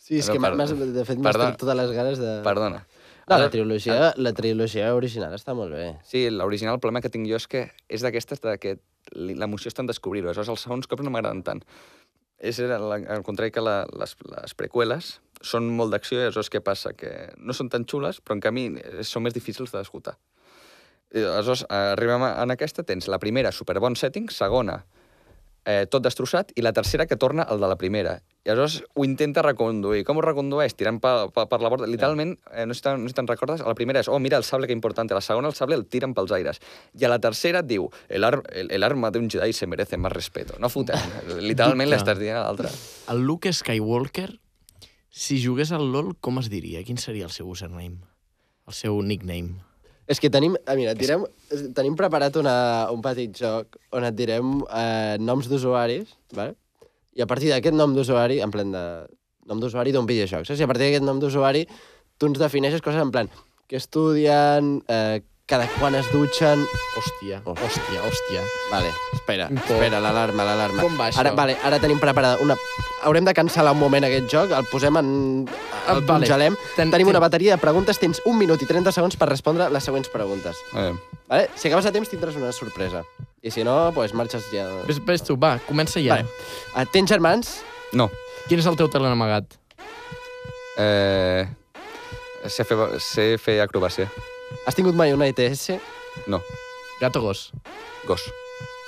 Sí, 0.00 0.18
és 0.18 0.26
Però 0.26 0.34
que 0.34 0.42
per- 0.42 0.54
m'has, 0.58 0.74
de 0.74 1.04
fet, 1.06 1.18
m'has 1.22 1.30
perdona. 1.30 1.52
tret 1.54 1.60
totes 1.62 1.78
les 1.78 1.92
ganes 1.94 2.18
de... 2.18 2.40
Perdona. 2.42 2.82
No, 3.30 3.38
la 3.38 3.46
trilogia, 3.52 4.08
la 4.18 4.32
trilogia 4.34 4.88
original 4.98 5.32
està 5.36 5.54
molt 5.54 5.70
bé. 5.70 5.92
Sí, 6.02 6.24
l'original, 6.34 6.74
el 6.74 6.80
problema 6.82 6.98
que 7.04 7.12
tinc 7.14 7.28
jo 7.30 7.38
és 7.38 7.46
que 7.46 7.68
és 7.86 8.02
d'aquestes 8.02 8.40
de 8.42 8.56
que 8.58 8.72
l'emoció 9.16 9.70
està 9.72 9.84
en 9.84 9.90
descobrir-ho. 9.90 10.28
Aleshores, 10.30 10.52
els 10.52 10.66
segons 10.66 10.90
cops 10.90 11.04
no 11.04 11.12
m'agraden 11.12 11.42
tant. 11.46 11.64
És 12.40 12.58
el, 12.64 12.72
al 12.72 13.24
contrari 13.26 13.52
que 13.52 13.60
la, 13.60 13.82
les, 14.00 14.14
les 14.32 14.56
preqüeles 14.56 15.18
són 15.44 15.68
molt 15.76 15.92
d'acció 15.92 16.18
i 16.20 16.26
aleshores 16.26 16.48
què 16.52 16.62
passa? 16.64 16.94
Que 16.96 17.32
no 17.36 17.56
són 17.56 17.68
tan 17.72 17.84
xules, 17.88 18.20
però 18.24 18.36
en 18.38 18.44
canvi 18.44 18.66
eh, 18.80 19.04
són 19.04 19.26
més 19.26 19.36
difícils 19.36 19.72
d'escoltar. 19.74 20.16
I 21.10 21.24
Aleshores, 21.26 21.64
eh, 21.66 21.82
arribem 21.96 22.24
en 22.28 22.54
aquesta, 22.54 22.84
tens 22.86 23.08
la 23.10 23.18
primera, 23.18 23.52
superbon 23.52 23.96
setting, 23.98 24.30
segona, 24.32 24.78
eh, 25.64 25.86
tot 25.90 26.02
destrossat, 26.02 26.52
i 26.56 26.62
la 26.62 26.72
tercera 26.72 27.06
que 27.06 27.16
torna 27.16 27.42
al 27.42 27.60
de 27.60 27.68
la 27.68 27.76
primera. 27.76 28.22
I 28.44 28.48
aleshores 28.50 28.82
ho 28.94 29.04
intenta 29.04 29.42
reconduir. 29.42 30.04
Com 30.08 30.16
ho 30.16 30.22
recondueix? 30.24 30.72
Tirant 30.74 30.98
per, 31.00 31.28
per, 31.34 31.44
per 31.50 31.60
la 31.60 31.68
borda. 31.68 31.86
Literalment, 31.86 32.36
eh, 32.52 32.64
no, 32.66 32.72
sé 32.74 32.80
si 32.80 32.86
te'n- 32.88 33.02
no 33.04 33.08
sé 33.10 33.14
si 33.18 33.26
recordes, 33.28 33.60
a 33.60 33.68
la 33.68 33.74
primera 33.74 34.00
és, 34.00 34.08
oh, 34.08 34.18
mira 34.18 34.38
el 34.40 34.44
sable 34.44 34.66
que 34.66 34.72
important. 34.72 35.10
A 35.12 35.14
la 35.14 35.20
segona, 35.20 35.48
el 35.48 35.54
sable 35.54 35.76
el 35.76 35.84
tiren 35.86 36.14
pels 36.14 36.32
aires. 36.32 36.60
I 36.98 37.04
a 37.04 37.10
la 37.12 37.18
tercera 37.20 37.60
et 37.60 37.66
diu, 37.68 37.90
el, 38.08 38.24
ar 38.24 38.40
el, 38.52 38.70
el 38.72 38.82
arma 38.82 39.10
d'un 39.10 39.28
Jedi 39.28 39.52
se 39.52 39.66
merece 39.66 39.96
más 39.98 40.12
respeto. 40.12 40.54
No 40.58 40.68
fotem. 40.72 40.96
Literalment 41.40 41.90
l'estàs 41.92 42.18
dient 42.18 42.36
a 42.40 42.46
l'altre. 42.46 42.70
El 43.12 43.20
Luke 43.26 43.52
Skywalker, 43.52 44.30
si 45.10 45.42
jugués 45.44 45.72
al 45.72 45.90
LoL, 45.92 46.14
com 46.20 46.38
es 46.40 46.48
diria? 46.48 46.82
Quin 46.84 46.96
seria 46.98 47.26
el 47.26 47.30
seu 47.34 47.48
username? 47.50 47.98
El 48.66 48.72
seu 48.74 49.02
nickname? 49.02 49.60
És 50.10 50.18
que 50.18 50.30
tenim, 50.32 50.56
ah, 50.66 50.74
mira, 50.74 50.96
direm, 50.98 51.22
tenim 51.76 51.94
preparat 51.98 52.34
una, 52.40 52.54
un 52.90 53.02
petit 53.04 53.30
joc 53.36 53.78
on 53.94 54.06
et 54.08 54.16
direm 54.18 54.58
eh, 54.66 55.14
noms 55.22 55.46
d'usuaris, 55.50 56.16
vale? 56.34 56.56
i 57.14 57.22
a 57.22 57.26
partir 57.30 57.50
d'aquest 57.50 57.74
nom 57.74 57.94
d'usuari, 57.94 58.38
en 58.42 58.50
plan 58.54 58.70
de 58.74 58.82
nom 59.50 59.60
d'usuari 59.62 59.92
d'un 59.94 60.06
videojoc, 60.06 60.46
saps? 60.46 60.58
I 60.58 60.66
a 60.66 60.70
partir 60.70 60.88
d'aquest 60.88 61.06
nom 61.06 61.18
d'usuari 61.22 61.64
tu 62.18 62.28
ens 62.30 62.38
defineixes 62.42 62.82
coses 62.84 63.02
en 63.02 63.10
plan 63.14 63.30
que 63.70 63.78
estudien, 63.78 64.80
eh, 64.90 65.22
cada 65.50 65.66
quan 65.80 65.96
es 65.98 66.06
dutxen... 66.14 66.62
Hòstia, 67.00 67.40
hòstia, 67.44 68.00
hòstia. 68.06 68.42
Vale, 68.70 68.92
espera, 69.16 69.48
espera, 69.50 69.98
l'alarma, 70.02 70.44
l'alarma. 70.46 70.84
Com 70.84 70.94
va 70.98 71.08
això? 71.10 71.20
Ara, 71.24 71.32
vale, 71.38 71.56
ara 71.66 71.80
tenim 71.82 71.98
preparada 72.02 72.38
una... 72.44 72.56
Haurem 73.02 73.24
de 73.26 73.32
cancel·lar 73.34 73.72
un 73.74 73.80
moment 73.80 74.04
aquest 74.06 74.28
joc, 74.30 74.50
el 74.54 74.66
posem 74.70 74.96
en... 75.00 75.10
El 75.90 76.02
vale. 76.04 76.26
congelem. 76.28 76.56
Ten- 76.76 76.90
Tenim 76.92 77.08
ten- 77.08 77.14
una 77.16 77.22
bateria 77.24 77.56
de 77.56 77.62
preguntes, 77.62 77.98
tens 77.98 78.20
un 78.28 78.36
minut 78.38 78.60
i 78.62 78.68
30 78.68 78.92
segons 78.94 79.16
per 79.18 79.28
respondre 79.30 79.66
les 79.72 79.84
següents 79.88 80.10
preguntes. 80.12 80.60
Eh, 80.76 80.92
Vale? 81.30 81.46
Si 81.54 81.68
acabes 81.70 81.86
a 81.86 81.92
temps 81.94 82.10
tindràs 82.10 82.34
una 82.36 82.50
sorpresa. 82.52 83.04
I 83.42 83.50
si 83.54 83.62
no, 83.64 83.76
doncs 83.94 84.12
marxes 84.18 84.48
ja. 84.52 84.66
Ves, 84.88 84.98
ves 85.06 85.22
tu, 85.24 85.36
va, 85.40 85.54
comença 85.68 86.02
ja. 86.02 86.18
Vale. 86.20 86.28
Uh, 86.74 86.84
tens 86.92 87.08
germans? 87.10 87.52
No. 87.96 88.08
Quin 88.48 88.58
és 88.60 88.66
el 88.68 88.76
teu 88.76 88.90
talent 88.92 89.14
amagat? 89.14 89.54
Eh, 90.80 91.46
sé, 92.50 92.64
fer, 92.66 92.76
sé 93.00 93.26
fer 93.40 93.60
acrobàcia. 93.64 94.08
Has 94.66 94.74
tingut 94.76 94.94
mai 94.98 95.12
una 95.14 95.28
ETS? 95.30 95.70
No. 96.26 96.40
Gat 97.00 97.16
o 97.16 97.22
gos? 97.24 97.50
Gos. 98.06 98.26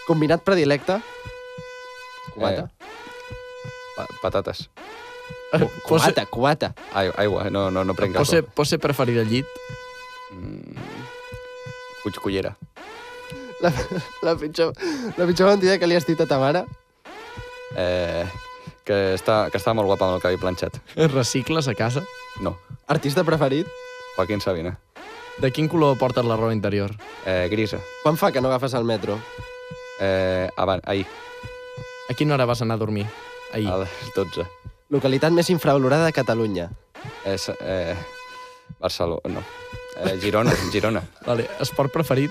Combinat 0.07 0.43
predilecte? 0.45 0.99
Cubata? 2.35 2.69
Pa 3.97 4.07
patates. 4.23 4.69
Pose, 5.53 5.69
Cubata, 5.85 6.25
cubata. 6.27 6.69
Ai, 6.97 7.11
aigua, 7.21 7.51
no, 7.53 7.71
no, 7.71 7.85
no 7.85 7.95
prenc 7.95 8.17
pose, 8.17 8.39
alcohol. 8.41 8.55
pose 8.57 8.79
preferit 8.81 9.19
al 9.21 9.29
llit? 9.29 9.47
Mm, 10.33 10.79
cull 12.03 12.17
cullera. 12.25 12.55
La, 13.61 13.71
la, 14.27 14.33
pitjor, 14.41 14.73
la 15.17 15.27
pitjor 15.29 15.53
mentida 15.53 15.77
que 15.79 15.87
li 15.87 15.95
has 15.99 16.07
dit 16.09 16.19
a 16.19 16.27
ta 16.27 16.39
mare? 16.41 16.65
Eh, 17.77 18.25
que, 18.89 18.97
està, 19.15 19.45
que 19.53 19.61
està 19.61 19.75
molt 19.77 19.87
guapa 19.93 20.09
amb 20.09 20.17
el 20.17 20.25
cabell 20.25 20.41
planxat. 20.41 20.81
Recicles 21.13 21.69
a 21.69 21.77
casa? 21.79 22.03
No. 22.41 22.57
Artista 22.91 23.23
preferit? 23.29 23.69
Joaquín 24.17 24.41
Sabina. 24.43 24.75
De 25.39 25.51
quin 25.51 25.69
color 25.69 25.97
portes 25.99 26.25
la 26.25 26.37
roba 26.37 26.53
interior? 26.53 26.93
Eh, 27.27 27.49
grisa. 27.51 27.79
Quan 28.03 28.17
fa 28.17 28.31
que 28.33 28.41
no 28.41 28.49
agafes 28.49 28.75
el 28.75 28.85
metro? 28.85 29.19
Eh, 30.01 30.49
abans, 30.57 30.83
ahir, 30.87 31.07
A 32.11 32.15
quina 32.15 32.35
hora 32.35 32.45
vas 32.45 32.61
anar 32.61 32.75
a 32.75 32.79
dormir? 32.79 33.07
Ahir. 33.53 33.69
a 33.69 33.79
les 33.79 33.91
12. 34.15 34.45
Localitat 34.91 35.33
més 35.33 35.49
infravalorada 35.51 36.05
de 36.07 36.13
Catalunya. 36.13 36.69
És, 37.25 37.49
eh, 37.61 37.95
Barcelona, 38.79 39.21
no. 39.39 39.43
Eh, 39.97 40.19
Girona, 40.21 40.53
Girona. 40.73 41.03
Vale. 41.25 41.49
Esport 41.61 41.93
preferit? 41.93 42.31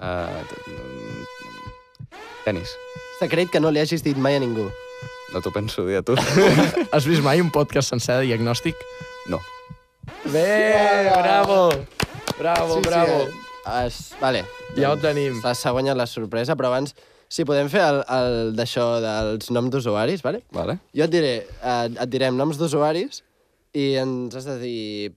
Eh, 0.00 0.42
tenis. 2.44 2.74
Secret 3.20 3.50
que 3.50 3.60
no 3.60 3.70
li 3.70 3.80
hagis 3.80 4.02
dit 4.02 4.16
mai 4.16 4.36
a 4.36 4.40
ningú. 4.40 4.66
No 5.32 5.40
t'ho 5.42 5.52
penso 5.52 5.84
dir 5.86 5.98
a 6.00 6.02
tu. 6.02 6.16
Has 6.94 7.06
vist 7.06 7.22
mai 7.22 7.40
un 7.40 7.50
podcast 7.50 7.90
sencer 7.90 8.18
de 8.20 8.26
diagnòstic? 8.30 8.74
No. 9.28 9.40
Bé, 10.24 11.10
bravo! 11.14 11.70
Bravo, 12.38 12.80
bravo. 12.84 13.18
eh, 13.66 13.86
es, 13.86 14.00
vale. 14.20 14.44
Ja 14.76 14.92
ho 14.92 14.96
tenim. 15.00 15.38
S'ha 15.42 15.72
guanyat 15.74 15.96
la 15.98 16.06
sorpresa, 16.10 16.56
però 16.58 16.68
abans, 16.72 16.94
si 17.32 17.44
podem 17.48 17.68
fer 17.72 17.82
el, 17.82 18.02
el 18.12 18.52
d'això 18.58 18.86
dels 19.02 19.50
noms 19.54 19.70
d'usuaris, 19.74 20.22
vale? 20.26 20.42
Vale. 20.54 20.78
Jo 20.94 21.06
et 21.08 21.14
diré, 21.14 21.34
eh, 21.62 21.86
et 21.90 22.10
direm 22.12 22.36
noms 22.38 22.58
d'usuaris 22.60 23.22
i 23.76 23.94
ens 24.00 24.36
has 24.38 24.46
de 24.48 24.58
dir 24.62 25.14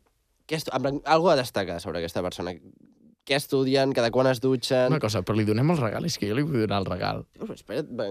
què 0.49 0.57
estu... 0.57 0.71
en 0.73 0.81
plan, 0.85 1.01
algú 1.05 1.29
a 1.29 1.35
destacar 1.39 1.77
sobre 1.83 1.99
aquesta 2.01 2.23
persona. 2.25 2.55
Què 3.29 3.37
estudien, 3.37 3.91
cada 3.93 4.09
quan 4.09 4.25
es 4.31 4.39
dutxen... 4.41 4.89
Una 4.89 4.97
cosa, 5.03 5.21
però 5.21 5.35
li 5.37 5.43
donem 5.45 5.69
el 5.69 5.77
regal? 5.77 6.07
És 6.09 6.15
que 6.17 6.25
jo 6.31 6.33
li 6.33 6.41
vull 6.41 6.63
donar 6.63 6.79
el 6.81 6.87
regal. 6.89 7.19
Uf, 7.37 7.51
espera't, 7.53 7.91
va, 7.93 8.07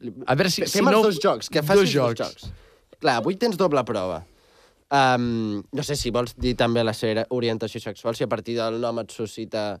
li- 0.00 0.14
A 0.24 0.36
veure 0.38 0.48
si... 0.54 0.62
Fem 0.64 0.70
si 0.72 0.80
els 0.80 0.94
no... 0.94 1.02
dos 1.04 1.18
jocs, 1.20 1.50
que 1.52 1.60
dos 1.60 1.68
facis 1.68 1.90
dos 1.90 1.92
jocs. 1.92 2.22
jocs. 2.22 2.48
Clar, 3.02 3.18
avui 3.20 3.36
tens 3.36 3.58
doble 3.60 3.82
prova. 3.84 4.22
Um, 4.86 5.64
no 5.74 5.82
sé 5.82 5.96
si 5.98 6.12
vols 6.14 6.36
dir 6.38 6.52
també 6.54 6.84
la 6.86 6.92
seva 6.94 7.24
orientació 7.34 7.80
sexual, 7.82 8.14
si 8.14 8.22
a 8.22 8.28
partir 8.30 8.54
del 8.58 8.80
nom 8.80 9.00
et 9.02 9.10
suscita... 9.10 9.80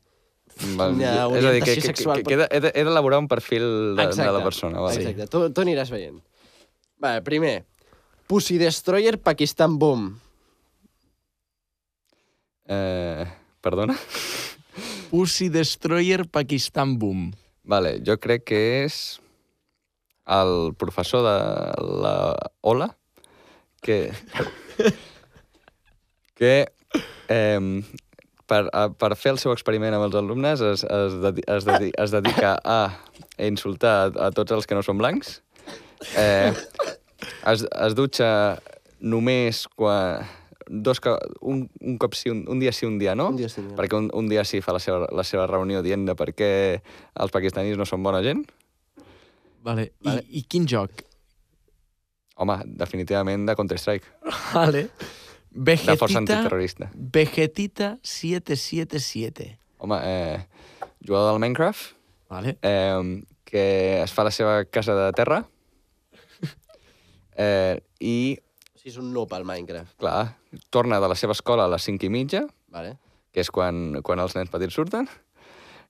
Val, 0.78 0.94
Una 0.94 1.26
és 1.38 1.44
a 1.46 1.52
dir, 1.54 1.62
que, 1.62 1.70
orientació 1.70 1.74
que, 1.74 1.80
que, 1.80 1.86
sexual, 1.86 2.22
que 2.26 2.34
he 2.34 2.36
de- 2.38 2.48
he 2.50 2.60
de- 2.62 2.72
he 2.74 2.84
d'elaborar 2.86 3.18
un 3.18 3.26
perfil 3.30 3.62
de, 3.98 4.06
de 4.14 4.26
la 4.32 4.42
persona. 4.44 4.80
Vale. 4.80 4.98
Exacte, 5.00 5.26
tu, 5.30 5.40
tu 5.54 5.62
aniràs 5.64 5.90
veient. 5.90 6.18
Vale, 7.02 7.22
primer, 7.26 7.64
Pussy 8.26 8.58
Destroyer 8.58 9.18
Pakistan 9.22 9.78
Boom. 9.78 10.08
Eh, 12.66 13.26
perdona? 13.60 13.96
Pussy 15.10 15.48
Destroyer 15.48 16.26
Pakistan 16.28 16.98
Boom. 16.98 17.30
Vale, 17.66 18.00
jo 18.06 18.18
crec 18.22 18.44
que 18.46 18.60
és 18.84 19.20
el 20.26 20.74
professor 20.78 21.22
de 21.26 21.36
la 22.02 22.14
Ola 22.62 22.88
que 23.86 24.92
que 26.36 26.52
eh, 27.32 27.82
per, 28.46 28.62
a, 28.72 28.86
per 28.92 29.12
fer 29.18 29.34
el 29.34 29.40
seu 29.42 29.52
experiment 29.54 29.96
amb 29.96 30.06
els 30.06 30.16
alumnes 30.18 30.62
es, 30.62 30.84
es, 30.84 31.18
dedi 31.24 31.44
es, 31.50 31.66
dedi 31.66 31.90
es 31.96 32.14
dedica 32.14 32.54
a 32.62 32.80
insultar 33.42 33.96
a, 34.06 34.28
a 34.28 34.32
tots 34.34 34.54
els 34.54 34.68
que 34.68 34.78
no 34.78 34.84
són 34.86 35.00
blancs. 35.00 35.40
Eh, 36.14 36.52
es, 37.52 37.64
es 37.66 37.96
dutxa 37.98 38.30
només 39.00 39.66
quan... 39.76 40.26
Dos, 40.66 40.98
un, 41.46 41.60
un 41.78 41.94
cop 42.02 42.16
sí, 42.18 42.26
un, 42.26 42.40
un 42.50 42.58
dia 42.58 42.72
sí, 42.74 42.88
un 42.88 42.96
dia 42.98 43.12
no. 43.14 43.28
Un 43.30 43.36
dia 43.38 43.46
sí, 43.46 43.60
un 43.60 43.68
dia 43.68 43.76
no. 43.76 43.78
Perquè 43.78 43.94
un, 43.94 44.08
un 44.18 44.26
dia 44.26 44.42
sí 44.42 44.58
fa 44.64 44.74
la 44.74 44.80
seva, 44.82 45.06
la 45.14 45.22
seva 45.22 45.44
reunió 45.46 45.78
dient 45.78 46.08
de 46.08 46.16
per 46.18 46.32
què 46.34 46.48
els 47.22 47.34
pakistanis 47.34 47.78
no 47.78 47.86
són 47.86 48.02
bona 48.02 48.18
gent. 48.26 48.42
Vale. 49.62 49.92
Vale. 50.02 50.24
I, 50.26 50.40
I 50.40 50.48
quin 50.50 50.66
joc? 50.66 51.06
Home, 52.36 52.58
definitivament 52.78 53.46
de 53.48 53.54
Counter-Strike. 53.56 54.06
Vale. 54.52 54.82
De 55.56 55.76
força 55.76 55.96
Vegetita, 55.96 56.18
antiterrorista. 56.18 56.90
Vegetita 56.94 57.86
777. 58.02 59.58
Home, 59.78 59.98
eh, 60.04 60.46
jugador 61.06 61.32
del 61.32 61.40
Minecraft, 61.40 61.94
Vale. 62.28 62.58
eh, 62.60 63.22
que 63.44 64.02
es 64.02 64.12
fa 64.12 64.24
la 64.24 64.30
seva 64.34 64.64
casa 64.66 64.94
de 64.94 65.12
terra 65.16 65.46
eh, 67.36 67.80
i, 68.00 68.36
O 68.74 68.78
sigui, 68.78 68.90
és 68.92 68.98
un 69.00 69.12
noob 69.14 69.32
al 69.34 69.44
Minecraft. 69.48 69.96
clar, 70.00 70.36
torna 70.70 71.00
de 71.00 71.08
la 71.08 71.14
seva 71.18 71.32
escola 71.36 71.64
a 71.64 71.72
les 71.72 71.82
5 71.88 72.04
i 72.06 72.10
mitja, 72.12 72.44
Vale. 72.68 72.96
que 73.32 73.40
és 73.40 73.50
quan, 73.50 74.00
quan 74.02 74.20
els 74.20 74.34
nens 74.36 74.50
petits 74.52 74.74
surten, 74.76 75.08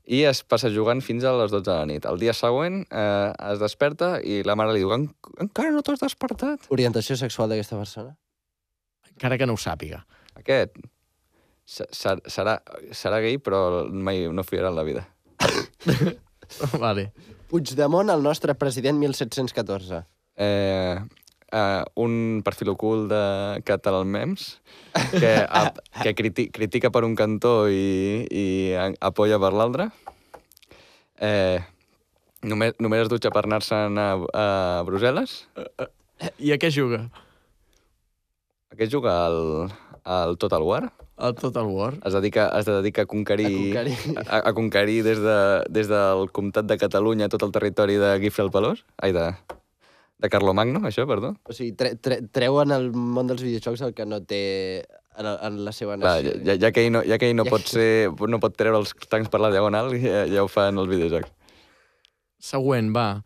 i 0.07 0.23
es 0.25 0.43
passa 0.47 0.71
jugant 0.71 1.01
fins 1.03 1.25
a 1.27 1.33
les 1.37 1.51
12 1.51 1.65
de 1.67 1.75
la 1.77 1.87
nit. 1.91 2.05
El 2.07 2.19
dia 2.23 2.33
següent 2.37 2.85
eh, 2.91 3.33
es 3.53 3.59
desperta 3.63 4.17
i 4.23 4.43
la 4.47 4.55
mare 4.59 4.73
li 4.73 4.83
diu 4.85 4.93
"En- 4.95 5.09
encara 5.43 5.73
no 5.75 5.83
t'has 5.83 6.01
despertat? 6.01 6.69
Orientació 6.71 7.17
sexual 7.17 7.49
d'aquesta 7.51 7.77
persona? 7.77 8.17
Encara 9.11 9.39
que 9.39 9.47
no 9.47 9.55
ho 9.55 9.61
sàpiga. 9.61 10.05
Aquest 10.37 10.77
se- 11.65 11.89
se- 11.91 12.21
serà, 12.31 12.61
serà 12.93 13.19
gay, 13.21 13.39
però 13.39 13.89
mai 13.91 14.29
no 14.31 14.45
follarà 14.47 14.69
en 14.71 14.77
la 14.77 14.85
vida. 14.87 15.07
vale. 16.81 17.11
Puigdemont, 17.51 18.11
el 18.11 18.23
nostre 18.23 18.55
president 18.55 18.99
1714. 18.99 20.05
Eh, 20.37 20.99
eh, 21.57 21.83
un 22.05 22.43
perfil 22.45 22.71
ocult 22.75 23.09
de 23.11 23.23
Catalan 23.65 24.09
Memes 24.13 24.45
que, 25.17 25.33
a, 25.61 25.71
que 26.03 26.13
criti, 26.19 26.49
critica 26.53 26.91
per 26.93 27.05
un 27.09 27.17
cantó 27.17 27.55
i, 27.73 28.27
i 28.31 28.47
a- 28.77 28.93
apoya 29.09 29.41
per 29.43 29.53
l'altre. 29.57 29.89
Eh, 31.21 31.59
només, 32.45 32.77
només 32.79 33.07
es 33.07 33.13
dutxa 33.13 33.33
per 33.33 33.47
anar-se'n 33.49 33.97
a, 33.99 34.11
a 34.37 34.47
Brussel·les. 34.89 35.39
I 36.45 36.53
a 36.53 36.61
què 36.61 36.69
juga? 36.73 37.07
Aquest 38.77 38.93
juga 38.93 39.13
al, 39.27 39.41
al 40.05 40.37
Total 40.41 40.63
War. 40.67 40.85
El 41.17 41.33
Total 41.39 41.65
War. 41.73 41.95
Es 42.05 42.13
dedica, 42.13 42.51
es 42.59 42.67
dedica 42.69 43.07
a 43.07 43.09
conquerir, 43.09 43.47
A 43.49 43.85
conquerir. 43.85 43.97
a, 44.27 44.41
a 44.51 44.53
conquerir 44.53 44.99
des, 45.07 45.21
de, 45.25 45.37
des 45.73 45.89
del 45.89 46.27
comtat 46.37 46.67
de 46.69 46.77
Catalunya 46.77 47.31
tot 47.33 47.47
el 47.47 47.55
territori 47.55 47.97
de 48.01 48.11
Guifre 48.21 48.45
el 48.45 48.51
Pelós. 48.53 48.83
Ai, 49.01 49.15
de, 49.17 49.31
de 50.19 50.31
Carlomagno, 50.33 50.81
això, 50.89 51.05
perdó. 51.09 51.35
O 51.45 51.53
sigui, 51.57 51.75
tre, 51.77 51.95
tre, 52.01 52.21
treu 52.33 52.61
en 52.63 52.73
el 52.73 52.91
món 52.93 53.29
dels 53.29 53.43
videojocs 53.45 53.83
el 53.85 53.93
que 53.97 54.07
no 54.09 54.23
té 54.25 54.41
en, 55.19 55.27
el, 55.27 55.37
en 55.49 55.59
la 55.65 55.73
seva 55.77 55.97
Clar, 56.01 56.23
nació. 56.23 56.39
ja, 56.47 56.57
ja, 56.61 56.71
que 56.73 56.87
ell 56.87 56.93
no, 56.95 57.03
ja 57.05 57.19
que 57.21 57.29
ell 57.31 57.37
no 57.37 57.45
Ja 57.45 57.53
pot, 57.53 57.69
ser, 57.69 57.89
no 58.29 58.41
pot 58.41 58.57
treure 58.57 58.81
els 58.81 58.95
tancs 59.11 59.29
per 59.33 59.41
la 59.45 59.51
diagonal, 59.53 59.93
ja, 60.01 60.25
ja 60.31 60.45
ho 60.45 60.49
fa 60.53 60.69
en 60.73 60.81
els 60.83 60.89
videojocs. 60.93 61.33
Següent, 62.41 62.93
va. 62.97 63.23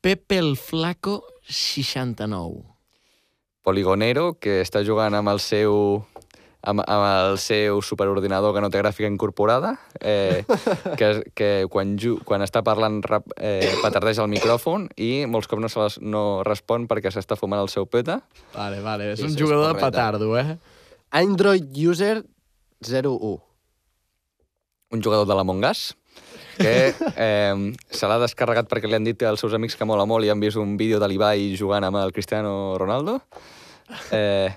Pepe 0.00 0.38
el 0.40 0.56
Flaco 0.56 1.22
69. 1.48 2.64
Poligonero, 3.62 4.34
que 4.40 4.60
està 4.64 4.80
jugant 4.84 5.14
amb 5.14 5.28
el 5.28 5.40
seu 5.44 6.00
amb, 6.62 6.82
amb 6.84 7.04
el 7.06 7.38
seu 7.40 7.80
superordinador 7.84 8.54
que 8.54 8.62
no 8.62 8.70
té 8.72 8.80
gràfica 8.82 9.08
incorporada, 9.08 9.74
eh, 10.00 10.44
que, 11.00 11.10
que 11.36 11.50
quan, 11.72 11.96
ju, 12.00 12.18
quan 12.26 12.44
està 12.44 12.62
parlant 12.66 13.00
rap, 13.06 13.28
eh, 13.36 13.70
petardeix 13.84 14.20
el 14.20 14.30
micròfon 14.32 14.88
i 15.00 15.26
molts 15.30 15.50
cops 15.50 15.64
no, 15.64 15.70
se 15.72 15.80
les, 15.82 16.00
no 16.02 16.24
respon 16.46 16.88
perquè 16.90 17.12
s'està 17.12 17.38
fumant 17.40 17.62
el 17.62 17.72
seu 17.72 17.88
peta. 17.88 18.20
Vale, 18.54 18.82
vale. 18.84 19.12
És 19.14 19.24
un 19.24 19.36
jugador 19.36 19.72
de 19.72 19.80
petardo, 19.80 20.34
eh? 20.40 20.58
Android 21.10 21.64
User 21.74 22.20
01. 22.86 23.38
un 24.90 25.02
jugador 25.02 25.26
de 25.26 25.34
l'Among 25.38 25.62
Us, 25.68 25.94
que 26.58 26.92
eh, 27.16 27.72
se 27.90 28.08
l'ha 28.10 28.18
descarregat 28.18 28.68
perquè 28.70 28.88
li 28.90 28.96
han 28.98 29.06
dit 29.06 29.22
als 29.22 29.42
seus 29.42 29.54
amics 29.54 29.76
que 29.78 29.86
mola 29.86 30.06
molt 30.08 30.26
i 30.26 30.32
han 30.32 30.42
vist 30.42 30.58
un 30.58 30.76
vídeo 30.80 30.98
de 30.98 31.08
l'Ibai 31.08 31.52
jugant 31.58 31.86
amb 31.86 32.00
el 32.02 32.12
Cristiano 32.12 32.76
Ronaldo. 32.78 33.20
Eh, 34.14 34.50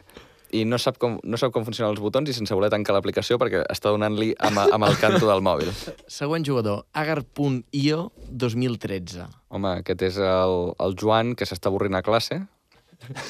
i 0.53 0.63
no 0.69 0.77
sap, 0.77 0.99
com, 1.01 1.17
no 1.25 1.37
sap 1.41 1.51
com 1.55 1.65
funcionen 1.65 1.91
els 1.95 2.01
botons 2.03 2.29
i 2.29 2.35
sense 2.37 2.53
voler 2.53 2.69
tancar 2.73 2.93
l'aplicació 2.95 3.39
perquè 3.41 3.63
està 3.73 3.89
donant-li 3.93 4.31
amb, 4.37 4.61
amb 4.69 4.85
el 4.87 4.97
canto 5.01 5.25
del 5.29 5.41
mòbil. 5.45 5.71
Següent 6.21 6.45
jugador, 6.45 6.85
Agar.io 6.93 8.11
2013. 8.29 9.25
Home, 9.53 9.75
aquest 9.83 10.01
és 10.11 10.17
el, 10.21 10.57
el 10.81 10.95
Joan, 10.99 11.33
que 11.37 11.49
s'està 11.49 11.73
avorrint 11.73 11.97
a 11.99 12.05
classe 12.05 12.43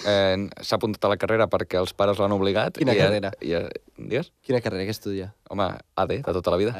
Eh, 0.05 0.37
S'ha 0.61 0.77
apuntat 0.77 1.07
a 1.07 1.09
la 1.09 1.17
carrera 1.17 1.47
perquè 1.49 1.79
els 1.79 1.95
pares 1.97 2.19
l'han 2.21 2.35
obligat. 2.35 2.75
Quina 2.77 2.93
i, 2.93 2.99
carrera? 2.99 3.31
I, 3.41 3.55
digues? 3.97 4.27
Quina 4.45 4.59
carrera 4.61 4.85
que 4.85 4.93
estudia? 4.93 5.31
Home, 5.49 5.65
AD, 5.97 6.11
de 6.27 6.35
tota 6.35 6.53
la 6.53 6.59
vida. 6.61 6.75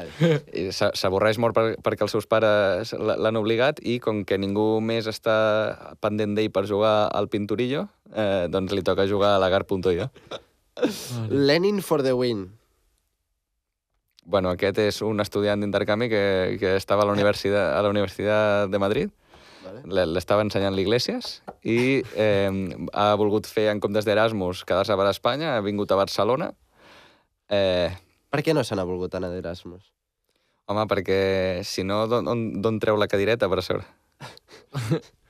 I 0.54 0.68
s'a- 0.70 0.92
S'avorreix 0.94 1.40
molt 1.42 1.56
per, 1.58 1.64
perquè 1.82 2.06
els 2.06 2.14
seus 2.14 2.28
pares 2.30 2.92
l'han 2.94 3.40
obligat 3.40 3.80
i 3.82 3.96
com 3.98 4.22
que 4.22 4.38
ningú 4.38 4.78
més 4.78 5.08
està 5.10 5.34
pendent 6.04 6.36
d'ell 6.38 6.52
per 6.54 6.68
jugar 6.70 7.08
al 7.10 7.26
Pinturillo, 7.32 7.88
eh, 8.12 8.46
doncs 8.50 8.74
li 8.76 8.82
toca 8.84 9.06
jugar 9.08 9.36
a 9.36 9.40
l'agar.io. 9.42 10.10
Lenin 11.30 11.80
for 11.82 12.02
the 12.02 12.12
win. 12.12 12.48
Bueno, 14.24 14.54
aquest 14.54 14.78
és 14.80 15.02
un 15.04 15.20
estudiant 15.20 15.60
d'intercanvi 15.60 16.08
que, 16.08 16.22
que 16.60 16.76
estava 16.78 17.04
a 17.04 17.08
la 17.08 17.12
Universitat, 17.12 17.74
a 17.76 17.82
la 17.84 17.92
Universitat 17.92 18.70
de 18.72 18.80
Madrid. 18.80 19.12
Vale. 19.64 20.04
L'estava 20.12 20.44
ensenyant 20.44 20.74
l'Iglesias 20.76 21.38
i 21.64 22.02
eh, 22.20 22.50
ha 22.92 23.08
volgut 23.16 23.48
fer, 23.48 23.70
en 23.72 23.80
comptes 23.80 24.04
d'Erasmus, 24.04 24.64
quedar-se 24.68 24.96
per 24.96 25.08
Espanya, 25.08 25.54
ha 25.56 25.64
vingut 25.64 25.92
a 25.92 26.00
Barcelona. 26.00 26.50
Eh, 27.48 27.92
Per 28.32 28.42
què 28.44 28.52
no 28.56 28.64
se 28.64 28.76
n'ha 28.76 28.84
volgut 28.88 29.14
anar 29.14 29.30
d'Erasmus? 29.32 29.90
home, 30.66 30.86
perquè 30.88 31.60
si 31.64 31.84
no, 31.84 32.06
d'on 32.08 32.78
treu 32.80 32.96
la 32.96 33.08
cadireta 33.08 33.50
per 33.52 33.58
a 33.60 33.64
sobre? 33.66 33.84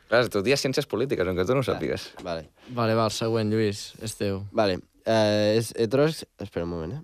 Clar, 0.08 0.20
estudia 0.26 0.56
ciències 0.60 0.86
polítiques, 0.86 1.26
aunque 1.26 1.46
tu 1.48 1.56
no 1.56 1.62
ho 1.62 1.66
sàpigues. 1.66 2.10
Vale. 2.22 2.50
Vale, 2.76 2.94
va, 2.98 3.06
el 3.08 3.14
següent, 3.14 3.50
Lluís, 3.52 3.86
és 4.04 4.14
teu. 4.18 4.42
Vale. 4.52 4.78
Eh, 5.04 5.56
és 5.58 5.72
Etros... 5.80 6.24
Espera 6.40 6.66
un 6.66 6.72
moment, 6.74 6.92
eh? 6.98 7.02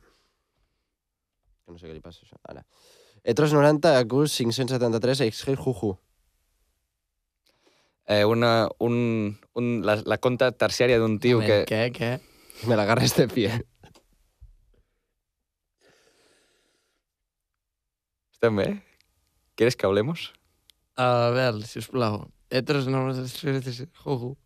Que 1.64 1.72
no 1.74 1.80
sé 1.80 1.88
què 1.88 1.96
li 1.96 2.05
passa, 2.05 2.22
això. 2.26 2.36
Ara. 2.48 2.64
Etros 3.24 3.53
90, 3.57 3.96
Acus 4.01 4.36
573, 4.36 5.24
Exgel 5.28 5.59
Juju. 5.61 5.94
Eh, 8.11 8.24
una, 8.24 8.68
un, 8.82 9.38
un, 9.55 9.66
la, 9.86 10.01
la 10.05 10.18
conta 10.18 10.51
terciària 10.51 10.98
d'un 10.98 11.18
tio 11.22 11.38
Moment, 11.40 11.66
que... 11.68 11.90
Què, 11.92 11.92
què? 11.94 12.66
Me 12.68 12.76
la 12.76 12.84
agarra 12.84 13.07
este 13.07 13.28
pie. 13.30 13.53
Estem 18.34 18.57
bé? 18.57 18.68
¿Quieres 19.55 19.76
que 19.76 19.86
hablemos? 19.86 20.32
A 20.96 21.30
veure, 21.36 21.64
sisplau. 21.68 22.22
Etres 22.24 22.39
no... 22.51 23.05
Juju. 24.05 24.36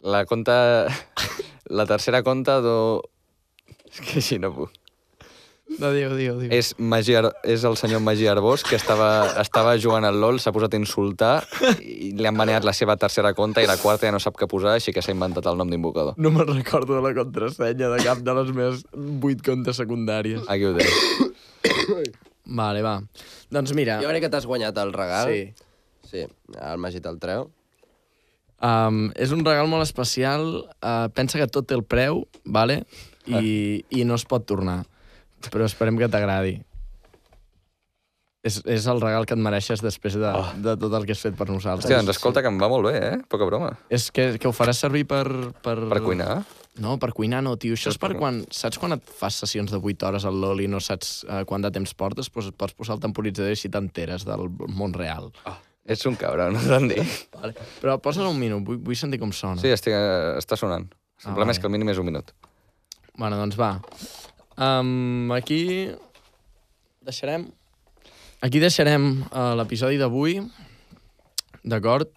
La 0.00 0.24
conta... 0.26 0.86
La 1.64 1.86
tercera 1.86 2.22
conta 2.22 2.60
do... 2.60 3.02
És 3.88 4.00
que 4.04 4.18
així 4.20 4.36
no 4.38 4.50
puc. 4.52 4.72
No, 5.78 5.90
digue, 5.90 6.10
digue, 6.14 6.34
digue. 6.38 6.56
És, 6.58 6.74
Magí 6.78 7.14
Ar... 7.16 7.30
és 7.48 7.64
el 7.64 7.76
senyor 7.80 8.02
Magí 8.04 8.26
Arbós, 8.28 8.62
que 8.68 8.76
estava, 8.76 9.40
estava 9.40 9.72
jugant 9.80 10.04
al 10.04 10.18
LOL, 10.20 10.36
s'ha 10.42 10.52
posat 10.52 10.76
a 10.76 10.80
insultar 10.80 11.32
i 11.80 12.12
li 12.14 12.28
han 12.28 12.36
baneat 12.36 12.66
la 12.68 12.74
seva 12.76 12.98
tercera 13.00 13.32
conta 13.34 13.64
i 13.64 13.68
la 13.70 13.78
quarta 13.80 14.06
ja 14.06 14.12
no 14.12 14.20
sap 14.20 14.36
què 14.38 14.48
posar, 14.50 14.76
així 14.76 14.92
que 14.92 15.02
s'ha 15.02 15.14
inventat 15.16 15.48
el 15.50 15.56
nom 15.58 15.72
d'invocador. 15.72 16.18
No 16.20 16.34
me'n 16.34 16.50
recordo 16.52 16.98
de 16.98 17.02
la 17.06 17.14
contrasenya 17.16 17.90
de 17.94 18.02
cap 18.04 18.20
de 18.20 18.36
les 18.40 18.52
meves 18.54 18.84
vuit 19.24 19.40
comptes 19.46 19.80
secundàries. 19.80 20.44
Aquí 20.52 20.68
ho 20.68 20.76
tens. 20.76 21.32
Vale, 22.60 22.84
va. 22.84 22.98
Doncs 23.54 23.72
mira... 23.72 24.02
Jo 24.04 24.12
crec 24.12 24.26
que 24.26 24.34
t'has 24.36 24.46
guanyat 24.46 24.76
el 24.84 24.92
regal. 24.92 25.32
Sí. 25.32 25.72
Sí, 26.14 26.22
el 26.62 26.78
Magí 26.78 27.02
te'l 27.02 27.18
treu. 27.18 27.48
Um, 28.62 29.08
és 29.18 29.32
un 29.34 29.42
regal 29.42 29.66
molt 29.66 29.82
especial. 29.82 30.46
Uh, 30.78 31.08
pensa 31.16 31.40
que 31.40 31.48
tot 31.50 31.66
té 31.66 31.74
el 31.74 31.82
preu, 31.82 32.22
vale? 32.46 32.84
I, 33.26 33.82
i 33.90 34.04
no 34.06 34.14
es 34.20 34.24
pot 34.28 34.44
tornar. 34.46 34.84
Però 35.50 35.66
esperem 35.66 35.98
que 35.98 36.08
t'agradi. 36.12 36.58
És, 38.44 38.58
és 38.68 38.86
el 38.92 39.00
regal 39.00 39.24
que 39.24 39.32
et 39.34 39.40
mereixes 39.40 39.80
després 39.80 40.18
de, 40.20 40.28
oh. 40.28 40.50
de 40.60 40.74
tot 40.76 40.92
el 40.98 41.06
que 41.08 41.16
has 41.16 41.22
fet 41.24 41.36
per 41.36 41.48
nosaltres. 41.48 41.86
Hòstia, 41.88 42.02
doncs 42.02 42.12
escolta, 42.12 42.42
que 42.44 42.52
em 42.52 42.60
va 42.60 42.68
molt 42.68 42.90
bé, 42.90 42.98
eh? 43.00 43.14
Poca 43.32 43.48
broma. 43.48 43.72
És 43.88 44.10
que, 44.12 44.34
que 44.36 44.50
ho 44.50 44.52
faràs 44.52 44.84
servir 44.84 45.06
per... 45.08 45.24
Per, 45.64 45.78
Per 45.88 46.02
cuinar. 46.04 46.42
No, 46.84 46.98
per 47.00 47.14
cuinar 47.16 47.40
no, 47.46 47.54
tio. 47.60 47.78
Això 47.78 47.92
és 47.94 47.98
per 48.00 48.12
per- 48.12 48.20
quan... 48.20 48.42
Saps 48.52 48.80
quan 48.82 48.98
et 48.98 49.14
fas 49.18 49.40
sessions 49.40 49.72
de 49.72 49.80
8 49.80 50.10
hores 50.10 50.28
al 50.28 50.36
LOL 50.44 50.60
i 50.60 50.68
no 50.68 50.82
saps 50.84 51.22
uh, 51.24 51.40
quant 51.48 51.64
de 51.64 51.72
temps 51.72 51.96
portes? 51.96 52.28
Pues 52.34 52.52
pots 52.52 52.76
posar 52.76 52.98
el 52.98 53.04
temporitzador 53.06 53.54
i 53.54 53.56
així 53.56 53.72
t'enteres 53.72 54.28
del 54.28 54.50
món 54.76 54.92
real. 54.92 55.32
Ets 55.84 56.06
un 56.08 56.16
cabron, 56.16 56.54
no 56.56 56.62
t'han 56.64 56.88
dit. 56.88 57.16
Vale. 57.36 57.52
Però 57.82 57.98
posa'l 58.00 58.30
un 58.30 58.38
minut, 58.40 58.64
vull, 58.64 58.80
vull 58.86 58.96
sentir 58.96 59.20
com 59.20 59.32
sona. 59.36 59.60
Sí, 59.60 59.68
estic, 59.74 59.92
eh, 59.92 60.34
està 60.40 60.56
sonant. 60.56 60.86
Simplement 61.20 61.44
vale. 61.44 61.56
és 61.56 61.60
que 61.60 61.68
el 61.68 61.74
mínim 61.74 61.92
és 61.92 62.00
un 62.00 62.08
minut. 62.08 62.32
Bueno, 63.18 63.36
doncs 63.36 63.58
va. 63.60 63.76
Um, 64.56 65.32
aquí 65.36 65.90
deixarem... 67.04 67.50
Aquí 68.44 68.60
deixarem 68.60 69.06
uh, 69.30 69.54
l'episodi 69.56 69.96
d'avui, 69.96 70.36
d'acord? 71.64 72.10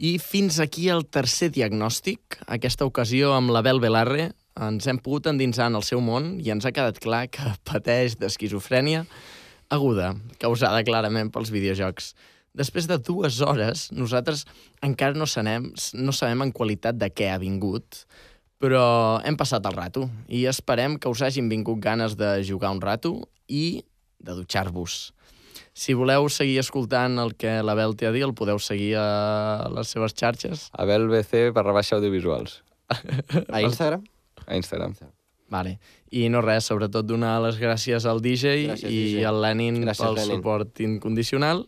I 0.00 0.16
fins 0.22 0.56
aquí 0.62 0.88
el 0.92 1.04
tercer 1.12 1.50
diagnòstic, 1.52 2.38
aquesta 2.52 2.88
ocasió 2.88 3.34
amb 3.36 3.52
l'Abel 3.52 3.80
Belarre. 3.82 4.30
Ens 4.60 4.86
hem 4.88 5.00
pogut 5.02 5.28
endinsar 5.28 5.68
en 5.68 5.76
el 5.76 5.84
seu 5.84 6.00
món 6.04 6.38
i 6.40 6.52
ens 6.54 6.64
ha 6.64 6.72
quedat 6.72 7.00
clar 7.02 7.26
que 7.32 7.54
pateix 7.68 8.16
d'esquizofrènia 8.20 9.04
aguda, 9.74 10.14
causada 10.40 10.84
clarament 10.86 11.32
pels 11.34 11.52
videojocs. 11.52 12.12
Després 12.54 12.86
de 12.86 12.98
dues 13.02 13.40
hores, 13.42 13.88
nosaltres 13.92 14.44
encara 14.86 15.18
no 15.18 15.26
sabem, 15.26 15.72
no 15.98 16.12
sabem 16.14 16.44
en 16.46 16.52
qualitat 16.54 16.94
de 17.00 17.08
què 17.10 17.32
ha 17.32 17.38
vingut, 17.42 18.04
però 18.62 19.18
hem 19.26 19.34
passat 19.36 19.66
el 19.66 19.74
rato 19.74 20.06
i 20.30 20.44
esperem 20.46 20.94
que 21.02 21.10
us 21.10 21.24
hagin 21.26 21.48
vingut 21.50 21.80
ganes 21.82 22.14
de 22.16 22.36
jugar 22.46 22.70
un 22.70 22.80
rato 22.80 23.16
i 23.50 23.82
de 24.22 24.36
dutxar-vos. 24.38 25.12
Si 25.74 25.96
voleu 25.98 26.28
seguir 26.30 26.60
escoltant 26.62 27.18
el 27.18 27.34
que 27.34 27.56
l'Abel 27.66 27.96
té 27.98 28.06
a 28.06 28.12
dir, 28.14 28.22
el 28.22 28.32
podeu 28.38 28.60
seguir 28.62 28.94
a 29.02 29.66
les 29.74 29.90
seves 29.90 30.14
xarxes. 30.14 30.68
Abel 30.78 31.08
BC 31.10 31.48
barra 31.54 31.74
baixa 31.74 31.96
audiovisuals. 31.98 32.60
A 33.50 33.60
Instagram? 33.64 34.04
A 34.46 34.54
Instagram. 34.54 34.94
Vale. 35.50 35.78
I 36.14 36.28
no 36.30 36.40
res, 36.44 36.68
sobretot 36.70 37.06
donar 37.06 37.40
les 37.42 37.58
gràcies 37.58 38.06
al 38.06 38.22
DJ 38.22 38.54
Gràcies, 38.68 38.86
i 38.90 39.00
DJ. 39.18 39.26
al 39.28 39.40
Lenin 39.42 39.82
Gràcies, 39.82 40.00
pel 40.04 40.14
Lenin. 40.20 40.36
suport 40.38 40.80
incondicional. 40.86 41.64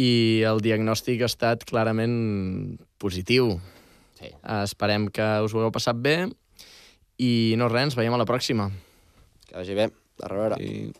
I 0.00 0.42
el 0.48 0.62
diagnòstic 0.64 1.20
ha 1.22 1.28
estat 1.28 1.66
clarament 1.68 2.78
positiu. 3.02 3.58
Sí. 4.18 4.30
Uh, 4.40 4.62
esperem 4.64 5.08
que 5.12 5.26
us 5.44 5.52
ho 5.52 5.60
hagueu 5.60 5.74
passat 5.74 5.98
bé 6.00 6.16
i 7.20 7.54
no 7.60 7.68
res, 7.68 7.90
ens 7.90 7.98
veiem 7.98 8.14
a 8.14 8.20
la 8.20 8.28
pròxima. 8.28 8.70
Que 9.48 9.58
vagi 9.58 9.76
bé. 9.76 9.90
A 10.22 10.30
reveure. 10.30 10.58
I 10.62 10.92